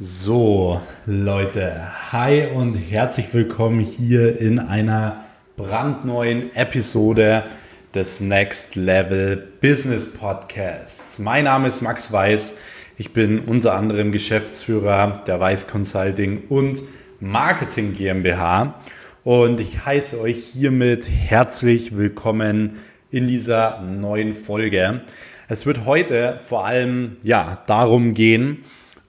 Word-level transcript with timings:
So, 0.00 0.82
Leute, 1.06 1.86
hi 2.10 2.48
und 2.52 2.74
herzlich 2.74 3.32
willkommen 3.32 3.78
hier 3.78 4.40
in 4.40 4.58
einer 4.58 5.24
brandneuen 5.56 6.52
Episode 6.56 7.44
des 7.94 8.20
Next 8.20 8.74
Level 8.74 9.36
Business 9.60 10.12
Podcasts. 10.12 11.20
Mein 11.20 11.44
Name 11.44 11.68
ist 11.68 11.80
Max 11.80 12.10
Weiß. 12.10 12.56
Ich 12.96 13.12
bin 13.12 13.38
unter 13.38 13.74
anderem 13.74 14.10
Geschäftsführer 14.10 15.22
der 15.28 15.38
Weiß 15.38 15.68
Consulting 15.68 16.48
und 16.48 16.82
Marketing 17.20 17.92
GmbH 17.92 18.80
und 19.22 19.60
ich 19.60 19.86
heiße 19.86 20.20
euch 20.20 20.38
hiermit 20.38 21.08
herzlich 21.08 21.96
willkommen 21.96 22.80
in 23.12 23.28
dieser 23.28 23.80
neuen 23.82 24.34
Folge. 24.34 25.02
Es 25.48 25.66
wird 25.66 25.84
heute 25.84 26.40
vor 26.44 26.66
allem 26.66 27.18
ja 27.22 27.62
darum 27.68 28.14
gehen, 28.14 28.64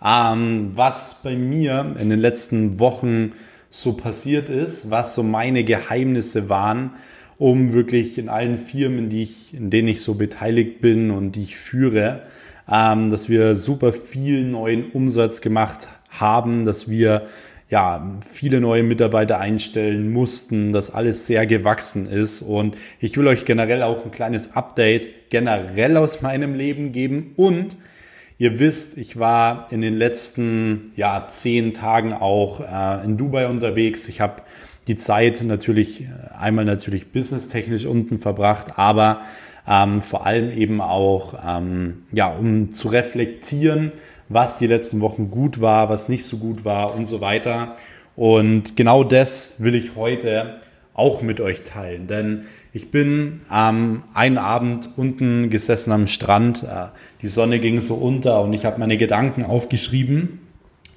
ähm, 0.05 0.71
was 0.75 1.21
bei 1.23 1.35
mir 1.35 1.95
in 1.99 2.09
den 2.09 2.19
letzten 2.19 2.79
Wochen 2.79 3.33
so 3.69 3.93
passiert 3.93 4.49
ist, 4.49 4.91
was 4.91 5.15
so 5.15 5.23
meine 5.23 5.63
Geheimnisse 5.63 6.47
waren, 6.47 6.91
um 7.37 7.73
wirklich 7.73 8.17
in 8.17 8.29
allen 8.29 8.59
Firmen, 8.59 9.09
die 9.09 9.23
ich, 9.23 9.53
in 9.53 9.69
denen 9.69 9.87
ich 9.87 10.01
so 10.01 10.13
beteiligt 10.13 10.79
bin 10.79 11.11
und 11.11 11.33
die 11.33 11.41
ich 11.41 11.57
führe, 11.57 12.23
ähm, 12.71 13.09
dass 13.09 13.29
wir 13.29 13.55
super 13.55 13.93
viel 13.93 14.45
neuen 14.45 14.91
Umsatz 14.91 15.41
gemacht 15.41 15.87
haben, 16.09 16.65
dass 16.65 16.89
wir 16.89 17.25
ja, 17.67 18.19
viele 18.21 18.61
neue 18.61 18.83
Mitarbeiter 18.83 19.39
einstellen 19.39 20.13
mussten, 20.13 20.71
dass 20.71 20.93
alles 20.93 21.25
sehr 21.25 21.47
gewachsen 21.47 22.05
ist. 22.05 22.43
Und 22.43 22.77
ich 22.99 23.17
will 23.17 23.27
euch 23.27 23.43
generell 23.43 23.81
auch 23.81 24.05
ein 24.05 24.11
kleines 24.11 24.55
Update 24.55 25.31
generell 25.31 25.97
aus 25.97 26.21
meinem 26.21 26.53
Leben 26.53 26.91
geben 26.91 27.33
und 27.37 27.75
Ihr 28.37 28.59
wisst, 28.59 28.97
ich 28.97 29.17
war 29.17 29.67
in 29.71 29.79
den 29.79 29.93
letzten 29.93 30.91
ja, 30.97 31.25
zehn 31.27 31.73
Tagen 31.73 32.11
auch 32.11 32.59
äh, 32.59 33.05
in 33.05 33.15
Dubai 33.15 33.47
unterwegs. 33.47 34.09
Ich 34.09 34.19
habe 34.19 34.43
die 34.87 34.97
Zeit 34.97 35.41
natürlich 35.41 36.03
äh, 36.03 36.07
einmal 36.37 36.65
natürlich 36.65 37.13
businesstechnisch 37.13 37.85
unten 37.85 38.19
verbracht, 38.19 38.77
aber 38.77 39.21
ähm, 39.65 40.01
vor 40.01 40.25
allem 40.25 40.51
eben 40.51 40.81
auch 40.81 41.33
ähm, 41.47 42.03
ja, 42.11 42.27
um 42.27 42.71
zu 42.71 42.89
reflektieren, 42.89 43.93
was 44.27 44.57
die 44.57 44.67
letzten 44.67 44.99
Wochen 44.99 45.31
gut 45.31 45.61
war, 45.61 45.87
was 45.87 46.09
nicht 46.09 46.25
so 46.25 46.35
gut 46.35 46.65
war 46.65 46.93
und 46.93 47.05
so 47.05 47.21
weiter. 47.21 47.77
Und 48.17 48.75
genau 48.75 49.05
das 49.05 49.55
will 49.59 49.75
ich 49.75 49.95
heute 49.95 50.57
auch 50.93 51.21
mit 51.21 51.39
euch 51.39 51.63
teilen. 51.63 52.07
Denn 52.07 52.45
ich 52.75 52.91
bin 52.91 53.37
ähm, 53.49 54.03
einen 54.13 54.37
Abend 54.37 54.89
unten 54.97 55.49
gesessen 55.49 55.93
am 55.93 56.07
Strand, 56.07 56.63
äh, 56.63 56.87
die 57.21 57.29
Sonne 57.29 57.59
ging 57.59 57.79
so 57.79 57.93
unter 57.93 58.41
und 58.41 58.51
ich 58.51 58.65
habe 58.65 58.81
meine 58.81 58.97
Gedanken 58.97 59.45
aufgeschrieben. 59.45 60.41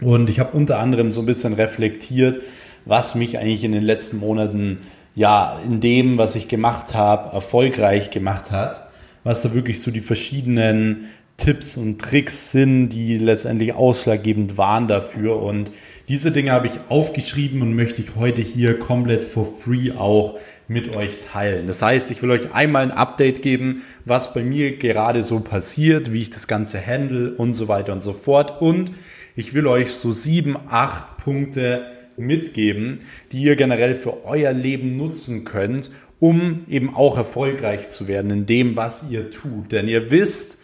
Und 0.01 0.29
ich 0.29 0.41
habe 0.41 0.57
unter 0.57 0.81
anderem 0.81 1.13
so 1.13 1.21
ein 1.21 1.27
bisschen 1.27 1.53
reflektiert, 1.53 2.41
was 2.85 3.15
mich 3.15 3.39
eigentlich 3.39 3.63
in 3.63 3.71
den 3.71 3.85
letzten 3.85 4.19
Monaten 4.19 4.81
ja 5.15 5.57
in 5.65 5.79
dem, 5.79 6.19
was 6.19 6.35
ich 6.35 6.49
gemacht 6.49 6.95
habe, 6.95 7.33
erfolgreich 7.33 8.11
gemacht 8.11 8.51
hat, 8.51 8.83
was 9.23 9.43
da 9.43 9.55
wirklich 9.55 9.81
so 9.81 9.93
die 9.93 10.01
verschiedenen 10.01 11.05
Tipps 11.39 11.77
und 11.77 12.01
Tricks 12.01 12.51
sind, 12.51 12.91
die 12.91 13.17
letztendlich 13.17 13.73
ausschlaggebend 13.73 14.59
waren 14.59 14.89
dafür. 14.89 15.41
Und 15.41 15.71
diese 16.09 16.33
Dinge 16.33 16.53
habe 16.53 16.67
ich 16.67 16.75
aufgeschrieben 16.91 17.63
und 17.63 17.75
möchte 17.75 18.03
ich 18.03 18.17
heute 18.17 18.43
hier 18.43 18.79
komplett 18.79 19.25
for 19.25 19.47
free 19.47 19.93
auch 19.93 20.39
mit 20.67 20.95
euch 20.95 21.21
teilen. 21.21 21.67
Das 21.67 21.81
heißt, 21.81 22.11
ich 22.11 22.23
will 22.23 22.33
euch 22.33 22.53
einmal 22.53 22.83
ein 22.83 22.91
Update 22.91 23.41
geben, 23.41 23.83
was 24.05 24.35
bei 24.35 24.43
mir 24.43 24.77
gerade 24.77 25.23
so 25.23 25.41
passiert, 25.41 26.13
wie 26.13 26.23
ich 26.23 26.31
das 26.31 26.49
Ganze 26.49 26.85
handle 26.85 27.33
und 27.33 27.55
so 27.55 27.69
weiter 27.69 27.93
und 27.93 28.01
so 28.01 28.13
fort. 28.13 28.61
Und 28.61 28.91
ich 29.37 29.55
will 29.55 29.69
euch 29.69 29.93
so 29.93 30.11
sieben, 30.11 30.57
acht 30.69 31.19
Punkte 31.19 31.87
mitgeben, 32.17 32.99
die 33.31 33.43
ihr 33.43 33.55
generell 33.55 33.95
für 33.95 34.25
euer 34.27 34.53
Leben 34.53 34.97
nutzen 34.97 35.45
könnt, 35.45 35.91
um 36.19 36.65
eben 36.69 36.95
auch 36.97 37.17
erfolgreich 37.17 37.91
zu 37.91 38.09
werden 38.09 38.33
in 38.33 38.47
dem, 38.47 38.75
was 38.75 39.05
ihr 39.09 39.31
tut. 39.31 39.71
Denn 39.71 39.87
ihr 39.87 40.11
wisst, 40.11 40.59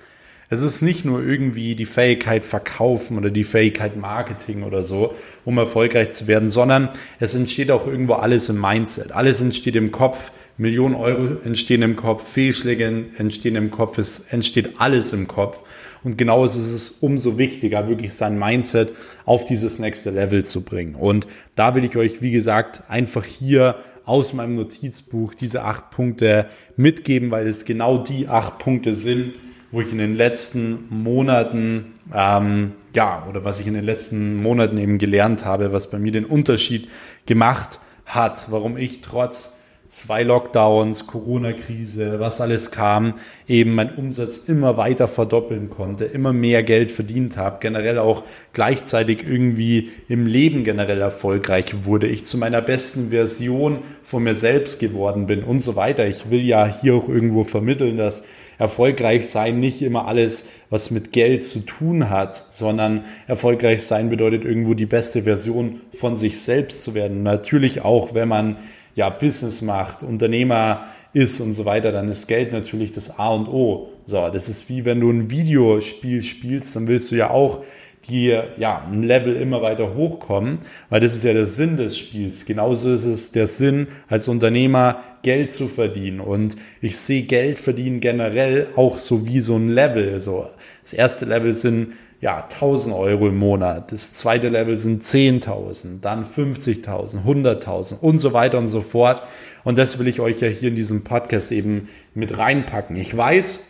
es 0.55 0.63
ist 0.63 0.83
nicht 0.83 1.05
nur 1.05 1.23
irgendwie 1.23 1.75
die 1.75 1.87
Fähigkeit 1.87 2.45
verkaufen 2.45 3.19
oder 3.19 3.31
die 3.31 3.45
Fähigkeit 3.45 3.97
Marketing 3.97 4.63
oder 4.63 4.83
so, 4.83 5.15
um 5.45 5.59
erfolgreich 5.59 6.11
zu 6.11 6.27
werden, 6.27 6.49
sondern 6.49 6.91
es 7.21 7.35
entsteht 7.35 7.71
auch 7.71 7.87
irgendwo 7.87 8.15
alles 8.15 8.49
im 8.49 8.61
Mindset. 8.61 9.13
Alles 9.13 9.41
entsteht 9.41 9.77
im 9.77 9.91
Kopf. 9.91 10.33
Millionen 10.57 10.95
Euro 10.95 11.41
entstehen 11.45 11.83
im 11.83 11.97
Kopf, 11.97 12.31
Fehlschläge 12.31 13.07
entstehen 13.19 13.57
im 13.57 13.73
Kopf, 13.73 13.99
es 13.99 14.21
entsteht 14.31 14.75
alles 14.79 15.13
im 15.13 15.27
Kopf. 15.27 15.65
Und 16.05 16.17
genau 16.17 16.45
ist 16.45 16.57
es 16.57 16.91
umso 17.01 17.39
wichtiger, 17.39 17.89
wirklich 17.89 18.15
sein 18.15 18.39
Mindset 18.39 18.93
auf 19.25 19.45
dieses 19.45 19.81
nächste 19.81 20.11
Level 20.11 20.45
zu 20.45 20.63
bringen. 20.63 20.95
Und 20.95 21.27
da 21.57 21.75
will 21.75 21.85
ich 21.85 21.97
euch, 21.97 22.23
wie 22.23 22.31
gesagt, 22.31 22.85
einfach 22.89 23.25
hier 23.25 23.77
aus 24.05 24.33
meinem 24.33 24.53
Notizbuch 24.53 25.35
diese 25.35 25.63
acht 25.63 25.91
Punkte 25.91 26.47
mitgeben, 26.77 27.33
weil 27.33 27.49
es 27.49 27.65
genau 27.65 27.99
die 27.99 28.29
acht 28.29 28.59
Punkte 28.59 28.95
sind, 28.95 29.35
wo 29.75 29.81
ich 29.81 29.91
in 29.91 29.99
den 29.99 30.15
letzten 30.15 30.87
Monaten, 30.89 31.95
ähm, 32.15 32.75
ja, 32.95 33.27
oder 33.29 33.45
was 33.45 33.59
ich 33.59 33.67
in 33.67 33.75
den 33.75 33.85
letzten 33.85 34.41
Monaten 34.41 34.79
eben 34.79 34.99
gelernt 34.99 35.45
habe, 35.45 35.73
was 35.73 35.91
bei 35.91 35.99
mir 35.99 36.13
den 36.13 36.25
Unterschied 36.25 36.89
gemacht 37.27 37.81
hat, 38.07 38.47
warum 38.51 38.77
ich 38.77 39.01
trotz 39.01 39.57
zwei 39.95 40.25
Lockdowns, 40.25 41.07
Corona-Krise, 41.07 42.19
was 42.19 42.41
alles 42.41 42.73
kam, 42.73 43.15
eben 43.47 43.75
mein 43.75 43.95
Umsatz 43.95 44.39
immer 44.39 44.77
weiter 44.77 45.07
verdoppeln 45.07 45.71
konnte, 45.71 46.05
immer 46.05 46.33
mehr 46.33 46.65
Geld 46.65 46.91
verdient 46.91 47.37
habe, 47.37 47.59
generell 47.61 47.99
auch 47.99 48.25
gleichzeitig 48.53 49.23
irgendwie 49.23 49.91
im 50.09 50.27
Leben 50.27 50.65
generell 50.65 51.01
erfolgreich 51.01 51.85
wurde, 51.85 52.09
ich 52.09 52.25
zu 52.25 52.39
meiner 52.39 52.61
besten 52.61 53.11
Version 53.11 53.79
von 54.03 54.25
mir 54.25 54.35
selbst 54.35 54.81
geworden 54.81 55.27
bin 55.27 55.45
und 55.45 55.61
so 55.61 55.77
weiter. 55.77 56.07
Ich 56.09 56.29
will 56.29 56.43
ja 56.43 56.67
hier 56.67 56.95
auch 56.95 57.09
irgendwo 57.09 57.45
vermitteln, 57.45 57.97
dass 57.97 58.25
erfolgreich 58.59 59.29
sein 59.29 59.61
nicht 59.61 59.81
immer 59.81 60.09
alles, 60.09 60.47
was 60.71 60.91
mit 60.91 61.13
Geld 61.13 61.45
zu 61.45 61.61
tun 61.61 62.11
hat, 62.11 62.47
sondern 62.51 63.05
erfolgreich 63.29 63.85
sein 63.85 64.11
bedeutet 64.11 64.45
irgendwo 64.45 64.75
die 64.75 64.87
beste 64.87 65.23
Version 65.23 65.81
von 65.93 66.17
sich 66.17 66.43
selbst 66.43 66.83
zu 66.83 66.95
werden. 66.95 67.23
Natürlich 67.23 67.83
auch, 67.83 68.15
wenn 68.15 68.29
man 68.29 68.57
ja 68.95 69.11
Business 69.11 69.63
macht, 69.63 70.03
Unternehmer 70.03 70.85
ist 71.13 71.41
und 71.41 71.53
so 71.53 71.65
weiter, 71.65 71.93
dann 71.93 72.09
ist 72.09 72.27
Geld 72.27 72.53
natürlich 72.53 72.91
das 72.91 73.19
A 73.19 73.29
und 73.29 73.49
O. 73.49 73.89
So, 74.07 74.29
das 74.29 74.49
ist 74.49 74.69
wie 74.69 74.85
wenn 74.85 75.01
du 75.01 75.11
ein 75.11 75.31
Videospiel 75.31 76.23
spielst, 76.23 76.75
dann 76.77 76.87
willst 76.89 77.11
du 77.11 77.17
ja 77.17 77.31
auch 77.31 77.63
die 78.09 78.39
ja 78.59 78.85
ein 78.87 79.03
Level 79.03 79.35
immer 79.35 79.63
weiter 79.63 79.95
hochkommen, 79.95 80.59
weil 80.91 81.01
das 81.01 81.17
ist 81.17 81.25
ja 81.25 81.33
der 81.33 81.47
Sinn 81.47 81.77
des 81.77 81.97
Spiels. 81.97 82.45
Genauso 82.45 82.93
ist 82.93 83.05
es 83.05 83.33
der 83.33 83.47
Sinn 83.47 83.87
als 84.09 84.29
Unternehmer 84.29 85.03
Geld 85.23 85.53
zu 85.53 85.69
verdienen 85.69 86.21
und 86.21 86.57
ich 86.81 86.99
sehe 86.99 87.23
Geld 87.23 87.59
verdienen 87.59 88.01
generell 88.01 88.67
auch 88.77 88.99
so 88.99 89.27
wie 89.27 89.41
so 89.41 89.57
ein 89.57 89.71
Level. 89.71 90.21
So 90.21 90.47
das 90.83 90.93
erste 90.93 91.25
Level 91.25 91.53
sind 91.53 91.95
ja 92.21 92.43
1000 92.43 92.95
Euro 92.95 93.29
im 93.29 93.37
Monat, 93.37 93.93
das 93.93 94.13
zweite 94.13 94.49
Level 94.49 94.77
sind 94.77 95.03
10.000, 95.03 96.01
dann 96.01 96.25
50.000, 96.25 97.25
100.000 97.25 97.99
und 98.01 98.19
so 98.19 98.33
weiter 98.33 98.59
und 98.59 98.69
so 98.69 98.81
fort. 98.81 99.23
Und 99.63 99.79
das 99.79 99.99
will 99.99 100.09
ich 100.09 100.21
euch 100.21 100.41
ja 100.41 100.49
hier 100.49 100.71
in 100.71 100.77
diesem 100.77 101.05
Podcast 101.05 101.53
eben 101.53 101.89
mit 102.15 102.39
reinpacken. 102.39 102.97
Ich 102.97 103.17
weiß, 103.17 103.61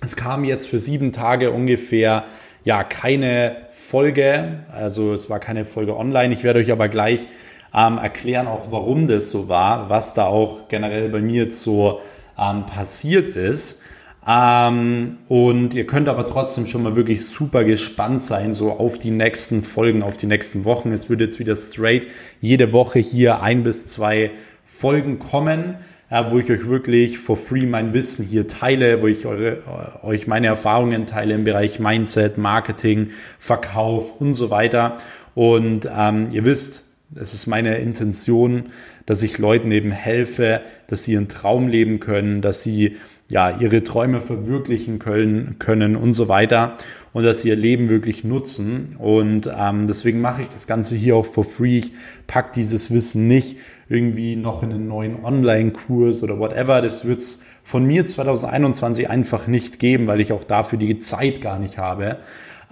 es 0.00 0.16
kam 0.16 0.44
jetzt 0.44 0.66
für 0.66 0.78
sieben 0.78 1.12
Tage 1.12 1.50
ungefähr 1.50 2.24
ja 2.64 2.84
keine 2.84 3.56
Folge, 3.70 4.64
also 4.72 5.12
es 5.12 5.28
war 5.28 5.40
keine 5.40 5.64
Folge 5.64 5.96
online. 5.96 6.32
Ich 6.32 6.44
werde 6.44 6.60
euch 6.60 6.70
aber 6.70 6.88
gleich 6.88 7.28
ähm, 7.74 7.98
erklären, 7.98 8.46
auch 8.46 8.70
warum 8.70 9.06
das 9.06 9.30
so 9.30 9.48
war, 9.48 9.88
was 9.88 10.14
da 10.14 10.26
auch 10.26 10.68
generell 10.68 11.08
bei 11.08 11.20
mir 11.20 11.44
jetzt 11.44 11.62
so 11.62 12.00
ähm, 12.38 12.66
passiert 12.66 13.36
ist. 13.36 13.80
Ähm, 14.26 15.18
und 15.28 15.74
ihr 15.74 15.86
könnt 15.86 16.08
aber 16.08 16.26
trotzdem 16.26 16.66
schon 16.66 16.82
mal 16.82 16.96
wirklich 16.96 17.26
super 17.26 17.64
gespannt 17.64 18.22
sein, 18.22 18.52
so 18.52 18.72
auf 18.72 18.98
die 18.98 19.10
nächsten 19.10 19.62
Folgen, 19.62 20.02
auf 20.02 20.16
die 20.16 20.26
nächsten 20.26 20.64
Wochen. 20.64 20.92
Es 20.92 21.10
wird 21.10 21.20
jetzt 21.20 21.38
wieder 21.38 21.56
straight 21.56 22.06
jede 22.40 22.72
Woche 22.72 23.00
hier 23.00 23.42
ein 23.42 23.62
bis 23.62 23.86
zwei 23.86 24.30
Folgen 24.64 25.18
kommen 25.18 25.76
ja, 26.12 26.30
wo 26.30 26.38
ich 26.38 26.50
euch 26.50 26.68
wirklich 26.68 27.18
for 27.18 27.38
free 27.38 27.64
mein 27.64 27.94
Wissen 27.94 28.22
hier 28.22 28.46
teile, 28.46 29.00
wo 29.00 29.06
ich 29.06 29.24
eure, 29.24 29.62
äh, 30.02 30.06
euch 30.06 30.26
meine 30.26 30.48
Erfahrungen 30.48 31.06
teile 31.06 31.32
im 31.32 31.44
Bereich 31.44 31.80
Mindset, 31.80 32.36
Marketing, 32.36 33.08
Verkauf 33.38 34.20
und 34.20 34.34
so 34.34 34.50
weiter. 34.50 34.98
Und 35.34 35.88
ähm, 35.90 36.28
ihr 36.30 36.44
wisst, 36.44 36.84
es 37.14 37.32
ist 37.32 37.46
meine 37.46 37.78
Intention, 37.78 38.64
dass 39.06 39.22
ich 39.22 39.38
Leuten 39.38 39.72
eben 39.72 39.90
helfe, 39.90 40.60
dass 40.86 41.04
sie 41.04 41.14
ihren 41.14 41.28
Traum 41.28 41.66
leben 41.68 41.98
können, 41.98 42.42
dass 42.42 42.62
sie 42.62 42.98
ja, 43.32 43.50
ihre 43.50 43.82
Träume 43.82 44.20
verwirklichen 44.20 44.98
können, 44.98 45.56
können 45.58 45.96
und 45.96 46.12
so 46.12 46.28
weiter 46.28 46.76
und 47.14 47.22
dass 47.22 47.40
sie 47.40 47.48
ihr 47.48 47.56
Leben 47.56 47.88
wirklich 47.88 48.24
nutzen. 48.24 48.94
Und 48.98 49.50
ähm, 49.58 49.86
deswegen 49.86 50.20
mache 50.20 50.42
ich 50.42 50.48
das 50.48 50.66
Ganze 50.66 50.96
hier 50.96 51.16
auch 51.16 51.24
for 51.24 51.42
free. 51.42 51.78
Ich 51.78 51.92
pack 52.26 52.52
dieses 52.52 52.90
Wissen 52.90 53.28
nicht 53.28 53.56
irgendwie 53.88 54.36
noch 54.36 54.62
in 54.62 54.70
einen 54.70 54.86
neuen 54.86 55.24
Online-Kurs 55.24 56.22
oder 56.22 56.38
whatever. 56.38 56.82
Das 56.82 57.06
wird 57.06 57.20
es 57.20 57.42
von 57.62 57.86
mir 57.86 58.04
2021 58.04 59.08
einfach 59.08 59.46
nicht 59.46 59.78
geben, 59.78 60.06
weil 60.06 60.20
ich 60.20 60.32
auch 60.32 60.44
dafür 60.44 60.78
die 60.78 60.98
Zeit 60.98 61.40
gar 61.40 61.58
nicht 61.58 61.78
habe. 61.78 62.18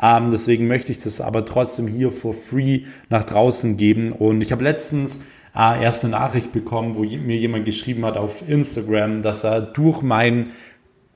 Ähm, 0.01 0.29
deswegen 0.31 0.67
möchte 0.67 0.93
ich 0.93 0.99
das 0.99 1.23
aber 1.23 1.47
trotzdem 1.47 1.87
hier 1.87 2.13
for 2.13 2.35
free 2.35 2.83
nach 3.09 3.25
draußen 3.25 3.79
geben. 3.79 4.13
Und 4.13 4.43
ich 4.43 4.53
habe 4.53 4.65
letztens 4.65 5.21
äh, 5.57 5.83
erst 5.83 6.05
eine 6.05 6.13
Nachricht 6.13 6.53
bekommen, 6.53 6.95
wo 6.95 7.03
mir 7.03 7.37
jemand 7.37 7.65
geschrieben 7.65 8.05
hat 8.05 8.17
auf 8.17 8.49
Instagram, 8.49 9.23
dass 9.23 9.45
er 9.45 9.61
durch 9.61 10.03
meinen 10.03 10.53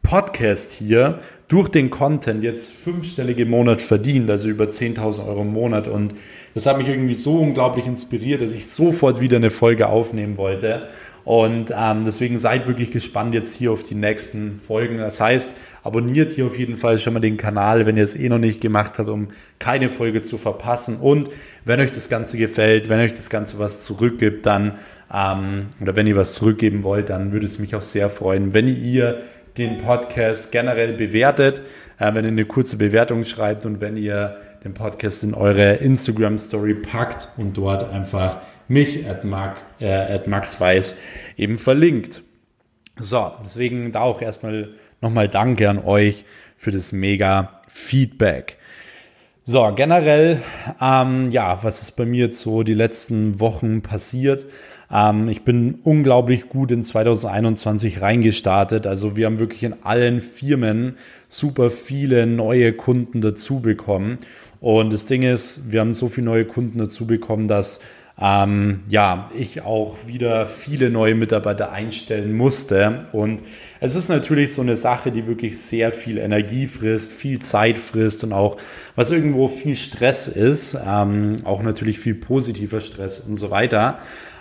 Podcast 0.02 0.72
hier 0.72 1.20
durch 1.48 1.68
den 1.68 1.90
Content 1.90 2.42
jetzt 2.42 2.72
fünfstellige 2.72 3.42
im 3.42 3.50
Monat 3.50 3.80
verdient, 3.80 4.30
also 4.30 4.48
über 4.48 4.64
10.000 4.64 5.26
Euro 5.26 5.42
im 5.42 5.52
Monat. 5.52 5.88
Und 5.88 6.14
das 6.52 6.66
hat 6.66 6.78
mich 6.78 6.88
irgendwie 6.88 7.14
so 7.14 7.38
unglaublich 7.38 7.86
inspiriert, 7.86 8.40
dass 8.40 8.52
ich 8.52 8.66
sofort 8.68 9.20
wieder 9.20 9.36
eine 9.36 9.50
Folge 9.50 9.88
aufnehmen 9.88 10.36
wollte. 10.36 10.88
Und 11.24 11.72
ähm, 11.74 12.04
deswegen 12.04 12.36
seid 12.36 12.66
wirklich 12.66 12.90
gespannt 12.90 13.34
jetzt 13.34 13.56
hier 13.56 13.72
auf 13.72 13.82
die 13.82 13.94
nächsten 13.94 14.56
Folgen. 14.56 14.98
Das 14.98 15.20
heißt, 15.20 15.54
abonniert 15.82 16.30
hier 16.30 16.46
auf 16.46 16.58
jeden 16.58 16.76
Fall 16.76 16.98
schon 16.98 17.14
mal 17.14 17.20
den 17.20 17.38
Kanal, 17.38 17.86
wenn 17.86 17.96
ihr 17.96 18.04
es 18.04 18.14
eh 18.14 18.28
noch 18.28 18.38
nicht 18.38 18.60
gemacht 18.60 18.98
habt, 18.98 19.08
um 19.08 19.28
keine 19.58 19.88
Folge 19.88 20.20
zu 20.20 20.36
verpassen. 20.36 20.98
Und 20.98 21.30
wenn 21.64 21.80
euch 21.80 21.90
das 21.90 22.10
Ganze 22.10 22.36
gefällt, 22.36 22.90
wenn 22.90 23.00
euch 23.00 23.12
das 23.12 23.30
Ganze 23.30 23.58
was 23.58 23.84
zurückgibt, 23.84 24.44
dann 24.44 24.78
ähm, 25.12 25.66
oder 25.80 25.96
wenn 25.96 26.06
ihr 26.06 26.16
was 26.16 26.34
zurückgeben 26.34 26.82
wollt, 26.82 27.08
dann 27.08 27.32
würde 27.32 27.46
es 27.46 27.58
mich 27.58 27.74
auch 27.74 27.82
sehr 27.82 28.10
freuen, 28.10 28.52
wenn 28.52 28.68
ihr 28.68 29.22
den 29.56 29.78
Podcast 29.78 30.52
generell 30.52 30.94
bewertet, 30.94 31.62
äh, 31.98 32.12
wenn 32.12 32.24
ihr 32.24 32.32
eine 32.32 32.44
kurze 32.44 32.76
Bewertung 32.76 33.24
schreibt 33.24 33.64
und 33.64 33.80
wenn 33.80 33.96
ihr 33.96 34.36
den 34.64 34.74
Podcast 34.74 35.22
in 35.24 35.34
eure 35.34 35.74
Instagram 35.74 36.38
Story 36.38 36.74
packt 36.74 37.28
und 37.36 37.56
dort 37.56 37.88
einfach 37.88 38.40
mich 38.66 39.06
at, 39.06 39.24
Mark, 39.24 39.58
äh, 39.78 39.92
at 39.92 40.26
Max 40.26 40.58
Weiß 40.60 40.96
eben 41.36 41.58
verlinkt. 41.58 42.22
So, 42.96 43.32
deswegen 43.44 43.92
da 43.92 44.00
auch 44.00 44.22
erstmal 44.22 44.70
nochmal 45.00 45.28
Danke 45.28 45.68
an 45.68 45.78
euch 45.78 46.24
für 46.56 46.70
das 46.70 46.92
mega 46.92 47.60
Feedback. 47.68 48.56
So, 49.42 49.70
generell, 49.74 50.40
ähm, 50.80 51.30
ja, 51.30 51.62
was 51.62 51.82
ist 51.82 51.92
bei 51.92 52.06
mir 52.06 52.26
jetzt 52.26 52.40
so 52.40 52.62
die 52.62 52.72
letzten 52.72 53.40
Wochen 53.40 53.82
passiert? 53.82 54.46
Ähm, 54.90 55.28
ich 55.28 55.42
bin 55.42 55.80
unglaublich 55.82 56.48
gut 56.48 56.70
in 56.70 56.82
2021 56.82 58.00
reingestartet. 58.00 58.86
Also 58.86 59.16
wir 59.16 59.26
haben 59.26 59.38
wirklich 59.38 59.64
in 59.64 59.82
allen 59.82 60.20
Firmen 60.20 60.96
super 61.28 61.70
viele 61.70 62.26
neue 62.26 62.72
Kunden 62.72 63.20
dazu 63.20 63.60
bekommen. 63.60 64.18
Und 64.64 64.94
das 64.94 65.04
Ding 65.04 65.24
ist, 65.24 65.70
wir 65.70 65.80
haben 65.80 65.92
so 65.92 66.08
viele 66.08 66.24
neue 66.24 66.46
Kunden 66.46 66.78
dazu 66.78 67.06
bekommen, 67.06 67.48
dass 67.48 67.80
ähm, 68.18 68.80
ja, 68.88 69.28
ich 69.38 69.60
auch 69.60 70.06
wieder 70.06 70.46
viele 70.46 70.88
neue 70.88 71.14
Mitarbeiter 71.14 71.70
einstellen 71.70 72.32
musste. 72.32 73.04
Und 73.12 73.42
es 73.80 73.94
ist 73.94 74.08
natürlich 74.08 74.54
so 74.54 74.62
eine 74.62 74.76
Sache, 74.76 75.12
die 75.12 75.26
wirklich 75.26 75.60
sehr 75.60 75.92
viel 75.92 76.16
Energie 76.16 76.66
frisst, 76.66 77.12
viel 77.12 77.40
Zeit 77.40 77.76
frisst 77.76 78.24
und 78.24 78.32
auch 78.32 78.56
was 78.96 79.10
irgendwo 79.10 79.48
viel 79.48 79.74
Stress 79.74 80.28
ist, 80.28 80.78
ähm, 80.82 81.36
auch 81.44 81.62
natürlich 81.62 81.98
viel 81.98 82.14
positiver 82.14 82.80
Stress 82.80 83.20
und 83.20 83.36
so 83.36 83.50
weiter. 83.50 83.98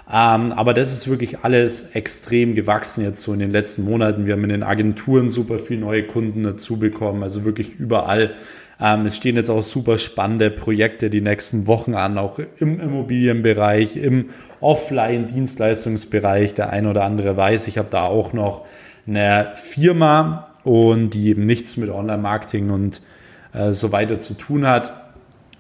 Ähm, 0.07 0.53
aber 0.53 0.73
das 0.73 0.93
ist 0.93 1.09
wirklich 1.09 1.39
alles 1.39 1.95
extrem 1.95 2.55
gewachsen 2.55 3.03
jetzt 3.03 3.23
so 3.23 3.33
in 3.33 3.39
den 3.39 3.51
letzten 3.51 3.83
Monaten. 3.83 4.25
Wir 4.25 4.35
haben 4.35 4.43
in 4.43 4.51
den 4.51 4.63
Agenturen 4.63 5.29
super 5.29 5.59
viele 5.59 5.81
neue 5.81 6.03
Kunden 6.03 6.43
dazu 6.43 6.77
bekommen, 6.77 7.23
also 7.23 7.43
wirklich 7.43 7.75
überall 7.77 8.35
ähm, 8.81 9.05
es 9.05 9.15
stehen 9.15 9.35
jetzt 9.35 9.49
auch 9.49 9.63
super 9.63 9.97
spannende 9.97 10.49
Projekte 10.49 11.09
die 11.09 11.21
nächsten 11.21 11.67
Wochen 11.67 11.95
an, 11.95 12.17
auch 12.17 12.39
im 12.59 12.79
Immobilienbereich, 12.79 13.97
im 13.97 14.29
Offline-Dienstleistungsbereich. 14.61 16.53
Der 16.53 16.71
eine 16.71 16.89
oder 16.89 17.03
andere 17.03 17.37
weiß, 17.37 17.67
ich 17.67 17.77
habe 17.77 17.89
da 17.91 18.03
auch 18.03 18.33
noch 18.33 18.65
eine 19.07 19.51
Firma 19.55 20.51
und 20.63 21.11
die 21.11 21.29
eben 21.29 21.43
nichts 21.43 21.77
mit 21.77 21.89
Online-Marketing 21.89 22.69
und 22.69 23.01
äh, 23.53 23.73
so 23.73 23.91
weiter 23.91 24.19
zu 24.19 24.33
tun 24.33 24.67
hat. 24.67 24.93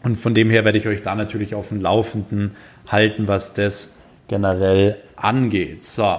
Und 0.03 0.15
von 0.15 0.33
dem 0.35 0.49
her 0.49 0.65
werde 0.65 0.77
ich 0.77 0.87
euch 0.87 1.01
da 1.01 1.15
natürlich 1.15 1.55
auf 1.55 1.69
dem 1.69 1.81
Laufenden 1.81 2.51
halten, 2.87 3.27
was 3.27 3.53
das 3.53 3.93
generell 4.27 4.97
angeht. 5.15 5.85
So, 5.85 6.17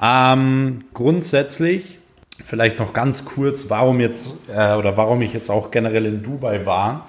ähm, 0.00 0.84
grundsätzlich 0.94 1.97
Vielleicht 2.42 2.78
noch 2.78 2.92
ganz 2.92 3.24
kurz, 3.24 3.68
warum 3.68 4.00
jetzt 4.00 4.36
äh, 4.48 4.74
oder 4.74 4.96
warum 4.96 5.22
ich 5.22 5.32
jetzt 5.32 5.50
auch 5.50 5.70
generell 5.70 6.06
in 6.06 6.22
Dubai 6.22 6.64
war. 6.66 7.06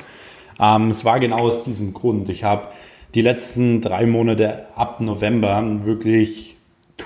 Ähm, 0.59 0.89
es 0.89 1.05
war 1.05 1.19
genau 1.19 1.39
aus 1.39 1.63
diesem 1.63 1.93
Grund. 1.93 2.29
Ich 2.29 2.43
habe 2.43 2.67
die 3.15 3.21
letzten 3.21 3.81
drei 3.81 4.05
Monate 4.05 4.65
ab 4.75 4.99
November 5.01 5.63
wirklich 5.85 6.57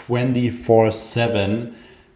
24-7 0.07 1.67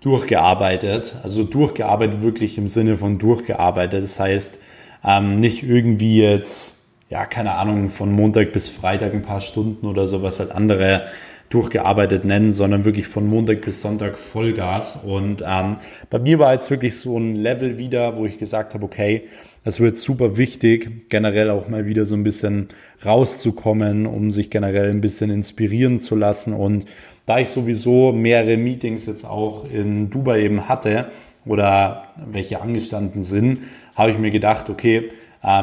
durchgearbeitet. 0.02 1.16
Also 1.24 1.44
durchgearbeitet 1.44 2.22
wirklich 2.22 2.58
im 2.58 2.68
Sinne 2.68 2.98
von 2.98 3.20
durchgearbeitet. 3.20 4.04
Das 4.04 4.20
heißt, 4.20 4.60
ähm, 5.04 5.40
nicht 5.40 5.64
irgendwie 5.64 6.22
jetzt, 6.22 6.76
ja, 7.10 7.26
keine 7.26 7.54
Ahnung, 7.54 7.90
von 7.90 8.12
Montag 8.12 8.52
bis 8.52 8.70
Freitag 8.70 9.14
ein 9.14 9.22
paar 9.22 9.42
Stunden 9.42 9.86
oder 9.86 10.08
so, 10.08 10.24
was 10.24 10.40
halt 10.40 10.52
andere 10.52 11.08
durchgearbeitet 11.50 12.26
nennen, 12.26 12.52
sondern 12.52 12.86
wirklich 12.86 13.08
von 13.08 13.28
Montag 13.28 13.62
bis 13.62 13.82
Sonntag 13.82 14.18
Vollgas. 14.18 14.98
Und 15.04 15.44
ähm, 15.48 15.78
bei 16.10 16.20
mir 16.20 16.40
war 16.40 16.54
jetzt 16.54 16.70
wirklich 16.70 16.98
so 16.98 17.18
ein 17.18 17.36
Level 17.36 17.78
wieder, 17.78 18.18
wo 18.18 18.26
ich 18.26 18.38
gesagt 18.38 18.74
habe, 18.74 18.86
okay, 18.86 19.24
das 19.64 19.80
wird 19.80 19.98
super 19.98 20.38
wichtig, 20.38 21.10
generell 21.10 21.50
auch 21.50 21.68
mal 21.68 21.86
wieder 21.86 22.06
so 22.06 22.16
ein 22.16 22.24
bisschen 22.24 22.70
rauszukommen, 23.06 24.06
um 24.06 24.32
sich 24.32 24.50
generell 24.50 24.90
ein 24.90 25.02
bisschen 25.02 25.30
inspirieren 25.30 26.00
zu 26.00 26.16
lassen. 26.16 26.54
Und 26.54 26.86
da 27.26 27.40
ich 27.40 27.50
sowieso 27.50 28.14
mehrere 28.14 28.56
Meetings 28.56 29.06
jetzt 29.06 29.26
auch 29.26 29.70
in 29.70 30.10
Dubai 30.10 30.42
eben 30.42 30.70
hatte 30.70 31.08
oder 31.46 32.14
welche 32.26 32.62
angestanden 32.62 33.22
sind, 33.22 33.60
habe 33.96 34.12
ich 34.12 34.18
mir 34.18 34.32
gedacht, 34.32 34.70
okay, 34.70 35.10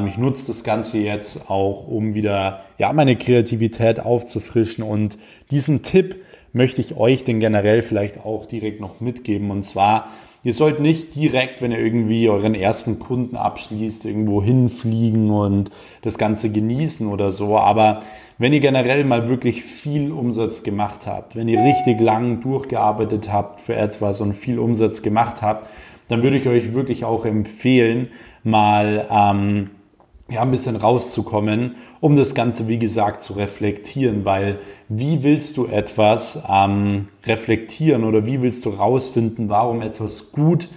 ich 0.06 0.16
nutze 0.16 0.46
das 0.46 0.64
Ganze 0.64 0.98
jetzt 0.98 1.50
auch, 1.50 1.88
um 1.88 2.14
wieder 2.14 2.60
ja, 2.78 2.92
meine 2.92 3.16
Kreativität 3.16 4.00
aufzufrischen. 4.00 4.84
Und 4.84 5.18
diesen 5.50 5.82
Tipp 5.82 6.16
möchte 6.52 6.80
ich 6.80 6.96
euch 6.96 7.24
denn 7.24 7.40
generell 7.40 7.82
vielleicht 7.82 8.24
auch 8.24 8.46
direkt 8.46 8.80
noch 8.80 9.00
mitgeben. 9.00 9.50
Und 9.50 9.62
zwar, 9.62 10.08
ihr 10.44 10.54
sollt 10.54 10.80
nicht 10.80 11.14
direkt, 11.16 11.60
wenn 11.60 11.72
ihr 11.72 11.80
irgendwie 11.80 12.28
euren 12.28 12.54
ersten 12.54 13.00
Kunden 13.00 13.36
abschließt, 13.36 14.04
irgendwo 14.04 14.42
hinfliegen 14.42 15.30
und 15.30 15.70
das 16.02 16.16
Ganze 16.16 16.50
genießen 16.50 17.08
oder 17.08 17.32
so. 17.32 17.58
Aber 17.58 17.98
wenn 18.38 18.52
ihr 18.52 18.60
generell 18.60 19.04
mal 19.04 19.28
wirklich 19.28 19.64
viel 19.64 20.12
Umsatz 20.12 20.62
gemacht 20.62 21.06
habt, 21.06 21.34
wenn 21.34 21.48
ihr 21.48 21.60
richtig 21.60 22.00
lang 22.00 22.40
durchgearbeitet 22.40 23.32
habt 23.32 23.60
für 23.60 23.74
etwas 23.74 24.20
und 24.20 24.32
viel 24.32 24.60
Umsatz 24.60 25.02
gemacht 25.02 25.42
habt, 25.42 25.68
dann 26.08 26.22
würde 26.22 26.36
ich 26.36 26.48
euch 26.48 26.74
wirklich 26.74 27.04
auch 27.04 27.24
empfehlen, 27.24 28.08
mal 28.42 29.06
ähm, 29.10 29.70
ja, 30.30 30.42
ein 30.42 30.50
bisschen 30.50 30.76
rauszukommen, 30.76 31.76
um 32.00 32.16
das 32.16 32.34
Ganze, 32.34 32.66
wie 32.68 32.78
gesagt, 32.78 33.20
zu 33.20 33.34
reflektieren, 33.34 34.24
weil 34.24 34.58
wie 34.88 35.22
willst 35.22 35.56
du 35.56 35.66
etwas 35.66 36.42
ähm, 36.48 37.08
reflektieren 37.26 38.04
oder 38.04 38.26
wie 38.26 38.40
willst 38.40 38.64
du 38.64 38.70
rausfinden, 38.70 39.50
warum 39.50 39.82
etwas 39.82 40.32
gut 40.32 40.68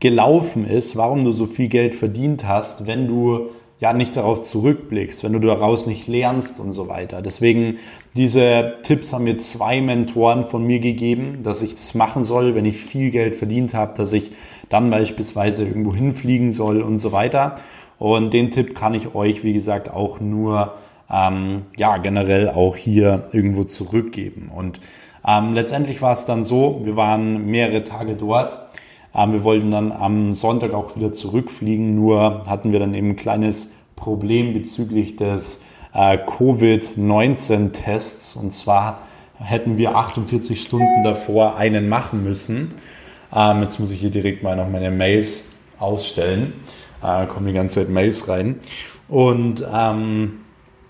gelaufen 0.00 0.66
ist, 0.66 0.96
warum 0.96 1.24
du 1.24 1.32
so 1.32 1.46
viel 1.46 1.68
Geld 1.68 1.94
verdient 1.94 2.46
hast, 2.46 2.86
wenn 2.86 3.06
du 3.06 3.50
ja 3.78 3.92
nicht 3.92 4.16
darauf 4.16 4.40
zurückblickst, 4.40 5.22
wenn 5.22 5.32
du 5.32 5.38
daraus 5.38 5.86
nicht 5.86 6.08
lernst 6.08 6.60
und 6.60 6.72
so 6.72 6.88
weiter. 6.88 7.20
Deswegen 7.20 7.78
diese 8.14 8.74
Tipps 8.82 9.12
haben 9.12 9.24
mir 9.24 9.36
zwei 9.36 9.80
Mentoren 9.80 10.46
von 10.46 10.64
mir 10.64 10.80
gegeben, 10.80 11.42
dass 11.42 11.60
ich 11.60 11.74
das 11.74 11.94
machen 11.94 12.24
soll, 12.24 12.54
wenn 12.54 12.64
ich 12.64 12.78
viel 12.78 13.10
Geld 13.10 13.36
verdient 13.36 13.74
habe, 13.74 13.94
dass 13.96 14.12
ich 14.12 14.32
dann 14.70 14.90
beispielsweise 14.90 15.64
irgendwo 15.64 15.94
hinfliegen 15.94 16.52
soll 16.52 16.80
und 16.80 16.98
so 16.98 17.12
weiter. 17.12 17.56
Und 17.98 18.32
den 18.32 18.50
Tipp 18.50 18.74
kann 18.74 18.94
ich 18.94 19.14
euch, 19.14 19.44
wie 19.44 19.52
gesagt, 19.52 19.90
auch 19.90 20.20
nur 20.20 20.74
ähm, 21.10 21.62
ja 21.76 21.98
generell 21.98 22.48
auch 22.50 22.76
hier 22.76 23.26
irgendwo 23.32 23.64
zurückgeben. 23.64 24.50
Und 24.54 24.80
ähm, 25.26 25.54
letztendlich 25.54 26.00
war 26.02 26.12
es 26.12 26.24
dann 26.24 26.44
so, 26.44 26.80
wir 26.84 26.96
waren 26.96 27.46
mehrere 27.46 27.84
Tage 27.84 28.14
dort 28.14 28.58
wir 29.16 29.44
wollten 29.44 29.70
dann 29.70 29.92
am 29.92 30.32
Sonntag 30.32 30.74
auch 30.74 30.96
wieder 30.96 31.12
zurückfliegen, 31.12 31.94
nur 31.94 32.46
hatten 32.46 32.72
wir 32.72 32.80
dann 32.80 32.94
eben 32.94 33.10
ein 33.10 33.16
kleines 33.16 33.70
Problem 33.96 34.52
bezüglich 34.52 35.16
des 35.16 35.64
äh, 35.94 36.18
Covid-19-Tests. 36.18 38.36
Und 38.36 38.52
zwar 38.52 39.00
hätten 39.38 39.78
wir 39.78 39.96
48 39.96 40.60
Stunden 40.60 41.02
davor 41.02 41.56
einen 41.56 41.88
machen 41.88 42.22
müssen. 42.22 42.74
Ähm, 43.34 43.62
jetzt 43.62 43.80
muss 43.80 43.90
ich 43.90 44.00
hier 44.00 44.10
direkt 44.10 44.42
mal 44.42 44.56
noch 44.56 44.68
meine 44.68 44.90
Mails 44.90 45.46
ausstellen. 45.78 46.52
Äh, 47.02 47.26
kommen 47.26 47.46
die 47.46 47.52
ganze 47.52 47.80
Zeit 47.80 47.88
Mails 47.88 48.28
rein. 48.28 48.60
Und 49.08 49.64
ähm, 49.72 50.40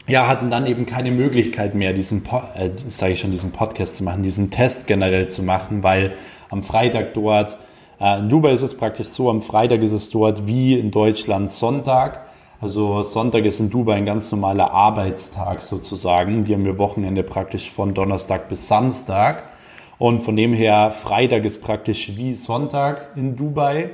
ja, 0.08 0.28
hatten 0.28 0.50
dann 0.50 0.66
eben 0.66 0.86
keine 0.86 1.10
Möglichkeit 1.10 1.74
mehr, 1.74 1.92
diesen, 1.92 2.22
äh, 2.54 2.70
ich 3.10 3.20
schon, 3.20 3.30
diesen 3.30 3.52
Podcast 3.52 3.96
zu 3.96 4.04
machen, 4.04 4.22
diesen 4.22 4.50
Test 4.50 4.86
generell 4.86 5.28
zu 5.28 5.42
machen, 5.42 5.82
weil 5.82 6.14
am 6.48 6.62
Freitag 6.62 7.14
dort 7.14 7.58
in 7.98 8.28
Dubai 8.28 8.52
ist 8.52 8.62
es 8.62 8.76
praktisch 8.76 9.08
so, 9.08 9.30
am 9.30 9.40
Freitag 9.40 9.82
ist 9.82 9.92
es 9.92 10.10
dort 10.10 10.46
wie 10.46 10.78
in 10.78 10.90
Deutschland 10.90 11.50
Sonntag. 11.50 12.26
Also 12.60 13.02
Sonntag 13.02 13.44
ist 13.44 13.60
in 13.60 13.70
Dubai 13.70 13.94
ein 13.94 14.04
ganz 14.04 14.30
normaler 14.32 14.70
Arbeitstag 14.70 15.62
sozusagen. 15.62 16.44
Die 16.44 16.54
haben 16.54 16.64
wir 16.64 16.78
Wochenende 16.78 17.22
praktisch 17.22 17.70
von 17.70 17.94
Donnerstag 17.94 18.48
bis 18.48 18.68
Samstag. 18.68 19.44
Und 19.98 20.20
von 20.20 20.36
dem 20.36 20.52
her, 20.52 20.90
Freitag 20.90 21.44
ist 21.44 21.62
praktisch 21.62 22.12
wie 22.16 22.32
Sonntag 22.34 23.12
in 23.16 23.36
Dubai. 23.36 23.90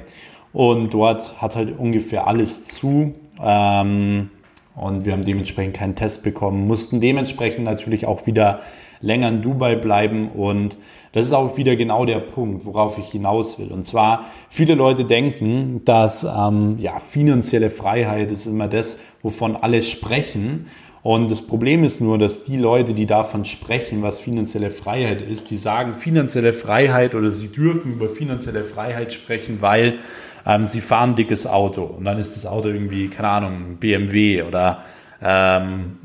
Und 0.52 0.94
dort 0.94 1.40
hat 1.40 1.56
halt 1.56 1.78
ungefähr 1.78 2.26
alles 2.26 2.64
zu. 2.64 3.14
Ähm, 3.40 4.30
und 4.74 5.04
wir 5.04 5.12
haben 5.12 5.24
dementsprechend 5.24 5.76
keinen 5.76 5.94
Test 5.94 6.22
bekommen, 6.22 6.66
mussten 6.66 7.00
dementsprechend 7.00 7.64
natürlich 7.64 8.06
auch 8.06 8.26
wieder 8.26 8.60
länger 9.02 9.28
in 9.28 9.42
Dubai 9.42 9.74
bleiben 9.76 10.30
und 10.30 10.78
das 11.12 11.26
ist 11.26 11.32
auch 11.34 11.58
wieder 11.58 11.76
genau 11.76 12.06
der 12.06 12.20
Punkt, 12.20 12.64
worauf 12.64 12.96
ich 12.96 13.10
hinaus 13.10 13.58
will. 13.58 13.70
Und 13.70 13.84
zwar, 13.84 14.24
viele 14.48 14.74
Leute 14.74 15.04
denken, 15.04 15.82
dass 15.84 16.24
ähm, 16.24 16.78
ja, 16.78 16.98
finanzielle 16.98 17.68
Freiheit 17.68 18.30
ist 18.30 18.46
immer 18.46 18.66
das, 18.66 18.98
wovon 19.20 19.54
alle 19.54 19.82
sprechen. 19.82 20.68
Und 21.02 21.30
das 21.30 21.42
Problem 21.42 21.84
ist 21.84 22.00
nur, 22.00 22.16
dass 22.16 22.44
die 22.44 22.56
Leute, 22.56 22.94
die 22.94 23.06
davon 23.06 23.44
sprechen, 23.44 24.02
was 24.02 24.20
finanzielle 24.20 24.70
Freiheit 24.70 25.20
ist, 25.20 25.50
die 25.50 25.56
sagen 25.56 25.94
finanzielle 25.94 26.52
Freiheit 26.52 27.14
oder 27.14 27.28
sie 27.28 27.48
dürfen 27.48 27.94
über 27.94 28.08
finanzielle 28.08 28.64
Freiheit 28.64 29.12
sprechen, 29.12 29.60
weil 29.60 29.98
ähm, 30.46 30.64
sie 30.64 30.80
fahren 30.80 31.10
ein 31.10 31.16
dickes 31.16 31.46
Auto 31.46 31.82
und 31.82 32.04
dann 32.04 32.18
ist 32.18 32.36
das 32.36 32.46
Auto 32.46 32.68
irgendwie, 32.68 33.08
keine 33.08 33.28
Ahnung, 33.28 33.76
BMW 33.80 34.42
oder 34.42 34.82
ähm, 35.20 35.98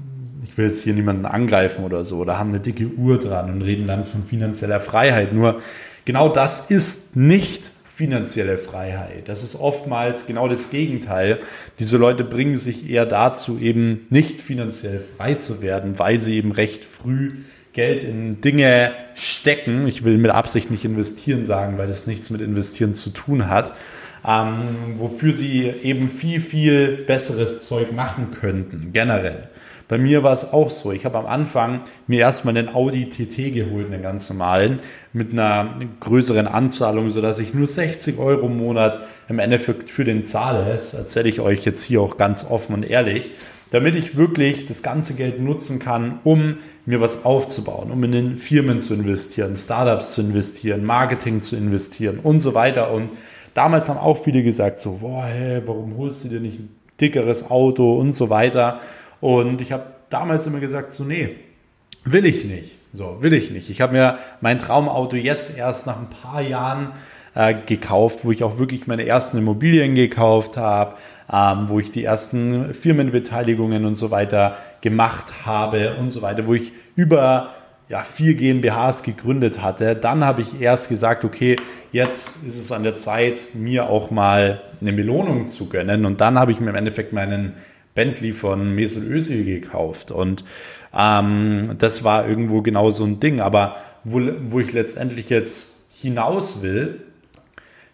ich 0.57 0.59
will 0.59 0.69
jetzt 0.69 0.81
hier 0.81 0.95
niemanden 0.95 1.27
angreifen 1.27 1.85
oder 1.85 2.03
so, 2.03 2.17
oder 2.17 2.39
haben 2.39 2.49
eine 2.49 2.59
dicke 2.59 2.87
Uhr 2.87 3.19
dran 3.19 3.51
und 3.51 3.61
reden 3.61 3.85
dann 3.85 4.05
von 4.05 4.23
finanzieller 4.23 4.79
Freiheit. 4.79 5.31
Nur 5.31 5.61
genau 6.03 6.29
das 6.29 6.71
ist 6.71 7.15
nicht 7.15 7.73
finanzielle 7.85 8.57
Freiheit. 8.57 9.29
Das 9.29 9.43
ist 9.43 9.55
oftmals 9.55 10.25
genau 10.25 10.47
das 10.47 10.71
Gegenteil. 10.71 11.41
Diese 11.77 11.97
Leute 11.97 12.23
bringen 12.23 12.57
sich 12.57 12.89
eher 12.89 13.05
dazu, 13.05 13.59
eben 13.59 14.07
nicht 14.09 14.41
finanziell 14.41 14.99
frei 14.99 15.35
zu 15.35 15.61
werden, 15.61 15.99
weil 15.99 16.17
sie 16.17 16.37
eben 16.37 16.51
recht 16.51 16.85
früh 16.85 17.33
Geld 17.73 18.01
in 18.01 18.41
Dinge 18.41 18.93
stecken. 19.13 19.85
Ich 19.87 20.03
will 20.03 20.17
mit 20.17 20.31
Absicht 20.31 20.71
nicht 20.71 20.85
investieren 20.85 21.43
sagen, 21.43 21.77
weil 21.77 21.87
das 21.87 22.07
nichts 22.07 22.31
mit 22.31 22.41
investieren 22.41 22.95
zu 22.95 23.11
tun 23.11 23.47
hat 23.47 23.75
ähm, 24.27 24.95
wofür 24.95 25.31
sie 25.31 25.67
eben 25.67 26.07
viel, 26.07 26.41
viel 26.41 26.97
besseres 26.97 27.65
Zeug 27.65 27.93
machen 27.93 28.31
könnten, 28.31 28.91
generell. 28.91 29.47
Bei 29.87 29.97
mir 29.97 30.23
war 30.23 30.33
es 30.33 30.51
auch 30.51 30.69
so. 30.69 30.91
Ich 30.91 31.05
habe 31.05 31.17
am 31.17 31.25
Anfang 31.25 31.81
mir 32.07 32.19
erstmal 32.19 32.57
einen 32.57 32.73
Audi 32.73 33.09
TT 33.09 33.53
geholt, 33.53 33.91
einen 33.91 34.03
ganz 34.03 34.29
normalen, 34.29 34.79
mit 35.13 35.31
einer 35.31 35.79
größeren 35.99 36.47
Anzahlung, 36.47 37.09
sodass 37.09 37.39
ich 37.39 37.53
nur 37.53 37.67
60 37.67 38.17
Euro 38.19 38.47
im 38.47 38.57
Monat 38.57 38.99
im 39.29 39.39
Endeffekt 39.39 39.89
für 39.89 40.03
den 40.03 40.23
zahle. 40.23 40.65
Das 40.71 40.93
erzähle 40.93 41.29
ich 41.29 41.39
euch 41.39 41.65
jetzt 41.65 41.83
hier 41.83 42.01
auch 42.01 42.17
ganz 42.17 42.45
offen 42.49 42.73
und 42.73 42.89
ehrlich 42.89 43.31
damit 43.69 43.97
ich 43.97 44.15
wirklich 44.15 44.63
das 44.63 44.81
ganze 44.81 45.13
Geld 45.13 45.41
nutzen 45.41 45.79
kann, 45.79 46.21
um 46.23 46.59
mir 46.85 47.01
was 47.01 47.25
aufzubauen, 47.25 47.91
um 47.91 48.01
in 48.05 48.13
den 48.13 48.37
Firmen 48.37 48.79
zu 48.79 48.93
investieren, 48.93 49.57
Startups 49.57 50.13
zu 50.13 50.21
investieren, 50.21 50.85
Marketing 50.85 51.41
zu 51.41 51.57
investieren 51.57 52.19
und 52.23 52.39
so 52.39 52.55
weiter. 52.55 52.93
Und 52.93 53.09
Damals 53.57 53.89
haben 53.89 53.97
auch 53.97 54.17
viele 54.17 54.43
gesagt, 54.43 54.77
so, 54.77 54.99
boah, 55.01 55.25
hey, 55.25 55.63
warum 55.65 55.97
holst 55.97 56.23
du 56.23 56.27
dir 56.27 56.39
nicht 56.39 56.59
ein 56.59 56.69
dickeres 57.01 57.49
Auto 57.49 57.97
und 57.97 58.13
so 58.13 58.29
weiter. 58.29 58.81
Und 59.21 59.61
ich 59.61 59.71
habe 59.71 59.83
damals 60.09 60.47
immer 60.47 60.59
gesagt, 60.59 60.91
so, 60.91 61.03
nee, 61.03 61.35
will 62.03 62.25
ich 62.25 62.45
nicht. 62.45 62.79
So, 62.93 63.17
will 63.21 63.33
ich 63.33 63.51
nicht. 63.51 63.69
Ich 63.69 63.81
habe 63.81 63.93
mir 63.93 64.17
mein 64.41 64.59
Traumauto 64.59 65.15
jetzt 65.15 65.57
erst 65.57 65.87
nach 65.87 65.97
ein 65.97 66.09
paar 66.09 66.41
Jahren 66.41 66.93
äh, 67.35 67.53
gekauft, 67.53 68.25
wo 68.25 68.31
ich 68.31 68.43
auch 68.43 68.57
wirklich 68.57 68.87
meine 68.87 69.05
ersten 69.05 69.37
Immobilien 69.37 69.95
gekauft 69.95 70.57
habe, 70.57 70.95
ähm, 71.31 71.69
wo 71.69 71.79
ich 71.79 71.91
die 71.91 72.03
ersten 72.03 72.73
Firmenbeteiligungen 72.73 73.85
und 73.85 73.95
so 73.95 74.11
weiter 74.11 74.57
gemacht 74.81 75.45
habe 75.45 75.95
und 75.99 76.09
so 76.09 76.21
weiter, 76.21 76.47
wo 76.47 76.53
ich 76.53 76.71
über 76.95 77.49
ja, 77.89 78.03
vier 78.03 78.33
GmbHs 78.33 79.03
gegründet 79.03 79.61
hatte, 79.61 79.95
dann 79.95 80.25
habe 80.25 80.41
ich 80.41 80.59
erst 80.59 80.89
gesagt, 80.89 81.23
okay, 81.23 81.55
jetzt 81.91 82.43
ist 82.43 82.59
es 82.59 82.71
an 82.71 82.83
der 82.83 82.95
Zeit, 82.95 83.49
mir 83.53 83.89
auch 83.89 84.11
mal 84.11 84.61
eine 84.81 84.93
Belohnung 84.93 85.47
zu 85.47 85.69
gönnen. 85.69 86.05
Und 86.05 86.19
dann 86.19 86.37
habe 86.37 86.51
ich 86.51 86.59
mir 86.59 86.71
im 86.71 86.75
Endeffekt 86.75 87.13
meinen 87.13 87.53
Bentley 87.97 88.31
von 88.31 88.75
Mesut 88.75 89.03
Özil 89.03 89.43
gekauft. 89.43 90.11
Und 90.11 90.45
ähm, 90.95 91.73
das 91.79 92.03
war 92.03 92.29
irgendwo 92.29 92.61
genau 92.61 92.91
so 92.91 93.03
ein 93.03 93.19
Ding. 93.19 93.41
Aber 93.41 93.75
wo, 94.03 94.21
wo 94.45 94.59
ich 94.59 94.71
letztendlich 94.71 95.29
jetzt 95.31 95.71
hinaus 95.91 96.61
will, 96.61 97.01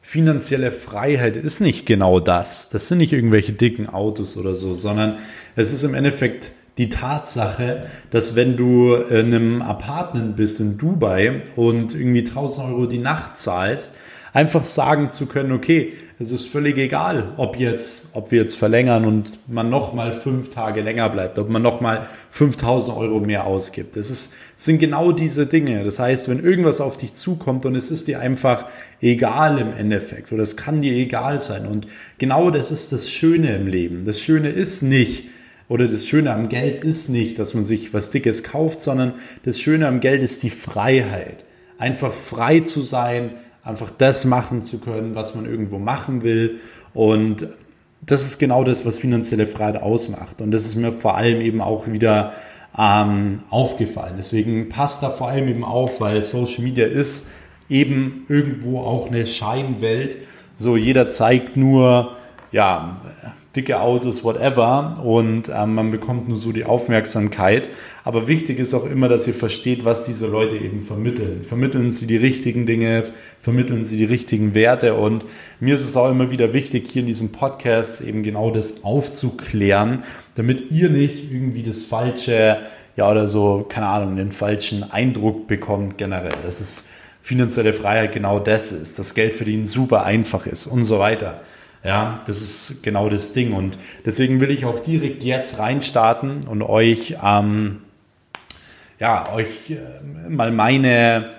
finanzielle 0.02 0.72
Freiheit 0.72 1.38
ist 1.38 1.62
nicht 1.62 1.86
genau 1.86 2.20
das. 2.20 2.68
Das 2.68 2.90
sind 2.90 2.98
nicht 2.98 3.14
irgendwelche 3.14 3.54
dicken 3.54 3.88
Autos 3.88 4.36
oder 4.36 4.56
so, 4.56 4.74
sondern 4.74 5.20
es 5.56 5.72
ist 5.72 5.84
im 5.84 5.94
Endeffekt 5.94 6.52
die 6.78 6.90
Tatsache, 6.90 7.86
dass 8.12 8.36
wenn 8.36 8.58
du 8.58 8.96
in 8.96 9.28
einem 9.28 9.62
Apartment 9.62 10.36
bist 10.36 10.60
in 10.60 10.78
Dubai 10.78 11.44
und 11.56 11.96
irgendwie 11.96 12.28
1000 12.28 12.68
Euro 12.68 12.88
die 12.88 12.98
Nacht 12.98 13.38
zahlst, 13.38 13.94
einfach 14.34 14.66
sagen 14.66 15.10
zu 15.10 15.28
können, 15.28 15.54
okay, 15.54 15.94
es 16.20 16.32
ist 16.32 16.48
völlig 16.48 16.78
egal, 16.78 17.34
ob 17.38 17.58
jetzt, 17.60 18.08
ob 18.14 18.32
wir 18.32 18.40
jetzt 18.40 18.56
verlängern 18.56 19.06
und 19.06 19.40
man 19.48 19.70
noch 19.70 19.94
mal 19.94 20.14
fünf 20.14 20.50
Tage 20.50 20.82
länger 20.82 21.10
bleibt, 21.10 21.40
ob 21.40 21.50
man 21.50 21.62
noch 21.62 21.82
mal 21.82 22.08
5000 22.30 22.98
Euro 22.98 23.20
mehr 23.20 23.46
ausgibt. 23.46 23.96
Das 23.96 24.10
ist, 24.10 24.34
sind 24.56 24.80
genau 24.80 25.12
diese 25.12 25.48
Dinge. 25.48 25.84
Das 25.84 26.00
heißt, 26.00 26.30
wenn 26.30 26.40
irgendwas 26.40 26.82
auf 26.82 26.98
dich 26.98 27.14
zukommt 27.14 27.66
und 27.66 27.76
es 27.76 27.90
ist 27.90 28.08
dir 28.08 28.20
einfach 28.20 28.68
egal 29.02 29.60
im 29.60 29.74
Endeffekt 29.74 30.32
oder 30.32 30.44
es 30.44 30.56
kann 30.56 30.82
dir 30.82 30.94
egal 30.94 31.40
sein 31.40 31.66
und 31.66 31.88
genau 32.20 32.52
das 32.52 32.72
ist 32.72 32.92
das 32.92 33.10
Schöne 33.10 33.56
im 33.56 33.68
Leben. 33.68 34.06
Das 34.06 34.20
Schöne 34.20 34.50
ist 34.50 34.84
nicht, 34.84 35.26
oder 35.68 35.88
das 35.88 36.06
Schöne 36.06 36.32
am 36.32 36.50
Geld 36.50 36.84
ist 36.84 37.10
nicht, 37.10 37.40
dass 37.40 37.54
man 37.54 37.66
sich 37.66 37.94
was 37.94 38.12
Dickes 38.12 38.44
kauft, 38.44 38.82
sondern 38.82 39.14
das 39.44 39.60
Schöne 39.60 39.88
am 39.88 40.02
Geld 40.02 40.22
ist 40.22 40.44
die 40.44 40.50
Freiheit. 40.50 41.44
Einfach 41.80 42.14
frei 42.14 42.60
zu 42.60 42.82
sein, 42.82 43.32
einfach 43.64 43.90
das 43.90 44.26
machen 44.26 44.62
zu 44.62 44.80
können, 44.80 45.16
was 45.16 45.36
man 45.36 45.46
irgendwo 45.46 45.80
machen 45.80 46.22
will. 46.22 46.60
Und 46.94 47.48
das 48.02 48.26
ist 48.26 48.40
genau 48.40 48.64
das, 48.64 48.86
was 48.86 48.98
finanzielle 48.98 49.48
Freiheit 49.48 49.82
ausmacht. 49.82 50.42
Und 50.42 50.52
das 50.52 50.66
ist 50.66 50.76
mir 50.76 50.92
vor 50.92 51.16
allem 51.16 51.42
eben 51.42 51.62
auch 51.62 51.88
wieder 51.88 52.34
ähm, 52.78 53.44
aufgefallen. 53.50 54.16
Deswegen 54.18 54.70
passt 54.70 55.04
da 55.04 55.10
vor 55.10 55.30
allem 55.30 55.48
eben 55.48 55.64
auf, 55.64 56.02
weil 56.02 56.22
Social 56.22 56.64
Media 56.64 56.86
ist 56.86 57.28
eben 57.70 58.26
irgendwo 58.28 58.82
auch 58.82 59.10
eine 59.10 59.26
Scheinwelt. 59.26 60.18
So 60.56 60.76
jeder 60.76 61.08
zeigt 61.08 61.56
nur, 61.56 62.18
ja, 62.52 63.02
dicke 63.56 63.80
Autos, 63.80 64.24
whatever. 64.24 65.02
Und 65.04 65.50
ähm, 65.50 65.76
man 65.76 65.92
bekommt 65.92 66.28
nur 66.28 66.38
so 66.38 66.52
die 66.52 66.66
Aufmerksamkeit. 66.66 67.70
Aber 68.04 68.28
wichtig 68.28 68.60
ist 68.60 68.74
auch 68.74 68.86
immer, 68.86 69.08
dass 69.10 69.28
ihr 69.28 69.34
versteht, 69.34 69.86
was 69.86 70.04
diese 70.04 70.28
Leute 70.28 70.56
eben 70.58 70.82
vermitteln. 70.82 71.44
Vermitteln 71.44 71.90
sie 71.90 72.08
die 72.08 72.18
richtigen 72.18 72.66
Dinge, 72.66 73.04
vermitteln 73.40 73.84
sie 73.84 73.98
die 73.98 74.06
richtigen 74.06 74.54
Werte. 74.54 74.96
Und 74.96 75.26
mir 75.60 75.76
ist 75.76 75.88
es 75.88 75.96
auch 75.96 76.10
immer 76.10 76.32
wieder 76.32 76.54
wichtig, 76.54 76.88
hier 76.88 77.02
in 77.02 77.08
diesem 77.08 77.32
Podcast 77.32 78.02
eben 78.02 78.24
genau 78.24 78.52
das 78.52 78.84
aufzuklären, 78.84 80.04
damit 80.36 80.72
ihr 80.72 80.90
nicht 80.90 81.32
irgendwie 81.32 81.64
das 81.64 81.84
falsche, 81.84 82.60
ja, 82.96 83.10
oder 83.10 83.28
so, 83.28 83.66
keine 83.68 83.88
Ahnung, 83.88 84.16
den 84.16 84.32
falschen 84.32 84.84
Eindruck 84.92 85.48
bekommt 85.48 85.98
generell. 85.98 86.34
Das 86.44 86.62
ist 86.62 86.86
finanzielle 87.24 87.72
Freiheit 87.72 88.12
genau 88.12 88.38
das 88.40 88.74
ist, 88.74 89.00
dass 89.00 89.14
Geld 89.14 89.34
verdienen 89.34 89.66
super 89.66 90.04
einfach 90.04 90.46
ist 90.46 90.68
und 90.68 90.84
so 90.84 91.00
weiter. 91.00 91.42
Ja, 91.84 92.22
das 92.26 92.42
ist 92.42 92.82
genau 92.82 93.10
das 93.10 93.34
Ding. 93.34 93.54
Und 93.54 93.78
deswegen 94.06 94.40
will 94.40 94.52
ich 94.52 94.66
auch 94.66 94.80
direkt 94.80 95.24
jetzt 95.24 95.60
reinstarten 95.60 96.46
und 96.48 96.64
euch, 96.64 97.18
ähm, 97.24 97.82
ja, 99.00 99.32
euch 99.34 99.72
äh, 99.72 100.30
mal 100.30 100.52
meine 100.52 101.32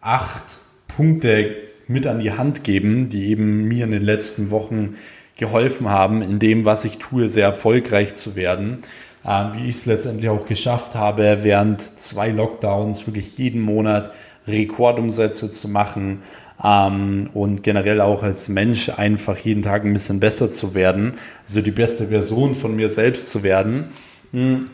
acht 0.00 0.58
Punkte 0.88 1.54
mit 1.86 2.06
an 2.06 2.20
die 2.20 2.32
Hand 2.32 2.64
geben, 2.64 3.08
die 3.10 3.28
eben 3.28 3.64
mir 3.64 3.84
in 3.84 3.90
den 3.90 4.02
letzten 4.02 4.50
Wochen 4.50 4.94
geholfen 5.36 5.88
haben, 5.88 6.22
in 6.22 6.38
dem, 6.38 6.64
was 6.64 6.84
ich 6.84 6.98
tue, 6.98 7.28
sehr 7.28 7.46
erfolgreich 7.46 8.14
zu 8.14 8.36
werden. 8.36 8.78
Äh, 9.24 9.52
wie 9.52 9.68
ich 9.68 9.76
es 9.76 9.86
letztendlich 9.86 10.30
auch 10.30 10.46
geschafft 10.46 10.94
habe, 10.94 11.40
während 11.42 11.98
zwei 11.98 12.30
Lockdowns 12.30 13.06
wirklich 13.06 13.36
jeden 13.36 13.60
Monat 13.60 14.10
Rekordumsätze 14.46 15.50
zu 15.50 15.68
machen, 15.68 16.22
ähm, 16.62 17.30
und 17.34 17.62
generell 17.62 18.00
auch 18.00 18.22
als 18.22 18.48
Mensch 18.48 18.90
einfach 18.90 19.36
jeden 19.38 19.62
Tag 19.62 19.84
ein 19.84 19.92
bisschen 19.92 20.20
besser 20.20 20.50
zu 20.50 20.74
werden, 20.74 21.14
also 21.46 21.62
die 21.62 21.70
beste 21.70 22.08
Version 22.08 22.54
von 22.54 22.76
mir 22.76 22.88
selbst 22.88 23.30
zu 23.30 23.42
werden. 23.42 23.90
Hm. 24.32 24.68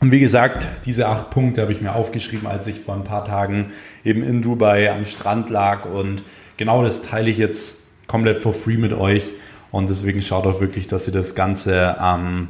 Und 0.00 0.12
wie 0.12 0.20
gesagt, 0.20 0.66
diese 0.86 1.08
acht 1.08 1.30
Punkte 1.30 1.60
habe 1.60 1.72
ich 1.72 1.82
mir 1.82 1.94
aufgeschrieben, 1.94 2.46
als 2.46 2.66
ich 2.66 2.80
vor 2.80 2.94
ein 2.94 3.04
paar 3.04 3.24
Tagen 3.24 3.72
eben 4.02 4.22
in 4.22 4.40
Dubai 4.40 4.90
am 4.90 5.04
Strand 5.04 5.50
lag 5.50 5.84
und 5.84 6.22
genau 6.56 6.82
das 6.82 7.02
teile 7.02 7.28
ich 7.28 7.36
jetzt 7.36 7.82
komplett 8.06 8.42
for 8.42 8.54
free 8.54 8.78
mit 8.78 8.94
euch 8.94 9.34
und 9.70 9.90
deswegen 9.90 10.22
schaut 10.22 10.46
auch 10.46 10.60
wirklich, 10.60 10.86
dass 10.88 11.06
ihr 11.06 11.12
das 11.12 11.34
Ganze 11.34 11.96
ähm, 12.02 12.48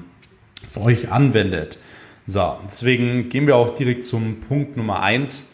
für 0.69 0.83
euch 0.83 1.11
anwendet. 1.11 1.79
So, 2.27 2.57
deswegen 2.65 3.29
gehen 3.29 3.49
wir 3.49 3.57
auch 3.57 3.71
direkt 3.71 4.05
zum 4.05 4.41
Punkt 4.41 4.77
Nummer 4.77 5.03
eins 5.03 5.49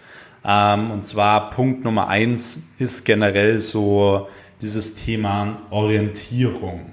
und 0.46 1.02
zwar 1.02 1.50
Punkt 1.50 1.84
Nummer 1.84 2.06
eins 2.06 2.60
ist 2.78 3.04
generell 3.04 3.58
so 3.58 4.28
dieses 4.60 4.94
Thema 4.94 5.58
Orientierung. 5.70 6.92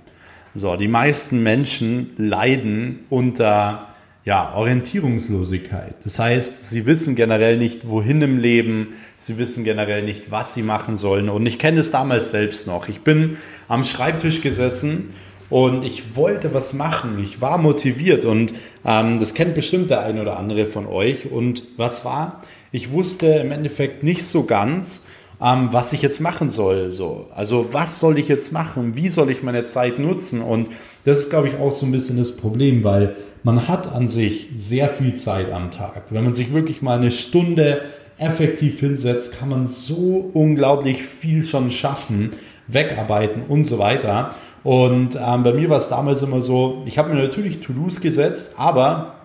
So, 0.56 0.76
die 0.76 0.88
meisten 0.88 1.44
Menschen 1.44 2.12
leiden 2.18 3.06
unter 3.12 3.90
ja, 4.26 4.54
Orientierungslosigkeit. 4.56 5.96
Das 6.04 6.18
heißt, 6.18 6.68
sie 6.68 6.88
wissen 6.88 7.16
generell 7.16 7.58
nicht, 7.58 7.88
wohin 7.88 8.24
im 8.24 8.40
Leben, 8.40 8.96
sie 9.18 9.38
wissen 9.38 9.64
generell 9.64 10.02
nicht, 10.02 10.32
was 10.32 10.56
sie 10.56 10.64
machen 10.64 10.98
sollen. 10.98 11.30
Und 11.30 11.46
ich 11.46 11.60
kenne 11.60 11.82
es 11.82 11.92
damals 11.92 12.32
selbst 12.32 12.66
noch. 12.66 12.88
Ich 12.88 13.02
bin 13.02 13.38
am 13.68 13.84
Schreibtisch 13.84 14.42
gesessen 14.42 15.14
und 15.54 15.86
ich 15.86 16.16
wollte 16.16 16.56
was 16.56 16.74
machen. 16.74 17.20
Ich 17.22 17.40
war 17.40 17.60
motiviert 17.60 18.26
und 18.26 18.54
ähm, 18.84 19.20
das 19.20 19.36
kennt 19.36 19.54
bestimmt 19.54 19.92
der 19.92 20.02
eine 20.02 20.20
oder 20.24 20.38
andere 20.38 20.66
von 20.66 20.88
euch. 20.88 21.32
Und 21.32 21.62
was 21.78 22.04
war? 22.04 22.42
Ich 22.72 22.92
wusste 22.92 23.28
im 23.28 23.52
Endeffekt 23.52 24.02
nicht 24.02 24.26
so 24.26 24.46
ganz, 24.46 25.04
ähm, 25.40 25.68
was 25.70 25.94
ich 25.94 26.02
jetzt 26.02 26.22
machen 26.22 26.50
soll. 26.50 26.90
So. 26.90 27.28
Also 27.36 27.68
was 27.72 28.00
soll 28.00 28.18
ich 28.18 28.28
jetzt 28.30 28.52
machen? 28.52 28.96
Wie 28.96 29.10
soll 29.10 29.30
ich 29.30 29.44
meine 29.44 29.66
Zeit 29.66 30.00
nutzen? 30.00 30.42
Und 30.42 30.70
das 31.06 31.20
ist, 31.20 31.30
glaube 31.30 31.50
ich, 31.50 31.58
auch 31.58 31.72
so 31.72 31.86
ein 31.86 31.92
bisschen 31.92 32.18
das 32.18 32.36
Problem, 32.36 32.84
weil 32.84 33.16
man 33.44 33.68
hat 33.68 33.94
an 33.94 34.08
sich 34.08 34.48
sehr 34.56 34.90
viel 34.90 35.14
Zeit 35.14 35.52
am 35.52 35.70
Tag. 35.70 36.06
Wenn 36.10 36.24
man 36.24 36.34
sich 36.34 36.52
wirklich 36.52 36.82
mal 36.82 36.98
eine 36.98 37.12
Stunde 37.12 37.84
effektiv 38.18 38.80
hinsetzt, 38.80 39.38
kann 39.38 39.50
man 39.50 39.68
so 39.68 40.32
unglaublich 40.34 41.04
viel 41.04 41.44
schon 41.44 41.70
schaffen, 41.70 42.32
wegarbeiten 42.68 43.44
und 43.48 43.66
so 43.66 43.80
weiter. 43.80 44.36
Und 44.64 45.16
ähm, 45.16 45.44
bei 45.44 45.54
mir 45.54 45.70
war 45.70 45.78
es 45.78 45.90
damals 45.90 46.22
immer 46.22 46.42
so, 46.42 46.84
ich 46.86 46.98
habe 46.98 47.14
mir 47.14 47.22
natürlich 47.22 47.60
To-Dos 47.60 48.00
gesetzt, 48.00 48.54
aber 48.58 49.16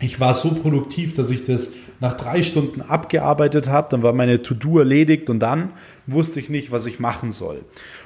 ich 0.00 0.20
war 0.20 0.32
so 0.32 0.50
produktiv, 0.50 1.12
dass 1.14 1.30
ich 1.30 1.42
das 1.42 1.72
nach 2.00 2.14
drei 2.14 2.44
Stunden 2.44 2.82
abgearbeitet 2.82 3.68
habe. 3.68 3.88
Dann 3.90 4.02
war 4.02 4.12
meine 4.12 4.42
To-Do 4.42 4.78
erledigt 4.78 5.28
und 5.28 5.40
dann 5.40 5.72
wusste 6.06 6.38
ich 6.38 6.48
nicht, 6.48 6.70
was 6.70 6.86
ich 6.86 7.00
machen 7.00 7.32
soll. 7.32 7.62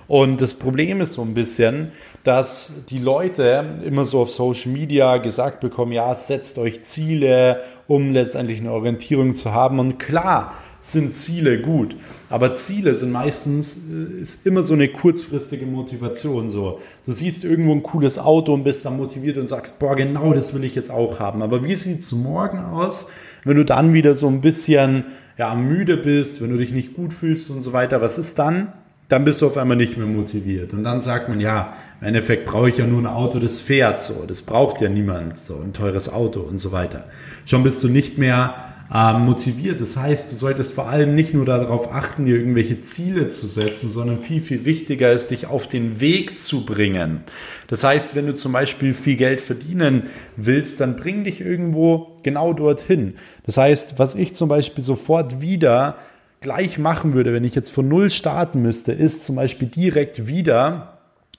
Und 0.09 0.41
das 0.41 0.55
Problem 0.55 1.01
ist 1.01 1.13
so 1.13 1.23
ein 1.23 1.35
bisschen, 1.35 1.93
dass 2.25 2.73
die 2.89 2.99
Leute 2.99 3.79
immer 3.85 4.07
so 4.07 4.21
auf 4.21 4.31
Social 4.31 4.73
Media 4.73 5.19
gesagt 5.19 5.61
bekommen, 5.61 5.93
ja, 5.93 6.15
setzt 6.15 6.59
euch 6.59 6.83
Ziele, 6.83 7.61
um 7.87 8.13
letztendlich 8.13 8.61
eine 8.61 8.73
Orientierung 8.73 9.35
zu 9.35 9.53
haben. 9.53 9.79
Und 9.79 9.99
klar, 9.99 10.55
sind 10.83 11.15
Ziele 11.15 11.61
gut. 11.61 11.97
Aber 12.29 12.55
Ziele 12.55 12.95
sind 12.97 13.13
meistens, 13.13 13.77
äh, 13.77 14.21
ist 14.21 14.45
immer 14.45 14.65
so 14.65 14.75
eine 14.75 14.89
kurzfristige 14.89 15.65
Motivation. 15.65 16.49
So, 16.49 16.81
du 17.07 17.13
siehst 17.13 17.45
irgendwo 17.45 17.73
ein 17.73 17.85
cooles 17.85 18.19
Auto 18.19 18.53
und 18.53 18.65
bist 18.65 18.85
dann 18.85 18.97
motiviert 18.97 19.39
und 19.39 19.47
sagst, 19.47 19.79
boah, 19.79 19.95
genau 19.95 20.35
das 20.35 20.53
will 20.53 20.65
ich 20.65 20.75
jetzt 20.75 20.91
auch 20.91 21.21
haben. 21.21 21.41
Aber 21.41 21.65
wie 21.65 21.77
sieht's 21.77 22.11
morgen 22.11 22.59
aus, 22.59 23.07
wenn 23.45 23.57
du 23.57 23.65
dann 23.65 23.95
wieder 23.95 24.17
so 24.17 24.27
ein 24.27 24.41
bisschen, 24.41 25.05
ja, 25.39 25.55
müde 25.55 25.97
bist, 25.97 26.43
wenn 26.43 26.51
du 26.51 26.57
dich 26.57 26.73
nicht 26.73 26.95
gut 26.95 27.15
fühlst 27.15 27.49
und 27.51 27.61
so 27.61 27.73
weiter? 27.73 28.01
Was 28.01 28.19
ist 28.19 28.41
dann? 28.41 28.73
Dann 29.07 29.25
bist 29.25 29.41
du 29.41 29.47
auf 29.47 29.59
einmal 29.59 29.77
nicht 29.77 29.99
mehr 29.99 30.07
motiviert. 30.07 30.73
Und 30.73 30.83
dann 30.83 31.01
sagt 31.01 31.29
man, 31.29 31.39
ja, 31.39 31.75
im 32.01 32.09
Endeffekt 32.09 32.47
brauche 32.47 32.71
ich 32.71 32.79
ja 32.79 32.87
nur 32.87 33.03
ein 33.03 33.07
Auto, 33.07 33.39
das 33.39 33.61
fährt 33.61 34.01
so. 34.01 34.25
Das 34.27 34.43
braucht 34.43 34.81
ja 34.81 34.89
niemand, 34.89 35.39
so 35.39 35.61
ein 35.61 35.73
teures 35.73 36.13
Auto 36.13 36.41
und 36.41 36.59
so 36.59 36.73
weiter. 36.73 37.05
Schon 37.45 37.63
bist 37.63 37.85
du 37.85 37.89
nicht 37.89 38.19
mehr 38.19 38.72
äh, 38.93 39.15
motiviert. 39.15 39.81
Das 39.81 39.97
heißt, 39.97 40.31
du 40.31 40.37
solltest 40.37 40.75
vor 40.75 40.89
allem 40.89 41.15
nicht 41.15 41.33
nur 41.33 41.47
darauf 41.47 41.93
achten, 41.93 42.27
dir 42.27 42.37
irgendwelche 42.37 42.81
Ziele 42.81 43.29
zu 43.29 43.47
setzen, 43.47 43.89
sondern 43.89 44.19
viel, 44.19 44.41
viel 44.41 44.65
wichtiger 44.65 45.13
ist, 45.13 45.31
dich 45.31 45.47
auf 45.47 45.67
den 45.67 46.01
Weg 46.01 46.39
zu 46.39 46.67
bringen. 46.67 47.23
Das 47.69 47.85
heißt, 47.85 48.15
wenn 48.15 48.27
du 48.27 48.35
zum 48.35 48.53
Beispiel 48.53 48.93
viel 48.93 49.17
Geld 49.17 49.41
verdienen 49.41 50.05
willst, 50.37 50.81
dann 50.81 50.97
bring 50.97 51.25
dich 51.25 51.41
irgendwo 51.41 52.15
genau 52.23 52.53
dorthin. 52.53 53.15
Das 53.45 53.57
heißt, 53.57 53.99
was 53.99 54.15
ich 54.15 54.35
zum 54.35 54.49
Beispiel 54.49 54.85
sofort 54.85 55.41
wieder 55.41 55.97
gleich 56.41 56.79
machen 56.79 57.15
würde, 57.15 57.33
wenn 57.33 57.45
ich 57.45 57.55
jetzt 57.55 57.71
von 57.71 57.89
Null 57.89 58.11
starten 58.11 58.61
müsste, 58.61 58.93
ist 58.93 59.25
zum 59.25 59.37
Beispiel 59.37 59.69
direkt 59.69 60.27
wieder 60.27 60.99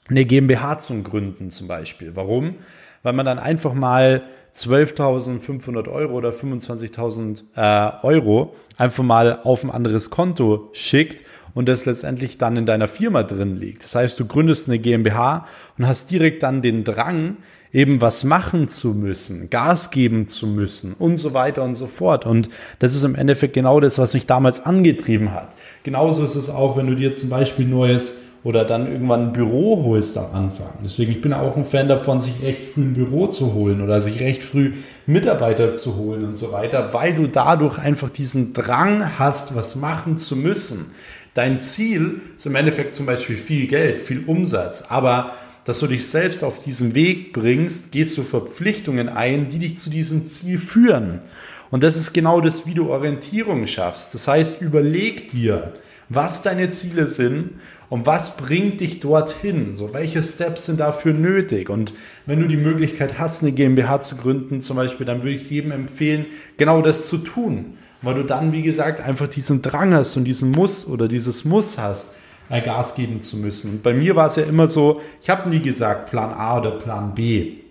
eine 0.09 0.25
GmbH 0.25 0.79
zu 0.79 1.01
gründen 1.03 1.49
zum 1.49 1.67
Beispiel. 1.67 2.15
Warum? 2.15 2.55
Weil 3.03 3.13
man 3.13 3.25
dann 3.25 3.39
einfach 3.39 3.73
mal 3.73 4.23
12.500 4.55 5.91
Euro 5.91 6.13
oder 6.13 6.29
25.000 6.29 7.43
äh, 7.55 8.05
Euro 8.05 8.55
einfach 8.77 9.03
mal 9.03 9.39
auf 9.43 9.63
ein 9.63 9.71
anderes 9.71 10.09
Konto 10.09 10.69
schickt 10.73 11.23
und 11.53 11.69
das 11.69 11.85
letztendlich 11.85 12.37
dann 12.37 12.57
in 12.57 12.65
deiner 12.65 12.87
Firma 12.87 13.23
drin 13.23 13.55
liegt. 13.55 13.83
Das 13.83 13.95
heißt, 13.95 14.19
du 14.19 14.25
gründest 14.25 14.67
eine 14.67 14.79
GmbH 14.79 15.47
und 15.77 15.87
hast 15.87 16.11
direkt 16.11 16.43
dann 16.43 16.61
den 16.61 16.83
Drang, 16.83 17.37
eben 17.71 18.01
was 18.01 18.23
machen 18.23 18.67
zu 18.67 18.89
müssen, 18.89 19.49
Gas 19.49 19.89
geben 19.89 20.27
zu 20.27 20.45
müssen 20.45 20.93
und 20.93 21.17
so 21.17 21.33
weiter 21.33 21.63
und 21.63 21.73
so 21.73 21.87
fort. 21.87 22.25
Und 22.25 22.49
das 22.79 22.93
ist 22.93 23.03
im 23.03 23.15
Endeffekt 23.15 23.53
genau 23.53 23.79
das, 23.79 23.97
was 23.97 24.13
mich 24.13 24.27
damals 24.27 24.63
angetrieben 24.63 25.31
hat. 25.31 25.55
Genauso 25.81 26.23
ist 26.23 26.35
es 26.35 26.49
auch, 26.49 26.77
wenn 26.77 26.87
du 26.87 26.95
dir 26.95 27.11
zum 27.11 27.29
Beispiel 27.29 27.65
neues 27.65 28.15
oder 28.43 28.65
dann 28.65 28.91
irgendwann 28.91 29.27
ein 29.27 29.33
Büro 29.33 29.83
holst 29.83 30.17
am 30.17 30.33
Anfang. 30.33 30.73
Deswegen, 30.83 31.11
ich 31.11 31.21
bin 31.21 31.33
auch 31.33 31.55
ein 31.55 31.65
Fan 31.65 31.87
davon, 31.87 32.19
sich 32.19 32.41
recht 32.41 32.63
früh 32.63 32.81
ein 32.81 32.93
Büro 32.93 33.27
zu 33.27 33.53
holen 33.53 33.81
oder 33.81 34.01
sich 34.01 34.19
recht 34.19 34.43
früh 34.43 34.73
Mitarbeiter 35.05 35.71
zu 35.73 35.95
holen 35.95 36.25
und 36.25 36.35
so 36.35 36.51
weiter, 36.51 36.93
weil 36.93 37.15
du 37.15 37.27
dadurch 37.27 37.79
einfach 37.79 38.09
diesen 38.09 38.53
Drang 38.53 39.17
hast, 39.17 39.55
was 39.55 39.75
machen 39.75 40.17
zu 40.17 40.35
müssen. 40.35 40.91
Dein 41.33 41.59
Ziel 41.59 42.21
ist 42.35 42.45
im 42.45 42.55
Endeffekt 42.55 42.93
zum 42.93 43.05
Beispiel 43.05 43.37
viel 43.37 43.67
Geld, 43.67 44.01
viel 44.01 44.25
Umsatz, 44.25 44.83
aber 44.89 45.31
dass 45.63 45.79
du 45.79 45.87
dich 45.87 46.07
selbst 46.07 46.43
auf 46.43 46.59
diesen 46.59 46.93
Weg 46.93 47.31
bringst, 47.31 47.93
gehst 47.93 48.17
du 48.17 48.23
Verpflichtungen 48.23 49.07
ein, 49.07 49.47
die 49.47 49.59
dich 49.59 49.77
zu 49.77 49.89
diesem 49.89 50.25
Ziel 50.25 50.59
führen. 50.59 51.21
Und 51.73 51.81
das 51.81 51.95
ist 51.95 52.13
genau 52.13 52.39
das, 52.39 52.67
wie 52.67 52.75
du 52.75 52.91
Orientierung 52.91 53.65
schaffst. 53.65 54.13
Das 54.13 54.27
heißt, 54.27 54.61
überleg 54.61 55.29
dir, 55.29 55.73
was 56.07 56.43
deine 56.43 56.69
Ziele 56.69 57.07
sind 57.07 57.55
und 57.89 58.05
was 58.05 58.37
bringt 58.37 58.79
dich 58.79 58.99
dorthin? 58.99 59.73
So, 59.73 59.91
welche 59.91 60.21
Steps 60.21 60.67
sind 60.67 60.79
dafür 60.79 61.13
nötig? 61.13 61.71
Und 61.71 61.95
wenn 62.27 62.39
du 62.39 62.47
die 62.47 62.57
Möglichkeit 62.57 63.17
hast, 63.17 63.41
eine 63.41 63.53
GmbH 63.53 64.01
zu 64.01 64.17
gründen, 64.17 64.61
zum 64.61 64.77
Beispiel, 64.77 65.07
dann 65.07 65.23
würde 65.23 65.31
ich 65.31 65.41
es 65.41 65.49
jedem 65.49 65.71
empfehlen, 65.71 66.27
genau 66.57 66.83
das 66.83 67.09
zu 67.09 67.17
tun. 67.17 67.73
Weil 68.03 68.13
du 68.13 68.23
dann, 68.23 68.51
wie 68.51 68.61
gesagt, 68.61 69.01
einfach 69.01 69.27
diesen 69.27 69.63
Drang 69.63 69.95
hast 69.95 70.15
und 70.15 70.25
diesen 70.25 70.51
Muss 70.51 70.85
oder 70.85 71.07
dieses 71.07 71.43
Muss 71.43 71.79
hast, 71.79 72.11
äh, 72.49 72.61
Gas 72.61 72.93
geben 72.93 73.19
zu 73.19 73.35
müssen. 73.35 73.71
Und 73.71 73.81
bei 73.81 73.95
mir 73.95 74.15
war 74.15 74.27
es 74.27 74.35
ja 74.35 74.43
immer 74.43 74.67
so, 74.67 75.01
ich 75.23 75.29
habe 75.31 75.49
nie 75.49 75.59
gesagt 75.59 76.11
Plan 76.11 76.33
A 76.33 76.59
oder 76.59 76.77
Plan 76.77 77.15
B 77.15 77.62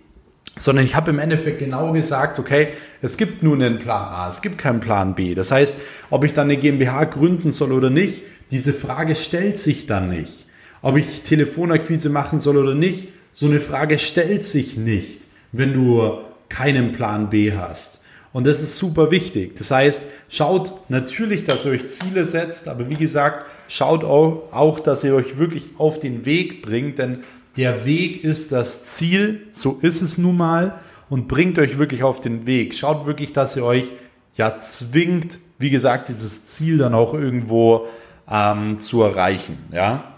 sondern 0.55 0.85
ich 0.85 0.95
habe 0.95 1.11
im 1.11 1.19
Endeffekt 1.19 1.59
genau 1.59 1.91
gesagt, 1.91 2.39
okay, 2.39 2.69
es 3.01 3.17
gibt 3.17 3.41
nur 3.41 3.55
einen 3.55 3.79
Plan 3.79 4.05
A, 4.05 4.29
es 4.29 4.41
gibt 4.41 4.57
keinen 4.57 4.79
Plan 4.79 5.15
B. 5.15 5.33
Das 5.35 5.51
heißt, 5.51 5.77
ob 6.09 6.23
ich 6.23 6.33
dann 6.33 6.49
eine 6.49 6.57
GmbH 6.57 7.05
gründen 7.05 7.49
soll 7.49 7.71
oder 7.71 7.89
nicht, 7.89 8.23
diese 8.51 8.73
Frage 8.73 9.15
stellt 9.15 9.57
sich 9.57 9.87
dann 9.87 10.09
nicht. 10.09 10.45
Ob 10.81 10.97
ich 10.97 11.21
Telefonakquise 11.21 12.09
machen 12.09 12.37
soll 12.37 12.57
oder 12.57 12.75
nicht, 12.75 13.07
so 13.31 13.47
eine 13.47 13.59
Frage 13.59 13.97
stellt 13.97 14.45
sich 14.45 14.77
nicht, 14.77 15.25
wenn 15.51 15.73
du 15.73 16.19
keinen 16.49 16.91
Plan 16.91 17.29
B 17.29 17.53
hast. 17.53 18.01
Und 18.31 18.47
das 18.47 18.61
ist 18.61 18.77
super 18.77 19.11
wichtig. 19.11 19.55
Das 19.55 19.71
heißt, 19.71 20.03
schaut 20.27 20.89
natürlich, 20.89 21.43
dass 21.43 21.65
ihr 21.65 21.71
euch 21.71 21.87
Ziele 21.87 22.25
setzt, 22.25 22.67
aber 22.67 22.89
wie 22.89 22.95
gesagt, 22.95 23.45
schaut 23.67 24.03
auch, 24.03 24.79
dass 24.79 25.03
ihr 25.03 25.13
euch 25.13 25.37
wirklich 25.37 25.69
auf 25.77 25.99
den 25.99 26.25
Weg 26.25 26.63
bringt, 26.63 26.97
denn 26.97 27.23
der 27.57 27.85
Weg 27.85 28.23
ist 28.23 28.51
das 28.51 28.85
Ziel, 28.85 29.47
so 29.51 29.77
ist 29.81 30.01
es 30.01 30.17
nun 30.17 30.37
mal, 30.37 30.79
und 31.09 31.27
bringt 31.27 31.59
euch 31.59 31.77
wirklich 31.77 32.03
auf 32.03 32.19
den 32.19 32.47
Weg. 32.47 32.73
Schaut 32.73 33.05
wirklich, 33.05 33.33
dass 33.33 33.55
ihr 33.55 33.63
euch 33.63 33.93
ja 34.35 34.57
zwingt, 34.57 35.37
wie 35.59 35.69
gesagt, 35.69 36.09
dieses 36.09 36.47
Ziel 36.47 36.79
dann 36.79 36.93
auch 36.93 37.13
irgendwo 37.13 37.85
ähm, 38.29 38.79
zu 38.79 39.03
erreichen. 39.03 39.57
Ja? 39.71 40.15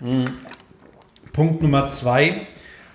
Mhm. 0.00 0.30
Punkt 1.32 1.62
Nummer 1.62 1.86
zwei, 1.86 2.46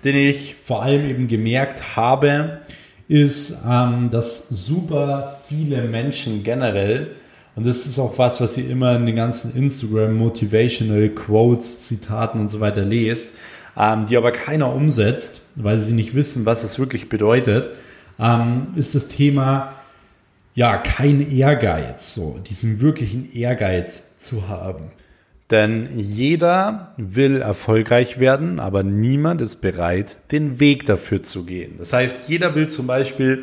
den 0.04 0.16
ich 0.16 0.54
vor 0.56 0.82
allem 0.82 1.04
eben 1.04 1.26
gemerkt 1.26 1.96
habe, 1.96 2.60
ist, 3.08 3.54
ähm, 3.68 4.10
dass 4.10 4.48
super 4.48 5.40
viele 5.48 5.82
Menschen 5.82 6.42
generell, 6.42 7.16
und 7.56 7.66
das 7.66 7.86
ist 7.86 7.98
auch 7.98 8.18
was, 8.18 8.40
was 8.40 8.56
ihr 8.58 8.70
immer 8.70 8.94
in 8.96 9.06
den 9.06 9.16
ganzen 9.16 9.54
Instagram 9.56 10.16
Motivational 10.16 11.08
Quotes, 11.08 11.86
Zitaten 11.86 12.40
und 12.40 12.48
so 12.48 12.60
weiter 12.60 12.84
lest, 12.84 13.34
ähm, 13.78 14.06
die 14.06 14.16
aber 14.16 14.32
keiner 14.32 14.74
umsetzt, 14.74 15.42
weil 15.54 15.78
sie 15.78 15.92
nicht 15.92 16.14
wissen, 16.14 16.44
was 16.44 16.64
es 16.64 16.78
wirklich 16.78 17.08
bedeutet, 17.08 17.70
ähm, 18.18 18.68
ist 18.74 18.94
das 18.94 19.08
Thema 19.08 19.74
ja, 20.54 20.76
kein 20.76 21.20
Ehrgeiz, 21.30 22.14
so 22.14 22.40
diesen 22.44 22.80
wirklichen 22.80 23.32
Ehrgeiz 23.32 24.16
zu 24.16 24.48
haben. 24.48 24.90
Denn 25.52 25.88
jeder 25.96 26.94
will 26.96 27.40
erfolgreich 27.40 28.18
werden, 28.18 28.58
aber 28.58 28.82
niemand 28.82 29.40
ist 29.40 29.60
bereit, 29.60 30.16
den 30.32 30.58
Weg 30.58 30.84
dafür 30.84 31.22
zu 31.22 31.44
gehen. 31.44 31.76
Das 31.78 31.92
heißt, 31.92 32.28
jeder 32.28 32.54
will 32.56 32.68
zum 32.68 32.88
Beispiel 32.88 33.40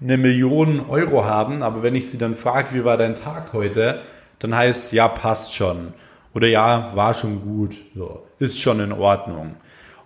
eine 0.00 0.16
Million 0.16 0.80
Euro 0.88 1.24
haben, 1.24 1.62
aber 1.62 1.82
wenn 1.82 1.94
ich 1.94 2.08
sie 2.08 2.18
dann 2.18 2.36
frage, 2.36 2.68
wie 2.72 2.84
war 2.84 2.96
dein 2.96 3.16
Tag 3.16 3.52
heute, 3.52 4.00
dann 4.38 4.56
heißt 4.56 4.92
ja, 4.92 5.08
passt 5.08 5.54
schon. 5.54 5.92
Oder 6.32 6.46
ja, 6.46 6.94
war 6.94 7.12
schon 7.12 7.40
gut, 7.40 7.76
so, 7.94 8.24
ist 8.38 8.60
schon 8.60 8.80
in 8.80 8.92
Ordnung. 8.92 9.56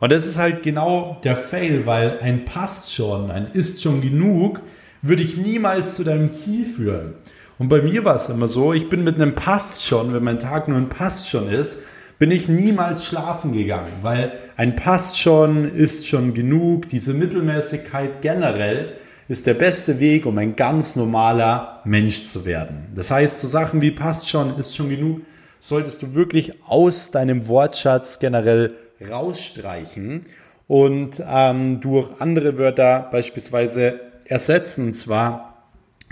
Und 0.00 0.12
das 0.12 0.26
ist 0.26 0.38
halt 0.38 0.62
genau 0.62 1.18
der 1.24 1.37
Fail, 1.37 1.87
weil 1.87 2.18
ein 2.20 2.44
passt 2.44 2.92
schon, 2.92 3.30
ein 3.30 3.46
ist 3.52 3.82
schon 3.82 4.00
genug, 4.00 4.61
würde 5.02 5.22
ich 5.22 5.37
niemals 5.37 5.94
zu 5.94 6.04
deinem 6.04 6.32
Ziel 6.32 6.66
führen. 6.66 7.14
Und 7.59 7.68
bei 7.68 7.80
mir 7.80 8.04
war 8.04 8.14
es 8.14 8.28
immer 8.28 8.48
so, 8.48 8.72
ich 8.72 8.88
bin 8.88 9.04
mit 9.04 9.14
einem 9.14 9.35
Passt 9.35 9.85
schon, 9.85 10.12
wenn 10.12 10.22
mein 10.22 10.38
Tag 10.38 10.68
nur 10.68 10.76
ein 10.76 10.90
Passt 10.90 11.30
schon 11.30 11.48
ist, 11.48 11.80
bin 12.18 12.30
ich 12.30 12.48
niemals 12.48 13.06
schlafen 13.06 13.52
gegangen, 13.52 13.92
weil 14.02 14.32
ein 14.56 14.76
Passt 14.76 15.18
schon 15.18 15.70
ist 15.70 16.06
schon 16.06 16.35
genug. 16.35 16.88
Diese 16.88 17.14
Mittelmäßigkeit 17.14 18.20
generell 18.20 18.92
ist 19.28 19.46
der 19.46 19.54
beste 19.54 19.98
Weg, 19.98 20.24
um 20.26 20.38
ein 20.38 20.56
ganz 20.56 20.96
normaler 20.96 21.80
Mensch 21.85 22.22
zu 22.22 22.44
werden. 22.44 22.88
Das 22.94 23.11
heißt, 23.11 23.38
so 23.38 23.48
Sachen 23.48 23.80
wie 23.80 23.90
passt 23.90 24.28
schon, 24.28 24.59
ist 24.59 24.76
schon 24.76 24.88
genug, 24.88 25.22
solltest 25.59 26.02
du 26.02 26.14
wirklich 26.14 26.62
aus 26.66 27.11
deinem 27.11 27.48
Wortschatz 27.48 28.18
generell 28.18 28.74
rausstreichen 29.00 30.26
und 30.68 31.22
ähm, 31.26 31.80
durch 31.80 32.11
andere 32.20 32.59
Wörter 32.59 33.09
beispielsweise 33.11 34.00
ersetzen. 34.24 34.87
Und 34.87 34.94
zwar, 34.94 35.62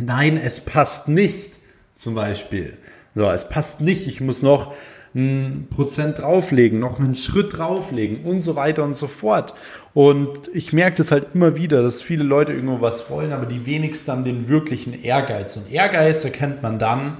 nein, 0.00 0.40
es 0.42 0.60
passt 0.60 1.08
nicht 1.08 1.58
zum 1.96 2.14
Beispiel. 2.14 2.76
So, 3.14 3.30
es 3.30 3.48
passt 3.48 3.80
nicht, 3.80 4.06
ich 4.06 4.20
muss 4.20 4.42
noch 4.42 4.74
ein 5.14 5.68
Prozent 5.70 6.18
drauflegen, 6.18 6.80
noch 6.80 6.98
einen 6.98 7.14
Schritt 7.14 7.56
drauflegen 7.56 8.24
und 8.24 8.40
so 8.40 8.56
weiter 8.56 8.82
und 8.82 8.94
so 8.94 9.06
fort. 9.06 9.54
Und 9.92 10.48
ich 10.52 10.72
merke 10.72 10.96
das 10.96 11.12
halt 11.12 11.28
immer 11.34 11.54
wieder, 11.54 11.82
dass 11.82 12.02
viele 12.02 12.24
Leute 12.24 12.52
irgendwo 12.52 12.80
was 12.80 13.08
wollen, 13.10 13.32
aber 13.32 13.46
die 13.46 13.64
wenigsten 13.64 14.10
haben 14.10 14.24
den 14.24 14.48
wirklichen 14.48 14.92
Ehrgeiz. 15.04 15.56
Und 15.56 15.70
Ehrgeiz 15.70 16.24
erkennt 16.24 16.62
man 16.62 16.80
dann, 16.80 17.18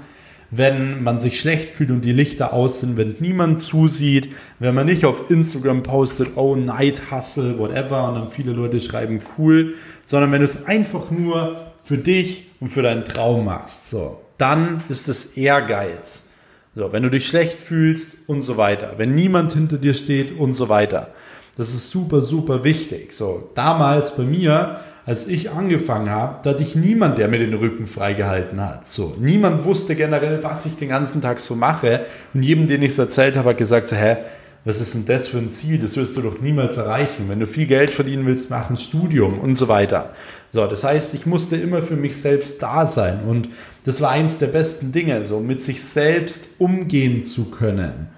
wenn 0.57 1.03
man 1.03 1.19
sich 1.19 1.40
schlecht 1.40 1.71
fühlt 1.71 1.90
und 1.90 2.05
die 2.05 2.12
Lichter 2.12 2.53
aus 2.53 2.81
sind, 2.81 2.97
wenn 2.97 3.17
niemand 3.21 3.61
zusieht, 3.61 4.31
wenn 4.59 4.75
man 4.75 4.87
nicht 4.87 5.05
auf 5.05 5.31
Instagram 5.31 5.83
postet, 5.83 6.37
oh, 6.37 6.57
Night 6.57 7.11
Hustle, 7.11 7.59
whatever, 7.59 8.09
und 8.09 8.14
dann 8.14 8.31
viele 8.31 8.53
Leute 8.53 8.81
schreiben 8.81 9.21
cool, 9.38 9.75
sondern 10.07 10.33
wenn 10.33 10.40
du 10.40 10.45
es 10.45 10.67
einfach 10.67 11.11
nur 11.11 11.73
für 11.83 11.99
dich 11.99 12.47
und 12.61 12.69
für 12.69 12.83
deinen 12.83 13.05
Traum 13.05 13.45
machst, 13.45 13.90
so, 13.90 14.21
dann 14.38 14.85
ist 14.88 15.09
es 15.09 15.37
Ehrgeiz. 15.37 16.31
So, 16.75 16.93
wenn 16.93 17.05
du 17.05 17.11
dich 17.11 17.27
schlecht 17.27 17.59
fühlst 17.61 18.17
und 18.27 18.43
so 18.43 18.57
weiter, 18.57 18.95
wenn 18.97 19.14
niemand 19.14 19.53
hinter 19.53 19.79
dir 19.79 19.95
steht 19.95 20.37
und 20.37 20.53
so 20.53 20.69
weiter. 20.69 21.11
Das 21.57 21.69
ist 21.69 21.90
super, 21.90 22.21
super 22.21 22.64
wichtig. 22.64 23.12
So, 23.12 23.51
damals 23.55 24.17
bei 24.17 24.25
mir, 24.25 24.81
als 25.07 25.27
ich 25.27 25.51
angefangen 25.51 26.09
habe, 26.09 26.38
da 26.43 26.51
hatte 26.51 26.62
ich 26.62 26.77
niemand, 26.77 27.19
der 27.19 27.29
mir 27.29 27.38
den 27.38 27.55
Rücken 27.55 27.87
freigehalten 27.87 28.61
hat. 28.61 28.87
So, 28.87 29.14
niemand 29.19 29.64
wusste 29.64 29.95
generell, 29.95 30.43
was 30.43 30.64
ich 30.64 30.77
den 30.77 30.88
ganzen 30.88 31.21
Tag 31.21 31.40
so 31.40 31.55
mache. 31.55 32.07
Und 32.33 32.43
jedem, 32.43 32.69
den 32.69 32.83
ich 32.83 32.93
es 32.93 32.99
erzählt 32.99 33.37
habe, 33.37 33.51
hat 33.51 33.59
gesagt 33.59 33.87
so, 33.87 33.97
hä, 33.97 34.17
was 34.64 34.81
ist 34.81 34.95
denn 34.95 35.05
das 35.05 35.29
für 35.29 35.37
ein 35.37 35.51
Ziel? 35.51 35.77
Das 35.77 35.97
wirst 35.99 36.17
du 36.17 36.23
doch 36.23 36.40
niemals 36.40 36.79
erreichen. 36.79 37.29
Wenn 37.29 37.38
du 37.38 37.47
viel 37.47 37.67
Geld 37.67 37.90
verdienen 37.90 38.25
willst, 38.25 38.49
mach 38.49 38.71
ein 38.71 38.79
Studium 38.79 39.38
und 39.38 39.55
so 39.55 39.69
weiter. 39.69 40.14
So, 40.49 40.67
das 40.67 40.85
heißt, 40.85 41.12
ich 41.12 41.27
musste 41.27 41.57
immer 41.57 41.83
für 41.83 41.97
mich 41.97 42.19
selbst 42.19 42.62
da 42.62 42.87
sein. 42.87 43.21
Und 43.27 43.51
das 43.85 44.01
war 44.01 44.11
eins 44.11 44.38
der 44.38 44.47
besten 44.47 44.90
Dinge, 44.90 45.27
so 45.27 45.40
mit 45.40 45.61
sich 45.61 45.85
selbst 45.85 46.47
umgehen 46.59 47.23
zu 47.23 47.51
können. 47.51 48.09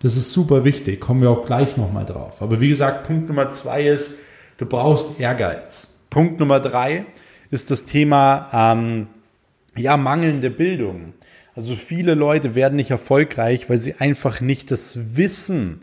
Das 0.00 0.16
ist 0.16 0.30
super 0.30 0.64
wichtig, 0.64 1.00
kommen 1.00 1.22
wir 1.22 1.30
auch 1.30 1.44
gleich 1.44 1.76
nochmal 1.76 2.04
drauf. 2.04 2.40
Aber 2.40 2.60
wie 2.60 2.68
gesagt, 2.68 3.08
Punkt 3.08 3.26
Nummer 3.26 3.48
zwei 3.48 3.88
ist, 3.88 4.12
du 4.58 4.66
brauchst 4.66 5.18
Ehrgeiz. 5.18 5.95
Punkt 6.16 6.40
Nummer 6.40 6.60
drei 6.60 7.04
ist 7.50 7.70
das 7.70 7.84
Thema 7.84 8.48
ähm, 8.50 9.08
ja, 9.76 9.98
mangelnde 9.98 10.48
Bildung. 10.48 11.12
Also 11.54 11.74
viele 11.74 12.14
Leute 12.14 12.54
werden 12.54 12.76
nicht 12.76 12.90
erfolgreich, 12.90 13.68
weil 13.68 13.76
sie 13.76 13.96
einfach 13.98 14.40
nicht 14.40 14.70
das 14.70 15.14
Wissen 15.14 15.82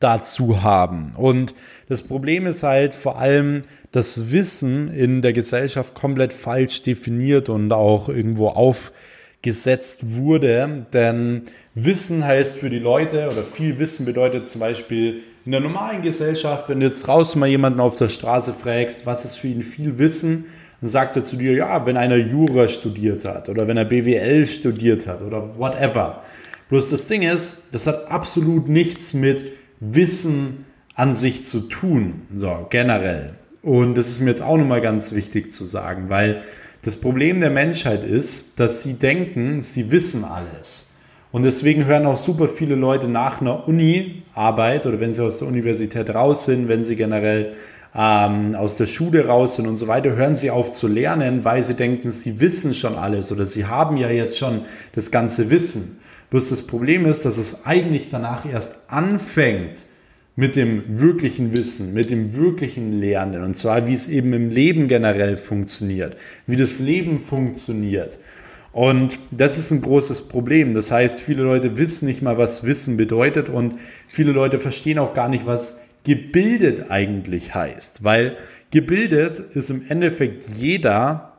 dazu 0.00 0.62
haben. 0.62 1.12
Und 1.18 1.54
das 1.86 2.00
Problem 2.00 2.46
ist 2.46 2.62
halt 2.62 2.94
vor 2.94 3.18
allem, 3.18 3.64
dass 3.92 4.32
Wissen 4.32 4.88
in 4.88 5.20
der 5.20 5.34
Gesellschaft 5.34 5.94
komplett 5.94 6.32
falsch 6.32 6.80
definiert 6.80 7.50
und 7.50 7.70
auch 7.70 8.08
irgendwo 8.08 8.48
aufgesetzt 8.48 10.14
wurde. 10.16 10.86
Denn 10.94 11.42
Wissen 11.74 12.24
heißt 12.24 12.56
für 12.56 12.70
die 12.70 12.78
Leute 12.78 13.28
oder 13.30 13.44
viel 13.44 13.78
Wissen 13.78 14.06
bedeutet 14.06 14.48
zum 14.48 14.62
Beispiel 14.62 15.20
in 15.44 15.52
der 15.52 15.60
normalen 15.60 16.00
Gesellschaft, 16.00 16.68
wenn 16.68 16.80
du 16.80 16.86
jetzt 16.86 17.06
draußen 17.06 17.38
mal 17.38 17.48
jemanden 17.48 17.80
auf 17.80 17.96
der 17.96 18.08
Straße 18.08 18.54
fragst, 18.54 19.04
was 19.04 19.24
ist 19.24 19.36
für 19.36 19.48
ihn 19.48 19.60
viel 19.60 19.98
Wissen, 19.98 20.46
dann 20.80 20.88
sagt 20.88 21.16
er 21.16 21.22
zu 21.22 21.36
dir, 21.36 21.52
ja, 21.52 21.84
wenn 21.86 21.96
einer 21.96 22.16
Jura 22.16 22.68
studiert 22.68 23.24
hat 23.24 23.48
oder 23.48 23.68
wenn 23.68 23.76
er 23.76 23.84
BWL 23.84 24.46
studiert 24.46 25.06
hat 25.06 25.22
oder 25.22 25.58
whatever. 25.58 26.22
Bloß 26.68 26.90
das 26.90 27.06
Ding 27.08 27.22
ist, 27.22 27.58
das 27.72 27.86
hat 27.86 28.10
absolut 28.10 28.68
nichts 28.68 29.12
mit 29.12 29.44
Wissen 29.80 30.64
an 30.94 31.12
sich 31.12 31.44
zu 31.44 31.60
tun, 31.60 32.22
so 32.32 32.66
generell. 32.70 33.34
Und 33.62 33.98
das 33.98 34.08
ist 34.08 34.20
mir 34.20 34.30
jetzt 34.30 34.42
auch 34.42 34.56
nochmal 34.56 34.80
ganz 34.80 35.12
wichtig 35.12 35.52
zu 35.52 35.64
sagen, 35.64 36.08
weil 36.08 36.42
das 36.82 36.96
Problem 36.96 37.40
der 37.40 37.50
Menschheit 37.50 38.04
ist, 38.04 38.60
dass 38.60 38.82
sie 38.82 38.94
denken, 38.94 39.62
sie 39.62 39.90
wissen 39.90 40.24
alles. 40.24 40.90
Und 41.34 41.44
deswegen 41.44 41.86
hören 41.86 42.06
auch 42.06 42.16
super 42.16 42.46
viele 42.46 42.76
Leute 42.76 43.08
nach 43.08 43.40
einer 43.40 43.66
Uni-Arbeit 43.66 44.86
oder 44.86 45.00
wenn 45.00 45.12
sie 45.12 45.20
aus 45.20 45.40
der 45.40 45.48
Universität 45.48 46.14
raus 46.14 46.44
sind, 46.44 46.68
wenn 46.68 46.84
sie 46.84 46.94
generell 46.94 47.54
ähm, 47.92 48.54
aus 48.54 48.76
der 48.76 48.86
Schule 48.86 49.26
raus 49.26 49.56
sind 49.56 49.66
und 49.66 49.74
so 49.74 49.88
weiter, 49.88 50.14
hören 50.14 50.36
sie 50.36 50.52
auf 50.52 50.70
zu 50.70 50.86
lernen, 50.86 51.44
weil 51.44 51.64
sie 51.64 51.74
denken, 51.74 52.12
sie 52.12 52.38
wissen 52.38 52.72
schon 52.72 52.94
alles 52.94 53.32
oder 53.32 53.46
sie 53.46 53.66
haben 53.66 53.96
ja 53.96 54.10
jetzt 54.10 54.38
schon 54.38 54.60
das 54.94 55.10
ganze 55.10 55.50
Wissen. 55.50 55.98
Bloß 56.30 56.50
das 56.50 56.62
Problem 56.62 57.04
ist, 57.04 57.24
dass 57.24 57.36
es 57.36 57.66
eigentlich 57.66 58.10
danach 58.10 58.46
erst 58.46 58.88
anfängt 58.88 59.86
mit 60.36 60.54
dem 60.54 61.00
wirklichen 61.00 61.56
Wissen, 61.56 61.94
mit 61.94 62.10
dem 62.10 62.36
wirklichen 62.36 63.00
Lernen. 63.00 63.42
Und 63.42 63.54
zwar, 63.54 63.88
wie 63.88 63.94
es 63.94 64.06
eben 64.06 64.32
im 64.34 64.50
Leben 64.50 64.86
generell 64.86 65.36
funktioniert, 65.36 66.14
wie 66.46 66.54
das 66.54 66.78
Leben 66.78 67.18
funktioniert. 67.18 68.20
Und 68.74 69.20
das 69.30 69.56
ist 69.56 69.70
ein 69.70 69.82
großes 69.82 70.22
Problem. 70.22 70.74
Das 70.74 70.90
heißt, 70.90 71.20
viele 71.20 71.44
Leute 71.44 71.78
wissen 71.78 72.06
nicht 72.06 72.22
mal, 72.22 72.38
was 72.38 72.64
Wissen 72.64 72.96
bedeutet 72.96 73.48
und 73.48 73.76
viele 74.08 74.32
Leute 74.32 74.58
verstehen 74.58 74.98
auch 74.98 75.14
gar 75.14 75.28
nicht, 75.28 75.46
was 75.46 75.78
gebildet 76.02 76.90
eigentlich 76.90 77.54
heißt. 77.54 78.02
Weil 78.02 78.36
gebildet 78.72 79.38
ist 79.38 79.70
im 79.70 79.84
Endeffekt 79.88 80.42
jeder, 80.58 81.34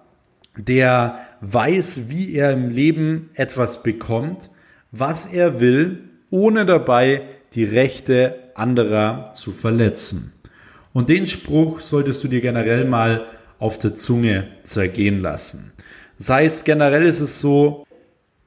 der 0.56 1.20
weiß, 1.42 2.04
wie 2.08 2.34
er 2.36 2.54
im 2.54 2.70
Leben 2.70 3.30
etwas 3.34 3.84
bekommt, 3.84 4.50
was 4.94 5.26
er 5.26 5.60
will, 5.60 6.06
ohne 6.30 6.66
dabei 6.66 7.24
die 7.52 7.66
Rechte 7.66 8.40
anderer 8.56 9.34
zu 9.34 9.52
verletzen. 9.52 10.32
Und 10.94 11.10
den 11.10 11.28
Spruch 11.28 11.82
solltest 11.82 12.24
du 12.24 12.30
dir 12.30 12.40
generell 12.40 12.86
mal 12.86 13.26
auf 13.60 13.78
der 13.78 13.94
Zunge 13.94 14.48
zergehen 14.64 15.20
lassen. 15.20 15.74
Das 16.18 16.30
heißt, 16.30 16.66
generell 16.66 17.06
ist 17.06 17.20
es 17.20 17.40
so, 17.40 17.86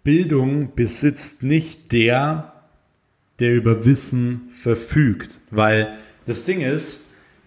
Bildung 0.03 0.75
besitzt 0.75 1.43
nicht 1.43 1.93
der, 1.93 2.53
der 3.41 3.55
über 3.55 3.85
Wissen 3.85 4.49
verfügt. 4.51 5.41
Weil 5.51 5.95
das 6.27 6.45
Ding 6.45 6.61
ist, 6.61 7.01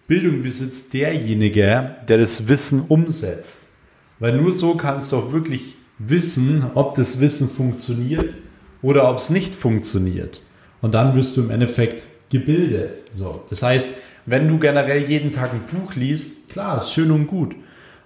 Bildung 0.06 0.42
besitzt 0.42 0.92
derjenige, 0.92 1.96
der 2.08 2.18
das 2.18 2.48
Wissen 2.48 2.82
umsetzt. 2.82 3.68
Weil 4.18 4.36
nur 4.36 4.52
so 4.52 4.74
kannst 4.74 5.10
du 5.10 5.16
auch 5.16 5.32
wirklich 5.32 5.76
wissen, 5.98 6.64
ob 6.74 6.94
das 6.94 7.20
Wissen 7.20 7.48
funktioniert 7.48 8.34
oder 8.80 9.10
ob 9.10 9.18
es 9.18 9.30
nicht 9.30 9.54
funktioniert. 9.54 10.42
Und 10.80 10.94
dann 10.94 11.14
wirst 11.16 11.36
du 11.36 11.42
im 11.42 11.50
Endeffekt 11.50 12.06
gebildet. 12.30 13.02
So. 13.12 13.44
Das 13.50 13.62
heißt, 13.62 13.90
wenn 14.26 14.46
du 14.46 14.58
generell 14.58 15.08
jeden 15.08 15.32
Tag 15.32 15.52
ein 15.52 15.66
Buch 15.66 15.94
liest, 15.94 16.48
klar, 16.48 16.82
ist 16.82 16.92
schön 16.92 17.10
und 17.10 17.26
gut 17.26 17.56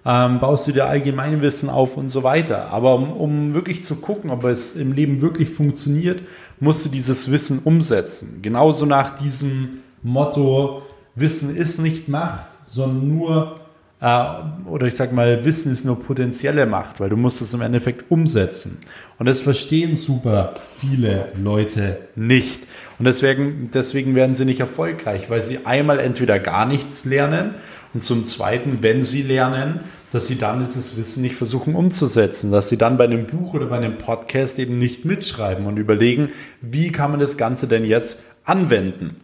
ähm, 0.07 0.39
baust 0.39 0.67
du 0.67 0.71
dir 0.71 0.85
Allgemeinwissen 0.85 1.69
auf 1.69 1.97
und 1.97 2.07
so 2.07 2.23
weiter. 2.23 2.69
Aber 2.71 2.95
um, 2.95 3.11
um 3.11 3.53
wirklich 3.53 3.83
zu 3.83 3.97
gucken, 3.97 4.29
ob 4.29 4.45
es 4.45 4.71
im 4.71 4.93
Leben 4.93 5.21
wirklich 5.21 5.49
funktioniert, 5.49 6.21
musst 6.61 6.85
du 6.85 6.89
dieses 6.89 7.29
Wissen 7.29 7.59
umsetzen. 7.59 8.39
Genauso 8.41 8.85
nach 8.85 9.15
diesem 9.19 9.81
Motto, 10.01 10.83
Wissen 11.15 11.53
ist 11.53 11.79
nicht 11.79 12.07
Macht, 12.07 12.47
sondern 12.67 13.17
nur 13.17 13.59
äh, 13.99 14.25
oder 14.65 14.87
ich 14.87 14.95
sag 14.95 15.11
mal, 15.11 15.43
Wissen 15.43 15.73
ist 15.73 15.83
nur 15.83 15.99
potenzielle 15.99 16.65
Macht, 16.65 16.99
weil 16.99 17.09
du 17.09 17.17
musst 17.17 17.41
es 17.41 17.53
im 17.53 17.61
Endeffekt 17.61 18.11
umsetzen. 18.11 18.77
Und 19.17 19.25
das 19.25 19.41
verstehen 19.41 19.95
super 19.95 20.53
viele 20.77 21.31
Leute 21.35 21.97
nicht. 22.15 22.67
Und 22.99 23.05
deswegen, 23.05 23.71
deswegen 23.73 24.15
werden 24.15 24.35
sie 24.35 24.45
nicht 24.45 24.59
erfolgreich, 24.59 25.29
weil 25.29 25.41
sie 25.41 25.65
einmal 25.65 25.99
entweder 25.99 26.39
gar 26.39 26.65
nichts 26.65 27.05
lernen 27.05 27.55
und 27.93 28.03
zum 28.03 28.23
Zweiten, 28.25 28.83
wenn 28.83 29.01
sie 29.01 29.23
lernen, 29.23 29.79
dass 30.11 30.27
sie 30.27 30.37
dann 30.37 30.59
dieses 30.59 30.97
Wissen 30.97 31.21
nicht 31.21 31.35
versuchen 31.35 31.75
umzusetzen, 31.75 32.51
dass 32.51 32.69
sie 32.69 32.77
dann 32.77 32.97
bei 32.97 33.03
einem 33.03 33.27
Buch 33.27 33.53
oder 33.53 33.65
bei 33.65 33.77
einem 33.77 33.97
Podcast 33.97 34.57
eben 34.59 34.75
nicht 34.75 35.05
mitschreiben 35.05 35.65
und 35.65 35.77
überlegen, 35.77 36.29
wie 36.61 36.91
kann 36.91 37.11
man 37.11 37.19
das 37.19 37.37
Ganze 37.37 37.67
denn 37.67 37.83
jetzt 37.83 38.19
anwenden. 38.43 39.17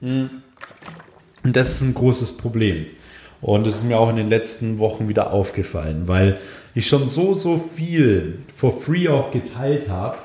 Und 0.00 0.42
das 1.44 1.72
ist 1.72 1.82
ein 1.82 1.94
großes 1.94 2.36
Problem. 2.36 2.86
Und 3.40 3.66
das 3.66 3.76
ist 3.76 3.84
mir 3.84 3.98
auch 3.98 4.08
in 4.08 4.16
den 4.16 4.28
letzten 4.28 4.78
Wochen 4.78 5.08
wieder 5.08 5.32
aufgefallen, 5.32 6.06
weil 6.06 6.38
ich 6.74 6.86
schon 6.86 7.06
so, 7.06 7.34
so 7.34 7.58
viel 7.58 8.38
for 8.54 8.70
free 8.70 9.08
auch 9.08 9.30
geteilt 9.32 9.88
habe. 9.88 10.16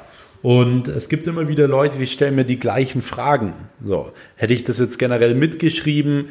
Und 0.43 0.87
es 0.87 1.09
gibt 1.09 1.25
immer 1.25 1.47
wieder 1.47 1.67
Leute, 1.67 1.97
die 1.97 2.05
stellen 2.05 2.35
mir 2.35 2.45
die 2.45 2.59
gleichen 2.59 3.01
Fragen. 3.01 3.53
So, 3.83 4.11
hätte 4.35 4.53
ich 4.53 4.63
das 4.63 4.77
jetzt 4.77 4.99
generell 4.99 5.33
mitgeschrieben, 5.33 6.25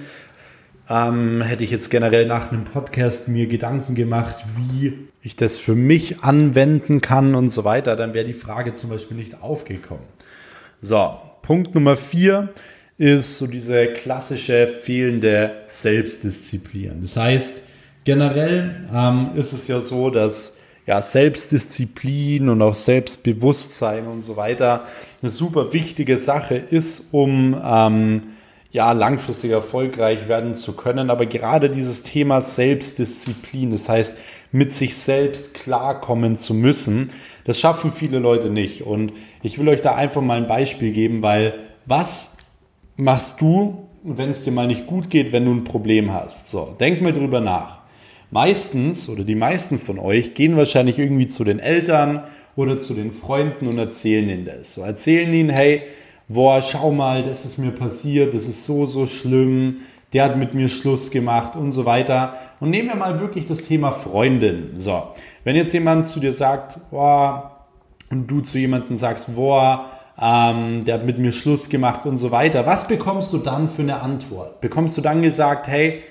ähm, 0.89 1.43
hätte 1.43 1.65
ich 1.65 1.71
jetzt 1.71 1.91
generell 1.91 2.27
nach 2.27 2.53
einem 2.53 2.65
Podcast 2.65 3.29
mir 3.29 3.47
Gedanken 3.47 3.95
gemacht, 3.95 4.37
wie 4.57 4.95
ich 5.23 5.37
das 5.37 5.59
für 5.59 5.75
mich 5.75 6.23
anwenden 6.23 7.01
kann 7.01 7.35
und 7.35 7.49
so 7.49 7.65
weiter, 7.65 7.97
dann 7.97 8.15
wäre 8.15 8.25
die 8.25 8.33
Frage 8.33 8.75
zum 8.75 8.91
Beispiel 8.91 9.17
nicht 9.17 9.43
aufgekommen. 9.43 10.05
So, 10.81 11.17
Punkt 11.43 11.75
Nummer 11.75 11.97
vier 11.97 12.51
ist 12.99 13.39
so 13.39 13.47
diese 13.47 13.89
klassische 13.89 14.69
fehlende 14.69 15.63
Selbstdisziplin. 15.67 17.01
Das 17.03 17.17
heißt, 17.17 17.63
generell 18.05 18.87
ähm, 18.95 19.31
ist 19.35 19.53
es 19.53 19.67
ja 19.67 19.81
so, 19.81 20.11
dass 20.11 20.55
ja, 20.87 21.03
Selbstdisziplin 21.03 22.49
und 22.49 22.63
auch 22.63 22.77
Selbstbewusstsein 22.77 24.07
und 24.07 24.21
so 24.21 24.37
weiter 24.37 24.87
eine 25.21 25.31
super 25.31 25.73
wichtige 25.73 26.17
Sache 26.17 26.55
ist, 26.55 27.09
um 27.11 27.61
ähm, 27.63 28.23
ja, 28.71 28.93
langfristig 28.93 29.53
erfolgreich 29.53 30.29
werden 30.29 30.55
zu 30.55 30.75
können. 30.75 31.11
Aber 31.11 31.27
gerade 31.27 31.71
dieses 31.71 32.03
Thema 32.03 32.41
Selbstdisziplin, 32.41 33.71
das 33.71 33.89
heißt, 33.89 34.19
mit 34.53 34.73
sich 34.73 34.97
selbst 34.97 35.55
klarkommen 35.55 36.37
zu 36.37 36.55
müssen, 36.55 37.11
das 37.45 37.59
schaffen 37.59 37.93
viele 37.93 38.19
Leute 38.19 38.51
nicht. 38.51 38.83
Und 38.83 39.13
ich 39.43 39.59
will 39.59 39.69
euch 39.69 39.81
da 39.81 39.95
einfach 39.95 40.23
mal 40.23 40.37
ein 40.37 40.47
Beispiel 40.47 40.93
geben, 40.93 41.23
weil 41.23 41.55
was 41.87 42.37
machst 42.97 43.41
du, 43.41 43.89
wenn 44.03 44.31
es 44.31 44.45
dir 44.45 44.53
mal 44.53 44.67
nicht 44.67 44.87
gut 44.87 45.11
geht, 45.11 45.33
wenn 45.33 45.45
du 45.45 45.53
ein 45.53 45.65
Problem 45.65 46.13
hast? 46.13 46.49
So, 46.49 46.75
denk 46.79 47.01
mal 47.03 47.13
drüber 47.13 47.41
nach. 47.41 47.81
Meistens 48.31 49.09
oder 49.09 49.25
die 49.25 49.37
meisten 49.37 49.79
von 49.79 49.99
euch 49.99 50.35
gehen 50.35 50.57
wahrscheinlich 50.57 50.99
irgendwie 50.99 51.29
zu 51.29 51.45
den 51.45 51.61
Eltern 51.61 52.25
oder 52.57 52.79
zu 52.79 52.95
den 52.95 53.13
Freunden 53.13 53.69
und 53.69 53.79
erzählen 53.79 54.29
ihnen 54.29 54.45
das. 54.45 54.75
So 54.75 54.83
erzählen 54.83 55.33
ihnen, 55.33 55.51
hey, 55.51 55.83
boah, 56.29 56.61
schau 56.63 56.93
mal, 56.93 57.23
das 57.23 57.45
ist 57.45 57.59
mir 57.59 57.71
passiert, 57.71 58.35
das 58.35 58.47
ist 58.47 58.65
so, 58.65 58.87
so 58.87 59.07
schlimm, 59.07 59.79
der 60.13 60.25
hat 60.25 60.37
mit 60.37 60.55
mir 60.55 60.69
Schluss 60.69 61.11
gemacht 61.11 61.57
und 61.57 61.73
so 61.73 61.85
weiter. 61.85 62.35
Und 62.61 62.71
nehmen 62.71 62.89
wir 62.89 62.97
mal 62.97 63.21
wirklich 63.21 63.47
das 63.47 63.63
Thema 63.63 63.93
Freundin. 63.93 64.71
So, 64.77 65.03
wenn 65.45 65.57
jetzt 65.57 65.73
jemand 65.73 66.07
zu 66.07 66.21
dir 66.21 66.33
sagt, 66.33 66.79
boah, 66.91 67.67
und 68.11 68.31
du 68.31 68.41
zu 68.41 68.59
jemandem 68.59 68.97
sagst, 68.97 69.35
boah, 69.35 69.87
ähm, 70.21 70.85
der 70.85 70.95
hat 70.95 71.07
mit 71.07 71.19
mir 71.19 71.33
Schluss 71.33 71.69
gemacht 71.69 72.07
und 72.07 72.17
so 72.17 72.31
weiter, 72.31 72.65
was 72.67 72.89
bekommst 72.89 73.33
du 73.33 73.39
dann 73.39 73.69
für 73.69 73.83
eine 73.83 74.01
Antwort? 74.01 74.61
Bekommst 74.61 74.97
du 74.97 75.03
dann 75.03 75.23
gesagt, 75.23 75.67
hey, 75.67 76.03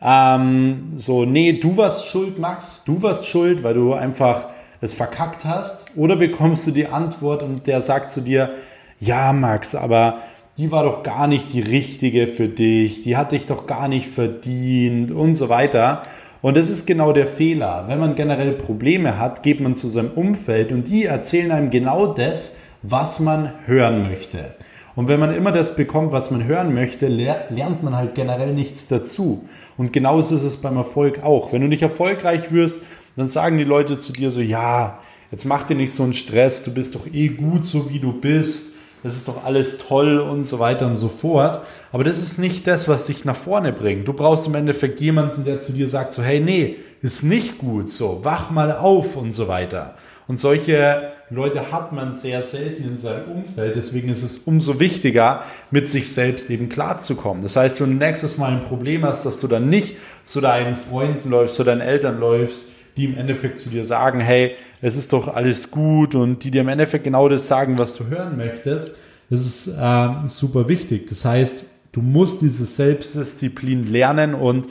ähm, 0.00 0.90
so, 0.94 1.24
nee, 1.24 1.52
du 1.54 1.76
warst 1.76 2.08
schuld, 2.08 2.38
Max, 2.38 2.82
du 2.84 3.02
warst 3.02 3.26
schuld, 3.26 3.62
weil 3.62 3.74
du 3.74 3.94
einfach 3.94 4.46
es 4.80 4.92
verkackt 4.92 5.44
hast? 5.44 5.86
Oder 5.96 6.16
bekommst 6.16 6.66
du 6.66 6.70
die 6.70 6.86
Antwort 6.86 7.42
und 7.42 7.66
der 7.66 7.80
sagt 7.80 8.12
zu 8.12 8.20
dir, 8.20 8.52
ja, 8.98 9.32
Max, 9.32 9.74
aber 9.74 10.20
die 10.56 10.70
war 10.70 10.84
doch 10.84 11.02
gar 11.02 11.26
nicht 11.26 11.52
die 11.52 11.60
richtige 11.60 12.26
für 12.26 12.48
dich, 12.48 13.02
die 13.02 13.16
hat 13.16 13.32
dich 13.32 13.46
doch 13.46 13.66
gar 13.66 13.88
nicht 13.88 14.06
verdient 14.06 15.10
und 15.10 15.34
so 15.34 15.48
weiter. 15.48 16.02
Und 16.42 16.56
das 16.56 16.70
ist 16.70 16.86
genau 16.86 17.12
der 17.12 17.26
Fehler. 17.26 17.84
Wenn 17.88 17.98
man 17.98 18.14
generell 18.14 18.52
Probleme 18.52 19.18
hat, 19.18 19.42
geht 19.42 19.60
man 19.60 19.74
zu 19.74 19.88
seinem 19.88 20.10
Umfeld 20.10 20.72
und 20.72 20.88
die 20.88 21.06
erzählen 21.06 21.50
einem 21.50 21.70
genau 21.70 22.06
das, 22.06 22.54
was 22.82 23.18
man 23.18 23.52
hören 23.66 24.02
möchte. 24.02 24.54
Und 24.94 25.08
wenn 25.08 25.18
man 25.18 25.34
immer 25.34 25.50
das 25.50 25.74
bekommt, 25.74 26.12
was 26.12 26.30
man 26.30 26.44
hören 26.44 26.72
möchte, 26.72 27.08
lernt 27.08 27.82
man 27.82 27.96
halt 27.96 28.14
generell 28.14 28.54
nichts 28.54 28.86
dazu. 28.86 29.48
Und 29.76 29.92
genauso 29.92 30.36
ist 30.36 30.44
es 30.44 30.58
beim 30.58 30.76
Erfolg 30.76 31.24
auch. 31.24 31.52
Wenn 31.52 31.62
du 31.62 31.68
nicht 31.68 31.82
erfolgreich 31.82 32.52
wirst, 32.52 32.82
dann 33.16 33.26
sagen 33.26 33.58
die 33.58 33.64
Leute 33.64 33.98
zu 33.98 34.12
dir 34.12 34.30
so, 34.30 34.40
ja, 34.40 35.00
jetzt 35.32 35.46
mach 35.46 35.64
dir 35.64 35.74
nicht 35.74 35.92
so 35.92 36.04
einen 36.04 36.14
Stress, 36.14 36.62
du 36.62 36.72
bist 36.72 36.94
doch 36.94 37.08
eh 37.12 37.28
gut 37.28 37.64
so 37.64 37.90
wie 37.90 37.98
du 37.98 38.12
bist 38.12 38.74
das 39.04 39.16
ist 39.16 39.28
doch 39.28 39.44
alles 39.44 39.76
toll 39.76 40.18
und 40.18 40.44
so 40.44 40.58
weiter 40.58 40.86
und 40.86 40.96
so 40.96 41.08
fort. 41.08 41.60
Aber 41.92 42.04
das 42.04 42.22
ist 42.22 42.38
nicht 42.38 42.66
das, 42.66 42.88
was 42.88 43.04
dich 43.04 43.26
nach 43.26 43.36
vorne 43.36 43.70
bringt. 43.70 44.08
Du 44.08 44.14
brauchst 44.14 44.46
im 44.46 44.54
Endeffekt 44.54 44.98
jemanden, 45.02 45.44
der 45.44 45.58
zu 45.58 45.72
dir 45.72 45.88
sagt, 45.88 46.14
so, 46.14 46.22
hey, 46.22 46.40
nee, 46.40 46.76
ist 47.02 47.22
nicht 47.22 47.58
gut, 47.58 47.90
so, 47.90 48.20
wach 48.22 48.50
mal 48.50 48.72
auf 48.72 49.16
und 49.16 49.30
so 49.30 49.46
weiter. 49.46 49.94
Und 50.26 50.40
solche 50.40 51.12
Leute 51.28 51.70
hat 51.70 51.92
man 51.92 52.14
sehr 52.14 52.40
selten 52.40 52.82
in 52.82 52.96
seinem 52.96 53.30
Umfeld. 53.30 53.76
Deswegen 53.76 54.08
ist 54.08 54.22
es 54.22 54.38
umso 54.38 54.80
wichtiger, 54.80 55.44
mit 55.70 55.86
sich 55.86 56.10
selbst 56.10 56.48
eben 56.48 56.70
klarzukommen. 56.70 57.42
Das 57.42 57.56
heißt, 57.56 57.82
wenn 57.82 57.98
du 57.98 58.06
nächstes 58.06 58.38
Mal 58.38 58.52
ein 58.52 58.60
Problem 58.60 59.04
hast, 59.04 59.26
dass 59.26 59.38
du 59.38 59.48
dann 59.48 59.68
nicht 59.68 59.96
zu 60.22 60.40
deinen 60.40 60.76
Freunden 60.76 61.28
läufst, 61.28 61.56
zu 61.56 61.64
deinen 61.64 61.82
Eltern 61.82 62.18
läufst, 62.18 62.64
die 62.96 63.04
im 63.04 63.16
Endeffekt 63.16 63.58
zu 63.58 63.70
dir 63.70 63.84
sagen, 63.84 64.20
hey, 64.20 64.54
es 64.80 64.96
ist 64.96 65.12
doch 65.12 65.28
alles 65.28 65.70
gut 65.70 66.14
und 66.14 66.44
die 66.44 66.50
dir 66.50 66.60
im 66.60 66.68
Endeffekt 66.68 67.04
genau 67.04 67.28
das 67.28 67.46
sagen, 67.46 67.78
was 67.78 67.96
du 67.96 68.06
hören 68.06 68.36
möchtest. 68.36 68.94
Das 69.30 69.40
ist 69.40 69.68
äh, 69.68 70.08
super 70.26 70.68
wichtig. 70.68 71.06
Das 71.08 71.24
heißt, 71.24 71.64
du 71.92 72.02
musst 72.02 72.42
diese 72.42 72.64
Selbstdisziplin 72.64 73.86
lernen 73.86 74.34
und 74.34 74.68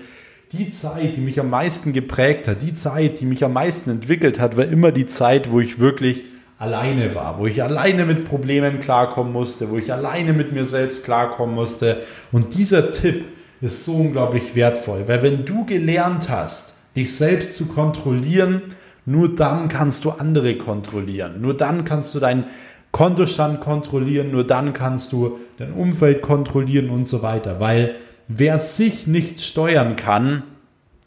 die 0.52 0.70
Zeit, 0.70 1.16
die 1.16 1.22
mich 1.22 1.40
am 1.40 1.50
meisten 1.50 1.94
geprägt 1.94 2.48
hat, 2.48 2.62
die 2.62 2.74
Zeit, 2.74 3.20
die 3.20 3.26
mich 3.26 3.44
am 3.44 3.54
meisten 3.54 3.90
entwickelt 3.90 4.40
hat, 4.40 4.56
war 4.56 4.66
immer 4.66 4.92
die 4.92 5.08
Zeit, 5.08 5.52
wo 5.52 5.60
ich 5.60 5.80
wirklich 5.80 6.24
alleine 6.60 7.16
war, 7.16 7.40
wo 7.40 7.48
ich 7.48 7.64
alleine 7.64 8.06
mit 8.06 8.26
Problemen 8.26 8.80
klarkommen 8.80 9.34
musste, 9.34 9.72
wo 9.72 9.78
ich 9.78 9.92
alleine 9.92 10.32
mit 10.34 10.52
mir 10.52 10.66
selbst 10.66 11.04
klarkommen 11.04 11.56
musste. 11.56 12.02
Und 12.32 12.56
dieser 12.56 12.92
Tipp 12.92 13.26
ist 13.62 13.84
so 13.84 13.96
unglaublich 13.96 14.56
wertvoll, 14.56 15.08
weil 15.08 15.24
wenn 15.24 15.44
du 15.44 15.66
gelernt 15.66 16.30
hast, 16.30 16.76
dich 16.96 17.16
selbst 17.16 17.56
zu 17.56 17.66
kontrollieren, 17.66 18.62
nur 19.06 19.36
dann 19.36 19.68
kannst 19.68 20.06
du 20.06 20.12
andere 20.12 20.58
kontrollieren. 20.58 21.42
Nur 21.42 21.56
dann 21.56 21.86
kannst 21.86 22.16
du 22.16 22.20
deinen 22.20 22.46
Kontostand 22.92 23.60
kontrollieren, 23.60 24.32
nur 24.32 24.46
dann 24.46 24.74
kannst 24.74 25.12
du 25.12 25.40
dein 25.58 25.74
Umfeld 25.74 26.22
kontrollieren 26.22 26.90
und 26.90 27.08
so 27.08 27.22
weiter. 27.22 27.60
Weil 27.60 27.96
wer 28.28 28.60
sich 28.60 29.08
nicht 29.08 29.42
steuern 29.42 29.96
kann, 29.96 30.44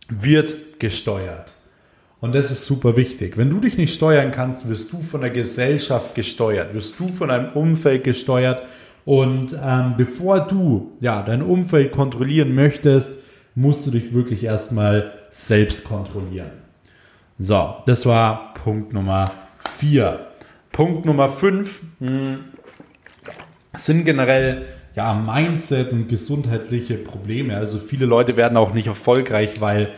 wird 0.08 0.78
gesteuert. 0.78 1.54
Und 2.20 2.34
das 2.34 2.50
ist 2.50 2.64
super 2.64 2.96
wichtig. 2.96 3.36
Wenn 3.36 3.50
du 3.50 3.60
dich 3.60 3.78
nicht 3.78 3.94
steuern 3.94 4.30
kannst, 4.32 4.68
wirst 4.68 4.92
du 4.92 5.00
von 5.00 5.20
der 5.20 5.30
Gesellschaft 5.30 6.14
gesteuert, 6.14 6.74
wirst 6.74 6.98
du 6.98 7.08
von 7.08 7.28
deinem 7.28 7.52
Umfeld 7.52 8.04
gesteuert. 8.04 8.66
Und 9.04 9.56
ähm, 9.62 9.94
bevor 9.96 10.40
du 10.40 10.96
ja 11.00 11.22
dein 11.22 11.42
Umfeld 11.42 11.92
kontrollieren 11.92 12.54
möchtest, 12.54 13.18
musst 13.56 13.86
du 13.86 13.90
dich 13.90 14.14
wirklich 14.14 14.44
erstmal 14.44 15.12
selbst 15.30 15.82
kontrollieren. 15.82 16.52
So, 17.38 17.74
das 17.86 18.06
war 18.06 18.54
Punkt 18.54 18.92
Nummer 18.92 19.30
4. 19.76 20.26
Punkt 20.70 21.04
Nummer 21.04 21.28
5 21.28 21.80
hm, 21.98 22.38
sind 23.74 24.04
generell 24.04 24.66
ja, 24.94 25.12
Mindset 25.14 25.92
und 25.92 26.08
gesundheitliche 26.08 26.94
Probleme. 26.94 27.56
Also 27.56 27.78
viele 27.78 28.06
Leute 28.06 28.36
werden 28.36 28.56
auch 28.56 28.72
nicht 28.72 28.86
erfolgreich, 28.86 29.54
weil 29.60 29.92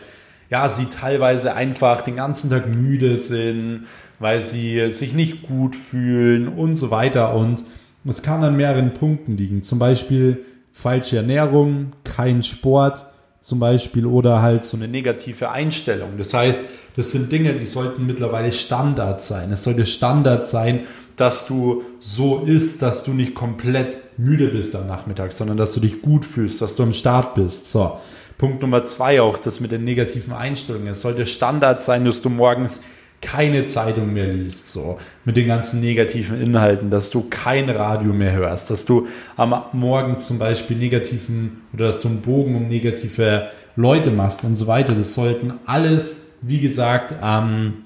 ja, 0.49 0.67
sie 0.67 0.85
teilweise 0.85 1.53
einfach 1.53 2.01
den 2.01 2.15
ganzen 2.15 2.49
Tag 2.49 2.73
müde 2.73 3.17
sind, 3.17 3.87
weil 4.19 4.41
sie 4.41 4.89
sich 4.89 5.13
nicht 5.13 5.43
gut 5.43 5.75
fühlen 5.75 6.47
und 6.47 6.75
so 6.75 6.91
weiter. 6.91 7.35
Und 7.35 7.63
es 8.05 8.21
kann 8.21 8.43
an 8.43 8.55
mehreren 8.57 8.93
Punkten 8.93 9.37
liegen. 9.37 9.61
Zum 9.61 9.79
Beispiel 9.79 10.45
falsche 10.71 11.17
Ernährung, 11.17 11.93
kein 12.03 12.41
Sport, 12.43 13.05
zum 13.41 13.59
Beispiel 13.59 14.05
oder 14.05 14.41
halt 14.41 14.63
so 14.63 14.75
eine 14.75 14.87
negative 14.87 15.49
Einstellung. 15.49 16.17
Das 16.17 16.33
heißt, 16.33 16.61
das 16.95 17.11
sind 17.11 17.31
Dinge, 17.31 17.53
die 17.53 17.65
sollten 17.65 18.05
mittlerweile 18.05 18.51
Standard 18.51 19.21
sein. 19.21 19.51
Es 19.51 19.63
sollte 19.63 19.85
Standard 19.85 20.45
sein, 20.45 20.81
dass 21.15 21.47
du 21.47 21.83
so 21.99 22.39
isst, 22.39 22.81
dass 22.81 23.03
du 23.03 23.11
nicht 23.11 23.35
komplett 23.35 23.97
müde 24.17 24.47
bist 24.49 24.75
am 24.75 24.87
Nachmittag, 24.87 25.31
sondern 25.31 25.57
dass 25.57 25.73
du 25.73 25.79
dich 25.79 26.01
gut 26.01 26.25
fühlst, 26.25 26.61
dass 26.61 26.75
du 26.75 26.83
am 26.83 26.93
Start 26.93 27.35
bist. 27.35 27.71
So. 27.71 27.97
Punkt 28.37 28.61
Nummer 28.61 28.83
zwei 28.83 29.21
auch, 29.21 29.37
das 29.37 29.59
mit 29.59 29.71
den 29.71 29.83
negativen 29.83 30.33
Einstellungen. 30.33 30.87
Es 30.87 31.01
sollte 31.01 31.25
Standard 31.25 31.81
sein, 31.81 32.05
dass 32.05 32.21
du 32.21 32.29
morgens 32.29 32.81
keine 33.21 33.65
Zeitung 33.65 34.13
mehr 34.13 34.27
liest, 34.27 34.71
so 34.71 34.97
mit 35.25 35.35
den 35.35 35.47
ganzen 35.47 35.81
negativen 35.81 36.39
Inhalten, 36.39 36.89
dass 36.89 37.09
du 37.09 37.27
kein 37.29 37.69
Radio 37.69 38.13
mehr 38.13 38.33
hörst, 38.33 38.71
dass 38.71 38.85
du 38.85 39.07
am 39.35 39.63
Morgen 39.73 40.17
zum 40.17 40.39
Beispiel 40.39 40.77
negativen 40.77 41.61
oder 41.73 41.87
dass 41.87 42.01
du 42.01 42.07
einen 42.07 42.21
Bogen 42.21 42.55
um 42.55 42.67
negative 42.67 43.49
Leute 43.75 44.11
machst 44.11 44.43
und 44.43 44.55
so 44.55 44.67
weiter. 44.67 44.93
Das 44.93 45.13
sollten 45.13 45.53
alles, 45.65 46.17
wie 46.41 46.59
gesagt, 46.59 47.13
ähm, 47.21 47.85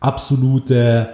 absolute 0.00 1.08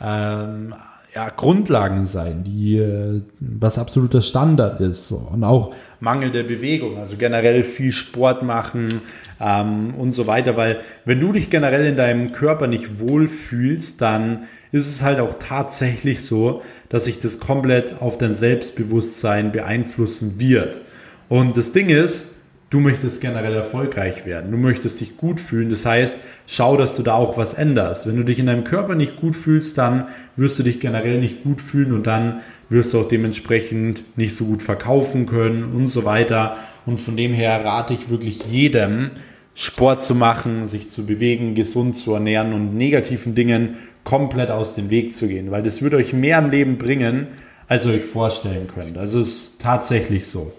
ähm, 0.00 0.74
ja, 1.14 1.28
Grundlagen 1.28 2.06
sein, 2.06 2.42
die 2.42 2.76
äh, 2.76 3.20
was 3.38 3.78
absoluter 3.78 4.20
Standard 4.20 4.80
ist. 4.80 5.12
Und 5.12 5.44
auch 5.44 5.72
Mangel 6.00 6.32
der 6.32 6.42
Bewegung, 6.42 6.98
also 6.98 7.16
generell 7.16 7.62
viel 7.62 7.92
Sport 7.92 8.42
machen 8.42 9.00
ähm, 9.40 9.94
und 9.94 10.10
so 10.10 10.26
weiter. 10.26 10.56
Weil 10.56 10.80
wenn 11.04 11.20
du 11.20 11.32
dich 11.32 11.50
generell 11.50 11.86
in 11.86 11.96
deinem 11.96 12.32
Körper 12.32 12.66
nicht 12.66 12.98
wohlfühlst, 12.98 14.00
dann 14.00 14.44
ist 14.72 14.88
es 14.88 15.04
halt 15.04 15.20
auch 15.20 15.34
tatsächlich 15.34 16.24
so, 16.24 16.62
dass 16.88 17.04
sich 17.04 17.20
das 17.20 17.38
komplett 17.38 18.00
auf 18.02 18.18
dein 18.18 18.34
Selbstbewusstsein 18.34 19.52
beeinflussen 19.52 20.40
wird. 20.40 20.82
Und 21.28 21.56
das 21.56 21.70
Ding 21.70 21.90
ist, 21.90 22.26
du 22.74 22.80
möchtest 22.80 23.20
generell 23.20 23.54
erfolgreich 23.54 24.26
werden, 24.26 24.50
du 24.50 24.58
möchtest 24.58 25.00
dich 25.00 25.16
gut 25.16 25.38
fühlen. 25.38 25.70
Das 25.70 25.86
heißt, 25.86 26.22
schau, 26.48 26.76
dass 26.76 26.96
du 26.96 27.04
da 27.04 27.14
auch 27.14 27.38
was 27.38 27.54
änderst. 27.54 28.08
Wenn 28.08 28.16
du 28.16 28.24
dich 28.24 28.40
in 28.40 28.46
deinem 28.46 28.64
Körper 28.64 28.96
nicht 28.96 29.14
gut 29.14 29.36
fühlst, 29.36 29.78
dann 29.78 30.08
wirst 30.34 30.58
du 30.58 30.64
dich 30.64 30.80
generell 30.80 31.20
nicht 31.20 31.44
gut 31.44 31.60
fühlen 31.60 31.92
und 31.92 32.08
dann 32.08 32.40
wirst 32.68 32.92
du 32.92 33.00
auch 33.00 33.06
dementsprechend 33.06 34.02
nicht 34.18 34.34
so 34.34 34.46
gut 34.46 34.60
verkaufen 34.60 35.26
können 35.26 35.72
und 35.72 35.86
so 35.86 36.04
weiter. 36.04 36.56
Und 36.84 37.00
von 37.00 37.16
dem 37.16 37.32
her 37.32 37.64
rate 37.64 37.94
ich 37.94 38.10
wirklich 38.10 38.44
jedem, 38.46 39.12
Sport 39.54 40.02
zu 40.02 40.16
machen, 40.16 40.66
sich 40.66 40.88
zu 40.88 41.06
bewegen, 41.06 41.54
gesund 41.54 41.96
zu 41.96 42.12
ernähren 42.12 42.52
und 42.52 42.74
negativen 42.74 43.36
Dingen 43.36 43.76
komplett 44.02 44.50
aus 44.50 44.74
dem 44.74 44.90
Weg 44.90 45.14
zu 45.14 45.28
gehen, 45.28 45.52
weil 45.52 45.62
das 45.62 45.80
wird 45.80 45.94
euch 45.94 46.12
mehr 46.12 46.40
im 46.40 46.50
Leben 46.50 46.76
bringen, 46.76 47.28
als 47.68 47.86
ihr 47.86 47.92
euch 47.92 48.04
vorstellen 48.04 48.66
könnt. 48.66 48.98
Also 48.98 49.20
es 49.20 49.28
ist 49.28 49.60
tatsächlich 49.60 50.26
so. 50.26 50.52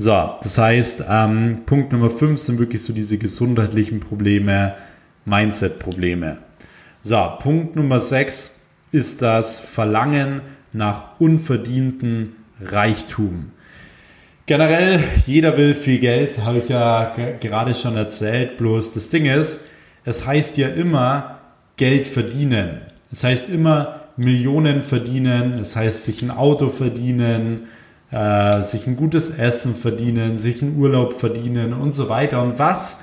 So, 0.00 0.36
das 0.40 0.56
heißt, 0.56 1.04
ähm, 1.08 1.62
Punkt 1.66 1.92
Nummer 1.92 2.08
5 2.08 2.38
sind 2.38 2.60
wirklich 2.60 2.84
so 2.84 2.92
diese 2.92 3.18
gesundheitlichen 3.18 3.98
Probleme, 3.98 4.74
Mindset-Probleme. 5.24 6.38
So, 7.02 7.32
Punkt 7.40 7.74
Nummer 7.74 7.98
6 7.98 8.54
ist 8.92 9.22
das 9.22 9.58
Verlangen 9.58 10.40
nach 10.72 11.18
unverdienten 11.18 12.36
Reichtum. 12.60 13.50
Generell, 14.46 15.02
jeder 15.26 15.56
will 15.58 15.74
viel 15.74 15.98
Geld, 15.98 16.38
habe 16.38 16.58
ich 16.58 16.68
ja 16.68 17.12
gerade 17.40 17.74
schon 17.74 17.96
erzählt. 17.96 18.56
Bloß 18.56 18.94
das 18.94 19.10
Ding 19.10 19.26
ist, 19.26 19.60
es 20.04 20.24
heißt 20.24 20.56
ja 20.58 20.68
immer 20.68 21.40
Geld 21.76 22.06
verdienen. 22.06 22.82
Es 23.10 23.24
heißt 23.24 23.48
immer 23.48 24.02
Millionen 24.16 24.82
verdienen. 24.82 25.58
Es 25.58 25.76
heißt 25.76 26.04
sich 26.04 26.22
ein 26.22 26.30
Auto 26.30 26.68
verdienen, 26.68 27.68
äh, 28.10 28.62
sich 28.62 28.86
ein 28.86 28.96
gutes 28.96 29.30
Essen 29.30 29.74
verdienen, 29.74 30.36
sich 30.36 30.62
einen 30.62 30.78
Urlaub 30.78 31.18
verdienen 31.18 31.72
und 31.72 31.92
so 31.92 32.08
weiter. 32.08 32.42
Und 32.42 32.58
was 32.58 33.00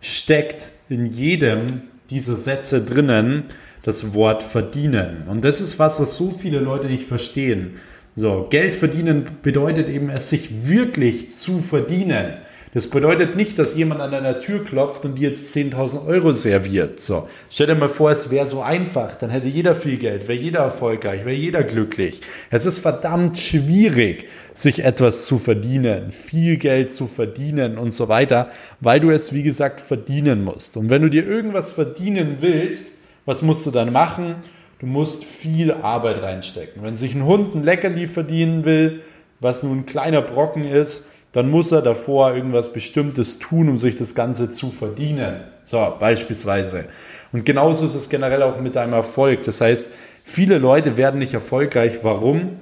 steckt 0.00 0.72
in 0.88 1.06
jedem 1.06 1.66
dieser 2.10 2.36
Sätze 2.36 2.82
drinnen? 2.82 3.44
Das 3.82 4.12
Wort 4.12 4.42
verdienen. 4.42 5.24
Und 5.26 5.42
das 5.42 5.62
ist 5.62 5.78
was, 5.78 5.98
was 5.98 6.14
so 6.14 6.30
viele 6.30 6.58
Leute 6.58 6.86
nicht 6.86 7.06
verstehen. 7.06 7.76
So, 8.14 8.46
Geld 8.50 8.74
verdienen 8.74 9.24
bedeutet 9.40 9.88
eben, 9.88 10.10
es 10.10 10.28
sich 10.28 10.66
wirklich 10.68 11.30
zu 11.30 11.60
verdienen. 11.60 12.34
Das 12.72 12.86
bedeutet 12.86 13.34
nicht, 13.34 13.58
dass 13.58 13.74
jemand 13.74 14.00
an 14.00 14.12
deiner 14.12 14.38
Tür 14.38 14.64
klopft 14.64 15.04
und 15.04 15.18
dir 15.18 15.30
jetzt 15.30 15.56
10.000 15.56 16.06
Euro 16.06 16.32
serviert. 16.32 17.00
So, 17.00 17.28
stell 17.50 17.66
dir 17.66 17.74
mal 17.74 17.88
vor, 17.88 18.12
es 18.12 18.30
wäre 18.30 18.46
so 18.46 18.62
einfach. 18.62 19.16
Dann 19.16 19.30
hätte 19.30 19.48
jeder 19.48 19.74
viel 19.74 19.98
Geld, 19.98 20.28
wäre 20.28 20.38
jeder 20.38 20.60
erfolgreich, 20.60 21.24
wäre 21.24 21.34
jeder 21.34 21.64
glücklich. 21.64 22.20
Es 22.48 22.66
ist 22.66 22.78
verdammt 22.78 23.36
schwierig, 23.38 24.28
sich 24.54 24.84
etwas 24.84 25.26
zu 25.26 25.38
verdienen, 25.38 26.12
viel 26.12 26.58
Geld 26.58 26.92
zu 26.92 27.08
verdienen 27.08 27.76
und 27.76 27.90
so 27.90 28.08
weiter, 28.08 28.50
weil 28.78 29.00
du 29.00 29.10
es, 29.10 29.32
wie 29.32 29.42
gesagt, 29.42 29.80
verdienen 29.80 30.44
musst. 30.44 30.76
Und 30.76 30.90
wenn 30.90 31.02
du 31.02 31.10
dir 31.10 31.26
irgendwas 31.26 31.72
verdienen 31.72 32.36
willst, 32.38 32.92
was 33.24 33.42
musst 33.42 33.66
du 33.66 33.72
dann 33.72 33.92
machen? 33.92 34.36
Du 34.78 34.86
musst 34.86 35.24
viel 35.24 35.72
Arbeit 35.72 36.22
reinstecken. 36.22 36.84
Wenn 36.84 36.94
sich 36.94 37.16
ein 37.16 37.24
Hund 37.24 37.56
ein 37.56 37.64
Leckerli 37.64 38.06
verdienen 38.06 38.64
will, 38.64 39.00
was 39.40 39.64
nun 39.64 39.80
ein 39.80 39.86
kleiner 39.86 40.22
Brocken 40.22 40.64
ist, 40.64 41.06
dann 41.32 41.48
muss 41.48 41.70
er 41.70 41.82
davor 41.82 42.34
irgendwas 42.34 42.72
Bestimmtes 42.72 43.38
tun, 43.38 43.68
um 43.68 43.78
sich 43.78 43.94
das 43.94 44.14
Ganze 44.14 44.48
zu 44.48 44.70
verdienen. 44.70 45.42
So, 45.62 45.94
beispielsweise. 45.98 46.86
Und 47.32 47.44
genauso 47.44 47.84
ist 47.84 47.94
es 47.94 48.08
generell 48.08 48.42
auch 48.42 48.60
mit 48.60 48.74
deinem 48.74 48.94
Erfolg. 48.94 49.44
Das 49.44 49.60
heißt, 49.60 49.88
viele 50.24 50.58
Leute 50.58 50.96
werden 50.96 51.18
nicht 51.18 51.34
erfolgreich. 51.34 52.00
Warum? 52.02 52.56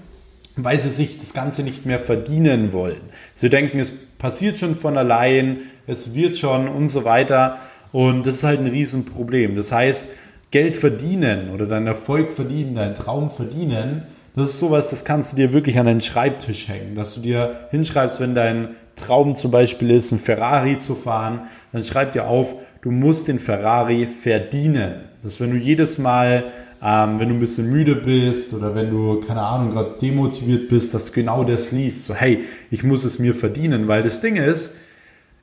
Weil 0.57 0.79
sie 0.79 0.91
sich 0.91 1.19
das 1.19 1.33
Ganze 1.33 1.63
nicht 1.63 1.87
mehr 1.87 1.99
verdienen 1.99 2.73
wollen. 2.73 3.01
Sie 3.35 3.49
denken, 3.49 3.79
es 3.79 3.93
passiert 4.19 4.59
schon 4.59 4.75
von 4.75 4.99
allein, 4.99 5.61
es 5.87 6.15
wird 6.15 6.37
schon 6.37 6.69
und 6.69 6.89
so 6.89 7.05
weiter. 7.05 7.59
Und 7.93 8.27
das 8.27 8.37
ist 8.37 8.45
halt 8.45 8.61
ein 8.61 8.67
Riesenproblem. 8.67 9.57
Das 9.57 9.73
heißt, 9.73 10.11
Geld 10.51 10.75
verdienen 10.75 11.51
oder 11.51 11.67
deinen 11.67 11.87
Erfolg 11.87 12.33
verdienen, 12.33 12.75
deinen 12.75 12.95
Traum 12.95 13.31
verdienen, 13.31 14.03
das 14.35 14.51
ist 14.51 14.59
sowas, 14.59 14.91
das 14.91 15.05
kannst 15.05 15.33
du 15.33 15.37
dir 15.37 15.53
wirklich 15.53 15.79
an 15.79 15.87
deinen 15.87 16.01
Schreibtisch 16.01 16.69
hängen, 16.69 16.95
dass 16.95 17.15
du 17.15 17.21
dir 17.21 17.69
hinschreibst, 17.71 18.21
wenn 18.21 18.35
dein 18.35 18.77
Traum 18.97 19.35
zum 19.35 19.51
Beispiel 19.51 19.91
ist, 19.91 20.13
ein 20.13 20.19
Ferrari 20.19 20.77
zu 20.79 20.95
fahren, 20.95 21.43
dann 21.73 21.85
schreib 21.85 22.13
dir 22.13 22.27
auf, 22.27 22.57
du 22.83 22.91
musst 22.91 23.29
den 23.29 23.39
Ferrari 23.39 24.07
verdienen. 24.07 25.05
Dass 25.23 25.41
wenn 25.41 25.51
du 25.51 25.57
jedes 25.57 25.99
Mal, 25.99 26.45
ähm, 26.83 27.19
wenn 27.19 27.29
du 27.29 27.35
ein 27.35 27.41
bisschen 27.41 27.71
müde 27.71 27.97
bist 27.97 28.53
oder 28.55 28.75
wenn 28.75 28.91
du, 28.91 29.21
keine 29.21 29.43
Ahnung, 29.43 29.71
gerade 29.71 29.97
demotiviert 30.01 30.69
bist, 30.69 30.95
dass 30.95 31.07
du 31.07 31.13
genau 31.13 31.45
das 31.45 31.73
liest, 31.73 32.05
so 32.05 32.15
hey, 32.15 32.45
ich 32.71 32.85
muss 32.85 33.05
es 33.05 33.19
mir 33.19 33.35
verdienen, 33.35 33.89
weil 33.89 34.03
das 34.03 34.21
Ding 34.21 34.37
ist, 34.37 34.75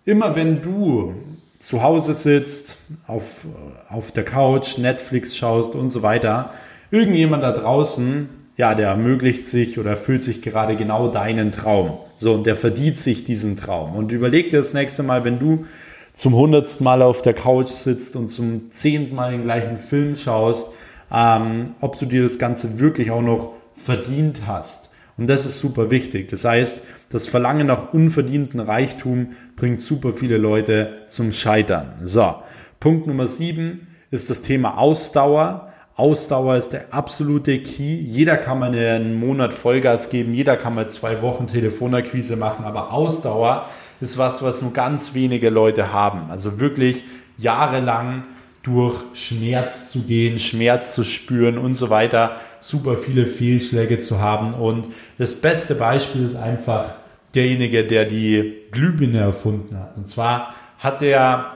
immer 0.05 0.35
wenn 0.35 0.61
du 0.61 1.13
zu 1.57 1.81
Hause 1.81 2.13
sitzt, 2.13 2.77
auf, 3.07 3.45
auf 3.89 4.11
der 4.11 4.23
Couch, 4.23 4.77
Netflix 4.77 5.35
schaust 5.35 5.75
und 5.75 5.89
so 5.89 6.01
weiter, 6.03 6.51
irgendjemand 6.91 7.43
da 7.43 7.51
draußen, 7.51 8.27
ja, 8.57 8.73
der 8.73 8.89
ermöglicht 8.89 9.45
sich 9.45 9.79
oder 9.79 9.91
erfüllt 9.91 10.23
sich 10.23 10.41
gerade 10.41 10.75
genau 10.75 11.09
deinen 11.09 11.51
Traum. 11.51 11.97
So, 12.15 12.33
und 12.33 12.45
der 12.45 12.55
verdient 12.55 12.97
sich 12.97 13.23
diesen 13.23 13.55
Traum. 13.55 13.95
Und 13.95 14.11
überleg 14.11 14.49
dir 14.49 14.57
das 14.57 14.73
nächste 14.73 15.03
Mal, 15.03 15.25
wenn 15.25 15.39
du 15.39 15.65
zum 16.13 16.33
hundertsten 16.33 16.85
Mal 16.85 17.01
auf 17.01 17.21
der 17.21 17.33
Couch 17.33 17.67
sitzt 17.67 18.15
und 18.15 18.29
zum 18.29 18.71
zehnten 18.71 19.15
Mal 19.15 19.31
den 19.31 19.43
gleichen 19.43 19.77
Film 19.77 20.15
schaust, 20.15 20.71
ähm, 21.11 21.75
ob 21.81 21.99
du 21.99 22.05
dir 22.05 22.23
das 22.23 22.39
Ganze 22.39 22.79
wirklich 22.79 23.11
auch 23.11 23.21
noch 23.21 23.51
verdient 23.75 24.47
hast. 24.47 24.89
Und 25.17 25.27
das 25.27 25.45
ist 25.45 25.59
super 25.59 25.91
wichtig. 25.91 26.29
Das 26.29 26.45
heißt, 26.45 26.83
das 27.09 27.27
Verlangen 27.27 27.67
nach 27.67 27.93
unverdienten 27.93 28.59
Reichtum 28.59 29.29
bringt 29.55 29.79
super 29.79 30.13
viele 30.13 30.37
Leute 30.37 31.03
zum 31.07 31.31
Scheitern. 31.31 31.95
So, 32.03 32.35
Punkt 32.79 33.07
Nummer 33.07 33.27
sieben 33.27 33.87
ist 34.11 34.29
das 34.29 34.41
Thema 34.41 34.77
Ausdauer. 34.77 35.73
Ausdauer 35.97 36.57
ist 36.57 36.73
der 36.73 36.93
absolute 36.93 37.59
Key. 37.59 37.95
Jeder 38.01 38.35
kann 38.35 38.59
mal 38.59 38.75
einen 38.75 39.17
Monat 39.17 39.53
Vollgas 39.53 40.09
geben, 40.09 40.33
jeder 40.33 40.57
kann 40.57 40.75
mal 40.75 40.89
zwei 40.89 41.21
Wochen 41.21 41.47
Telefonakquise 41.47 42.35
machen, 42.35 42.65
aber 42.65 42.91
Ausdauer 42.91 43.69
ist 44.01 44.17
was, 44.17 44.43
was 44.43 44.61
nur 44.61 44.73
ganz 44.73 45.13
wenige 45.13 45.49
Leute 45.49 45.93
haben. 45.93 46.29
Also 46.29 46.59
wirklich 46.59 47.05
jahrelang 47.37 48.25
durch 48.61 49.05
Schmerz 49.13 49.89
zu 49.89 50.01
gehen, 50.01 50.37
Schmerz 50.37 50.95
zu 50.95 51.05
spüren 51.05 51.57
und 51.57 51.75
so 51.75 51.89
weiter, 51.89 52.35
super 52.59 52.97
viele 52.97 53.25
Fehlschläge 53.25 53.97
zu 53.97 54.19
haben. 54.19 54.53
Und 54.53 54.89
das 55.17 55.35
beste 55.35 55.75
Beispiel 55.75 56.25
ist 56.25 56.35
einfach 56.35 56.93
derjenige, 57.35 57.85
der 57.85 58.03
die 58.03 58.63
Glühbirne 58.71 59.19
erfunden 59.19 59.79
hat. 59.79 59.95
Und 59.95 60.09
zwar 60.09 60.53
hat 60.77 61.01
er 61.01 61.53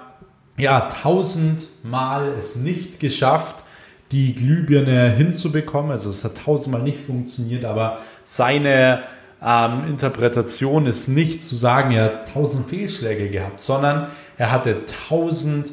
ja 0.55 0.81
tausendmal 0.81 2.29
es 2.37 2.55
nicht 2.55 3.01
geschafft, 3.01 3.65
die 4.11 4.33
Glühbirne 4.35 5.11
hinzubekommen. 5.11 5.91
Also 5.91 6.09
es 6.09 6.23
hat 6.23 6.37
tausendmal 6.45 6.81
nicht 6.81 6.99
funktioniert, 6.99 7.65
aber 7.65 7.99
seine 8.23 9.03
ähm, 9.43 9.85
Interpretation 9.87 10.85
ist 10.85 11.07
nicht 11.07 11.43
zu 11.43 11.55
sagen, 11.55 11.91
er 11.91 12.05
hat 12.05 12.33
tausend 12.33 12.69
Fehlschläge 12.69 13.29
gehabt, 13.29 13.59
sondern 13.59 14.07
er 14.37 14.51
hatte 14.51 14.85
tausend 15.07 15.71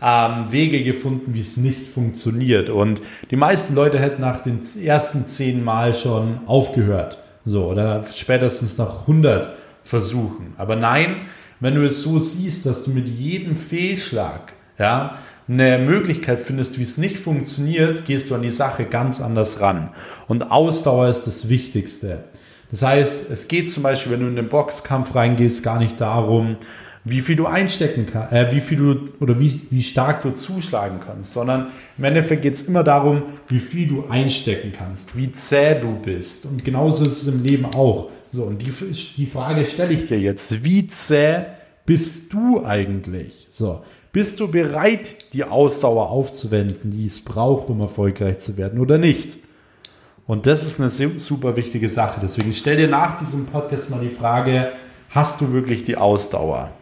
ähm, 0.00 0.46
Wege 0.50 0.82
gefunden, 0.84 1.34
wie 1.34 1.40
es 1.40 1.56
nicht 1.56 1.86
funktioniert. 1.88 2.70
Und 2.70 3.00
die 3.30 3.36
meisten 3.36 3.74
Leute 3.74 3.98
hätten 3.98 4.20
nach 4.20 4.40
den 4.40 4.60
ersten 4.82 5.26
zehn 5.26 5.64
Mal 5.64 5.94
schon 5.94 6.40
aufgehört. 6.46 7.18
So, 7.44 7.66
oder 7.66 8.04
spätestens 8.04 8.78
nach 8.78 9.00
100 9.00 9.48
Versuchen. 9.82 10.52
Aber 10.58 10.76
nein, 10.76 11.22
wenn 11.60 11.74
du 11.74 11.84
es 11.84 12.02
so 12.02 12.18
siehst, 12.18 12.66
dass 12.66 12.84
du 12.84 12.90
mit 12.90 13.08
jedem 13.08 13.56
Fehlschlag, 13.56 14.52
ja, 14.78 15.18
eine 15.48 15.78
Möglichkeit 15.78 16.40
findest, 16.40 16.78
wie 16.78 16.82
es 16.82 16.98
nicht 16.98 17.18
funktioniert, 17.18 18.04
gehst 18.04 18.30
du 18.30 18.34
an 18.34 18.42
die 18.42 18.50
Sache 18.50 18.84
ganz 18.84 19.20
anders 19.20 19.60
ran. 19.60 19.90
Und 20.26 20.50
Ausdauer 20.50 21.08
ist 21.08 21.26
das 21.26 21.48
Wichtigste. 21.48 22.24
Das 22.70 22.82
heißt, 22.82 23.30
es 23.30 23.48
geht 23.48 23.70
zum 23.70 23.82
Beispiel, 23.82 24.12
wenn 24.12 24.20
du 24.20 24.26
in 24.26 24.36
den 24.36 24.48
Boxkampf 24.48 25.14
reingehst, 25.14 25.62
gar 25.62 25.78
nicht 25.78 26.00
darum, 26.00 26.56
wie 27.04 27.20
viel 27.20 27.36
du 27.36 27.46
einstecken 27.46 28.04
kannst, 28.06 28.32
äh, 28.32 28.52
wie 28.52 28.60
viel 28.60 28.76
du 28.76 29.08
oder 29.20 29.40
wie, 29.40 29.62
wie 29.70 29.82
stark 29.82 30.22
du 30.22 30.32
zuschlagen 30.32 31.00
kannst, 31.00 31.32
sondern 31.32 31.68
im 31.96 32.04
Endeffekt 32.04 32.42
geht 32.42 32.54
es 32.54 32.62
immer 32.62 32.84
darum, 32.84 33.22
wie 33.48 33.60
viel 33.60 33.86
du 33.86 34.06
einstecken 34.08 34.72
kannst, 34.72 35.16
wie 35.16 35.32
zäh 35.32 35.80
du 35.80 35.98
bist. 35.98 36.44
Und 36.44 36.64
genauso 36.64 37.04
ist 37.04 37.22
es 37.22 37.28
im 37.28 37.42
Leben 37.42 37.64
auch. 37.64 38.10
So, 38.30 38.42
und 38.42 38.60
die, 38.60 38.72
die 39.16 39.26
Frage 39.26 39.64
stelle 39.64 39.94
ich 39.94 40.04
dir 40.04 40.20
jetzt. 40.20 40.62
Wie 40.62 40.86
zäh 40.86 41.44
bist 41.86 42.32
du 42.34 42.64
eigentlich? 42.66 43.46
So, 43.50 43.82
bist 44.18 44.40
du 44.40 44.48
bereit, 44.48 45.32
die 45.32 45.44
Ausdauer 45.44 46.10
aufzuwenden, 46.10 46.90
die 46.90 47.06
es 47.06 47.20
braucht, 47.20 47.68
um 47.70 47.80
erfolgreich 47.80 48.40
zu 48.40 48.56
werden 48.56 48.80
oder 48.80 48.98
nicht? 48.98 49.38
Und 50.26 50.46
das 50.46 50.64
ist 50.64 50.80
eine 50.80 50.90
super 51.20 51.54
wichtige 51.54 51.88
Sache. 51.88 52.18
Deswegen 52.20 52.52
stell 52.52 52.76
dir 52.78 52.88
nach 52.88 53.20
diesem 53.20 53.46
Podcast 53.46 53.90
mal 53.90 54.00
die 54.00 54.08
Frage, 54.08 54.72
hast 55.10 55.40
du 55.40 55.52
wirklich 55.52 55.84
die 55.84 55.96
Ausdauer? 55.96 56.72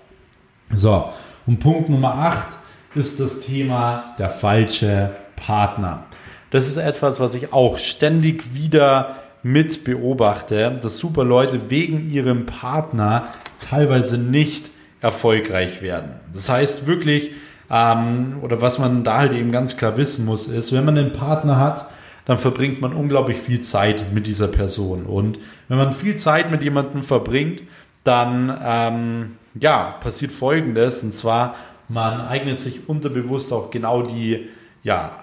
So, 0.71 1.11
und 1.47 1.61
Punkt 1.61 1.91
Nummer 1.91 2.15
8 2.15 2.57
ist 2.95 3.21
das 3.21 3.41
Thema 3.41 4.15
der 4.19 4.31
falsche 4.31 5.11
Partner. 5.37 6.07
Das 6.49 6.67
ist 6.67 6.79
etwas, 6.79 7.21
was 7.21 7.35
ich 7.35 7.53
auch 7.53 7.77
ständig 7.77 8.55
wieder 8.55 9.17
mit 9.43 9.85
beobachte, 9.85 10.79
dass 10.81 10.97
super 10.97 11.23
Leute 11.25 11.69
wegen 11.69 12.09
ihrem 12.09 12.47
Partner 12.47 13.29
teilweise 13.61 14.17
nicht 14.17 14.71
erfolgreich 15.01 15.83
werden. 15.83 16.13
Das 16.33 16.49
heißt 16.49 16.87
wirklich, 16.87 17.33
ähm, 17.71 18.39
oder 18.43 18.61
was 18.61 18.79
man 18.79 19.05
da 19.05 19.19
halt 19.19 19.33
eben 19.33 19.53
ganz 19.53 19.77
klar 19.77 19.97
wissen 19.97 20.25
muss, 20.25 20.49
ist, 20.49 20.73
wenn 20.73 20.85
man 20.85 20.97
einen 20.97 21.13
Partner 21.13 21.59
hat, 21.59 21.89
dann 22.25 22.39
verbringt 22.39 22.81
man 22.81 22.93
unglaublich 22.93 23.39
viel 23.39 23.61
Zeit 23.61 24.13
mit 24.13 24.27
dieser 24.27 24.49
Person. 24.49 25.05
Und 25.07 25.39
wenn 25.69 25.79
man 25.79 25.93
viel 25.93 26.17
Zeit 26.17 26.51
mit 26.51 26.63
jemandem 26.63 27.03
verbringt, 27.03 27.63
dann 28.05 28.57
ähm, 28.63 29.37
ja, 29.59 29.97
passiert 30.01 30.33
Folgendes, 30.33 31.03
und 31.03 31.13
zwar, 31.13 31.55
man 31.89 32.21
eignet 32.21 32.59
sich 32.59 32.89
unterbewusst 32.89 33.53
auch 33.53 33.71
genau 33.71 34.03
die 34.03 34.49
ja, 34.83 35.19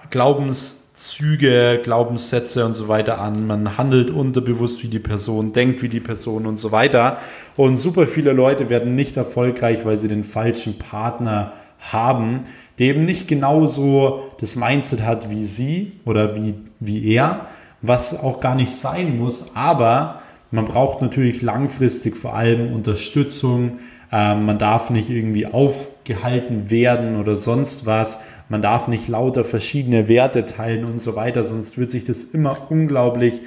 Glaubenszüge, 0.94 1.80
Glaubenssätze 1.82 2.64
und 2.64 2.74
so 2.74 2.86
weiter 2.86 3.20
an. 3.20 3.48
Man 3.48 3.76
handelt 3.76 4.10
unterbewusst 4.10 4.80
wie 4.84 4.88
die 4.88 5.00
Person, 5.00 5.52
denkt 5.52 5.82
wie 5.82 5.88
die 5.88 5.98
Person 5.98 6.46
und 6.46 6.56
so 6.56 6.70
weiter. 6.70 7.18
Und 7.56 7.76
super 7.76 8.06
viele 8.06 8.32
Leute 8.32 8.70
werden 8.70 8.94
nicht 8.94 9.16
erfolgreich, 9.16 9.84
weil 9.84 9.96
sie 9.96 10.06
den 10.06 10.22
falschen 10.22 10.78
Partner 10.78 11.52
haben, 11.80 12.40
der 12.78 12.86
eben 12.86 13.04
nicht 13.04 13.26
genauso 13.26 14.30
das 14.38 14.54
Mindset 14.54 15.02
hat 15.02 15.30
wie 15.30 15.42
sie 15.42 15.94
oder 16.04 16.36
wie, 16.36 16.54
wie 16.78 17.12
er, 17.12 17.48
was 17.82 18.16
auch 18.16 18.38
gar 18.38 18.54
nicht 18.54 18.70
sein 18.70 19.18
muss, 19.18 19.46
aber 19.54 20.20
man 20.52 20.64
braucht 20.64 21.02
natürlich 21.02 21.42
langfristig 21.42 22.16
vor 22.16 22.34
allem 22.34 22.72
Unterstützung. 22.72 23.78
Ähm, 24.12 24.46
man 24.46 24.58
darf 24.58 24.90
nicht 24.90 25.10
irgendwie 25.10 25.46
aufgehalten 26.04 26.70
werden 26.70 27.16
oder 27.16 27.34
sonst 27.34 27.86
was. 27.86 28.18
Man 28.50 28.60
darf 28.60 28.88
nicht 28.88 29.08
lauter 29.08 29.42
verschiedene 29.42 30.06
Werte 30.06 30.44
teilen 30.44 30.84
und 30.84 31.00
so 31.00 31.16
weiter, 31.16 31.42
sonst 31.42 31.78
wird 31.78 31.90
sich 31.90 32.04
das 32.04 32.24
immer 32.24 32.70
unglaublich 32.70 33.40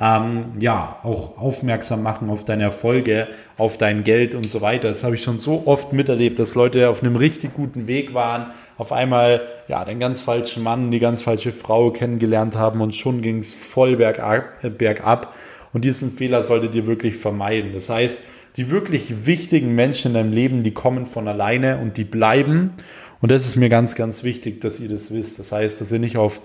ähm, 0.00 0.46
ja, 0.58 0.98
auch 1.04 1.38
aufmerksam 1.38 2.02
machen 2.02 2.30
auf 2.30 2.44
deine 2.44 2.64
Erfolge, 2.64 3.28
auf 3.56 3.76
dein 3.76 4.02
Geld 4.02 4.34
und 4.34 4.48
so 4.48 4.60
weiter. 4.60 4.88
Das 4.88 5.04
habe 5.04 5.14
ich 5.14 5.22
schon 5.22 5.38
so 5.38 5.64
oft 5.66 5.92
miterlebt, 5.92 6.38
dass 6.38 6.54
Leute 6.54 6.88
auf 6.88 7.02
einem 7.02 7.16
richtig 7.16 7.54
guten 7.54 7.86
Weg 7.86 8.12
waren, 8.12 8.46
auf 8.76 8.92
einmal 8.92 9.42
ja, 9.68 9.84
den 9.84 10.00
ganz 10.00 10.20
falschen 10.20 10.64
Mann, 10.64 10.90
die 10.90 10.98
ganz 10.98 11.22
falsche 11.22 11.52
Frau 11.52 11.90
kennengelernt 11.92 12.56
haben 12.56 12.80
und 12.80 12.94
schon 12.94 13.20
ging 13.20 13.38
es 13.38 13.52
voll 13.52 13.96
bergab, 13.96 14.64
äh, 14.64 14.70
bergab. 14.70 15.34
Und 15.72 15.84
diesen 15.84 16.10
Fehler 16.10 16.42
solltet 16.42 16.74
ihr 16.74 16.86
wirklich 16.86 17.14
vermeiden. 17.14 17.72
Das 17.72 17.88
heißt, 17.88 18.24
die 18.56 18.70
wirklich 18.70 19.26
wichtigen 19.26 19.74
Menschen 19.74 20.08
in 20.08 20.14
deinem 20.14 20.32
Leben, 20.32 20.62
die 20.62 20.72
kommen 20.72 21.06
von 21.06 21.28
alleine 21.28 21.78
und 21.78 21.96
die 21.96 22.04
bleiben. 22.04 22.72
Und 23.20 23.30
das 23.30 23.46
ist 23.46 23.56
mir 23.56 23.68
ganz, 23.68 23.94
ganz 23.94 24.24
wichtig, 24.24 24.60
dass 24.60 24.80
ihr 24.80 24.88
das 24.88 25.12
wisst. 25.12 25.38
Das 25.38 25.52
heißt, 25.52 25.80
dass 25.80 25.92
ihr 25.92 25.98
nicht 25.98 26.16
auf 26.16 26.40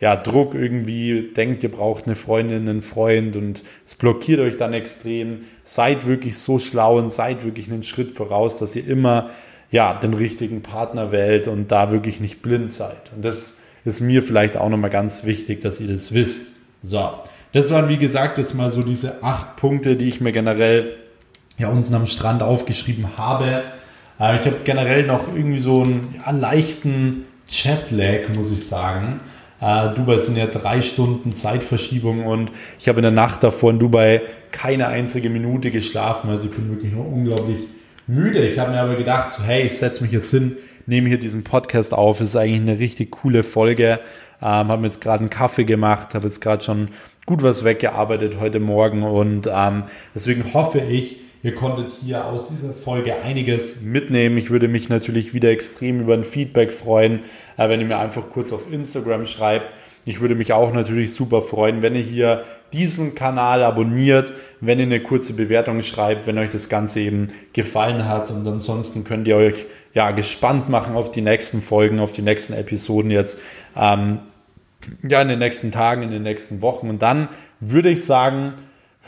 ja, 0.00 0.16
Druck 0.16 0.54
irgendwie 0.54 1.30
denkt, 1.36 1.62
ihr 1.62 1.70
braucht 1.70 2.06
eine 2.06 2.16
Freundin, 2.16 2.68
einen 2.68 2.82
Freund 2.82 3.36
und 3.36 3.62
es 3.84 3.94
blockiert 3.94 4.40
euch 4.40 4.56
dann 4.56 4.72
extrem. 4.72 5.40
Seid 5.62 6.06
wirklich 6.06 6.38
so 6.38 6.58
schlau 6.58 6.98
und 6.98 7.10
seid 7.10 7.44
wirklich 7.44 7.70
einen 7.70 7.82
Schritt 7.82 8.12
voraus, 8.12 8.58
dass 8.58 8.74
ihr 8.74 8.86
immer 8.86 9.30
ja, 9.70 9.94
den 9.94 10.14
richtigen 10.14 10.62
Partner 10.62 11.12
wählt 11.12 11.48
und 11.48 11.70
da 11.70 11.92
wirklich 11.92 12.18
nicht 12.18 12.42
blind 12.42 12.70
seid. 12.70 13.12
Und 13.14 13.24
das 13.24 13.58
ist 13.84 14.00
mir 14.00 14.22
vielleicht 14.22 14.56
auch 14.56 14.68
nochmal 14.68 14.90
ganz 14.90 15.24
wichtig, 15.24 15.60
dass 15.60 15.80
ihr 15.80 15.88
das 15.88 16.12
wisst. 16.12 16.52
So, 16.82 17.10
das 17.52 17.70
waren 17.70 17.88
wie 17.88 17.98
gesagt 17.98 18.38
jetzt 18.38 18.54
mal 18.54 18.70
so 18.70 18.82
diese 18.82 19.22
acht 19.22 19.56
Punkte, 19.56 19.96
die 19.96 20.08
ich 20.08 20.20
mir 20.20 20.32
generell 20.32 20.96
ja 21.60 21.68
unten 21.68 21.94
am 21.94 22.06
Strand 22.06 22.42
aufgeschrieben 22.42 23.16
habe. 23.16 23.64
Äh, 24.18 24.36
ich 24.36 24.46
habe 24.46 24.56
generell 24.64 25.06
noch 25.06 25.28
irgendwie 25.28 25.60
so 25.60 25.82
einen 25.82 26.14
ja, 26.16 26.30
leichten 26.32 27.24
Chatlag, 27.48 28.34
muss 28.34 28.50
ich 28.50 28.66
sagen. 28.66 29.20
Äh, 29.60 29.94
Dubai 29.94 30.18
sind 30.18 30.36
ja 30.36 30.46
drei 30.46 30.80
Stunden 30.80 31.32
Zeitverschiebung 31.32 32.26
und 32.26 32.50
ich 32.78 32.88
habe 32.88 32.98
in 32.98 33.02
der 33.02 33.12
Nacht 33.12 33.42
davor 33.42 33.70
in 33.70 33.78
Dubai 33.78 34.22
keine 34.52 34.88
einzige 34.88 35.30
Minute 35.30 35.70
geschlafen. 35.70 36.30
Also 36.30 36.46
ich 36.46 36.54
bin 36.54 36.70
wirklich 36.70 36.92
nur 36.92 37.06
unglaublich 37.06 37.58
müde. 38.06 38.44
Ich 38.46 38.58
habe 38.58 38.72
mir 38.72 38.80
aber 38.80 38.96
gedacht, 38.96 39.30
so, 39.30 39.42
hey, 39.42 39.62
ich 39.66 39.76
setze 39.76 40.02
mich 40.02 40.12
jetzt 40.12 40.30
hin, 40.30 40.56
nehme 40.86 41.08
hier 41.08 41.18
diesen 41.18 41.44
Podcast 41.44 41.92
auf. 41.92 42.20
Es 42.20 42.30
ist 42.30 42.36
eigentlich 42.36 42.60
eine 42.60 42.78
richtig 42.78 43.10
coole 43.10 43.42
Folge. 43.42 44.00
Ähm, 44.42 44.68
habe 44.68 44.78
mir 44.78 44.86
jetzt 44.86 45.02
gerade 45.02 45.20
einen 45.20 45.30
Kaffee 45.30 45.64
gemacht, 45.64 46.14
habe 46.14 46.26
jetzt 46.26 46.40
gerade 46.40 46.64
schon 46.64 46.86
gut 47.26 47.42
was 47.42 47.62
weggearbeitet 47.62 48.38
heute 48.40 48.58
Morgen 48.58 49.02
und 49.02 49.48
ähm, 49.52 49.84
deswegen 50.14 50.54
hoffe 50.54 50.80
ich, 50.80 51.18
Ihr 51.42 51.54
konntet 51.54 51.90
hier 51.90 52.26
aus 52.26 52.48
dieser 52.48 52.74
Folge 52.74 53.22
einiges 53.22 53.80
mitnehmen. 53.80 54.36
Ich 54.36 54.50
würde 54.50 54.68
mich 54.68 54.90
natürlich 54.90 55.32
wieder 55.32 55.50
extrem 55.50 56.00
über 56.00 56.12
ein 56.12 56.24
Feedback 56.24 56.70
freuen, 56.70 57.20
äh, 57.56 57.68
wenn 57.70 57.80
ihr 57.80 57.86
mir 57.86 57.98
einfach 57.98 58.28
kurz 58.28 58.52
auf 58.52 58.70
Instagram 58.70 59.24
schreibt. 59.24 59.72
Ich 60.04 60.20
würde 60.20 60.34
mich 60.34 60.52
auch 60.52 60.72
natürlich 60.72 61.14
super 61.14 61.40
freuen, 61.40 61.82
wenn 61.82 61.94
ihr 61.94 62.02
hier 62.02 62.44
diesen 62.72 63.14
Kanal 63.14 63.62
abonniert, 63.62 64.32
wenn 64.60 64.78
ihr 64.78 64.86
eine 64.86 65.02
kurze 65.02 65.32
Bewertung 65.32 65.82
schreibt, 65.82 66.26
wenn 66.26 66.38
euch 66.38 66.50
das 66.50 66.68
Ganze 66.68 67.00
eben 67.00 67.28
gefallen 67.52 68.06
hat. 68.06 68.30
Und 68.30 68.46
ansonsten 68.46 69.04
könnt 69.04 69.26
ihr 69.26 69.36
euch 69.36 69.66
ja 69.94 70.10
gespannt 70.10 70.68
machen 70.68 70.94
auf 70.94 71.10
die 71.10 71.22
nächsten 71.22 71.62
Folgen, 71.62 72.00
auf 72.00 72.12
die 72.12 72.22
nächsten 72.22 72.52
Episoden 72.52 73.10
jetzt. 73.10 73.38
Ähm, 73.76 74.20
ja, 75.06 75.20
in 75.20 75.28
den 75.28 75.38
nächsten 75.38 75.72
Tagen, 75.72 76.02
in 76.02 76.10
den 76.10 76.22
nächsten 76.22 76.62
Wochen. 76.62 76.88
Und 76.88 77.02
dann 77.02 77.28
würde 77.60 77.90
ich 77.90 78.04
sagen, 78.04 78.54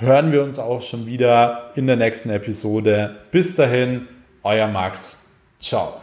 hören 0.03 0.33
wir 0.33 0.43
uns 0.43 0.59
auch 0.59 0.83
schon 0.83 1.07
wieder 1.07 1.71
in 1.75 1.87
der 1.87 1.97
nächsten 1.97 2.31
Episode. 2.31 3.17
Bis 3.31 3.57
dahin, 3.57 4.09
euer 4.43 4.69
Max. 4.69 5.25
Ciao. 5.59 6.02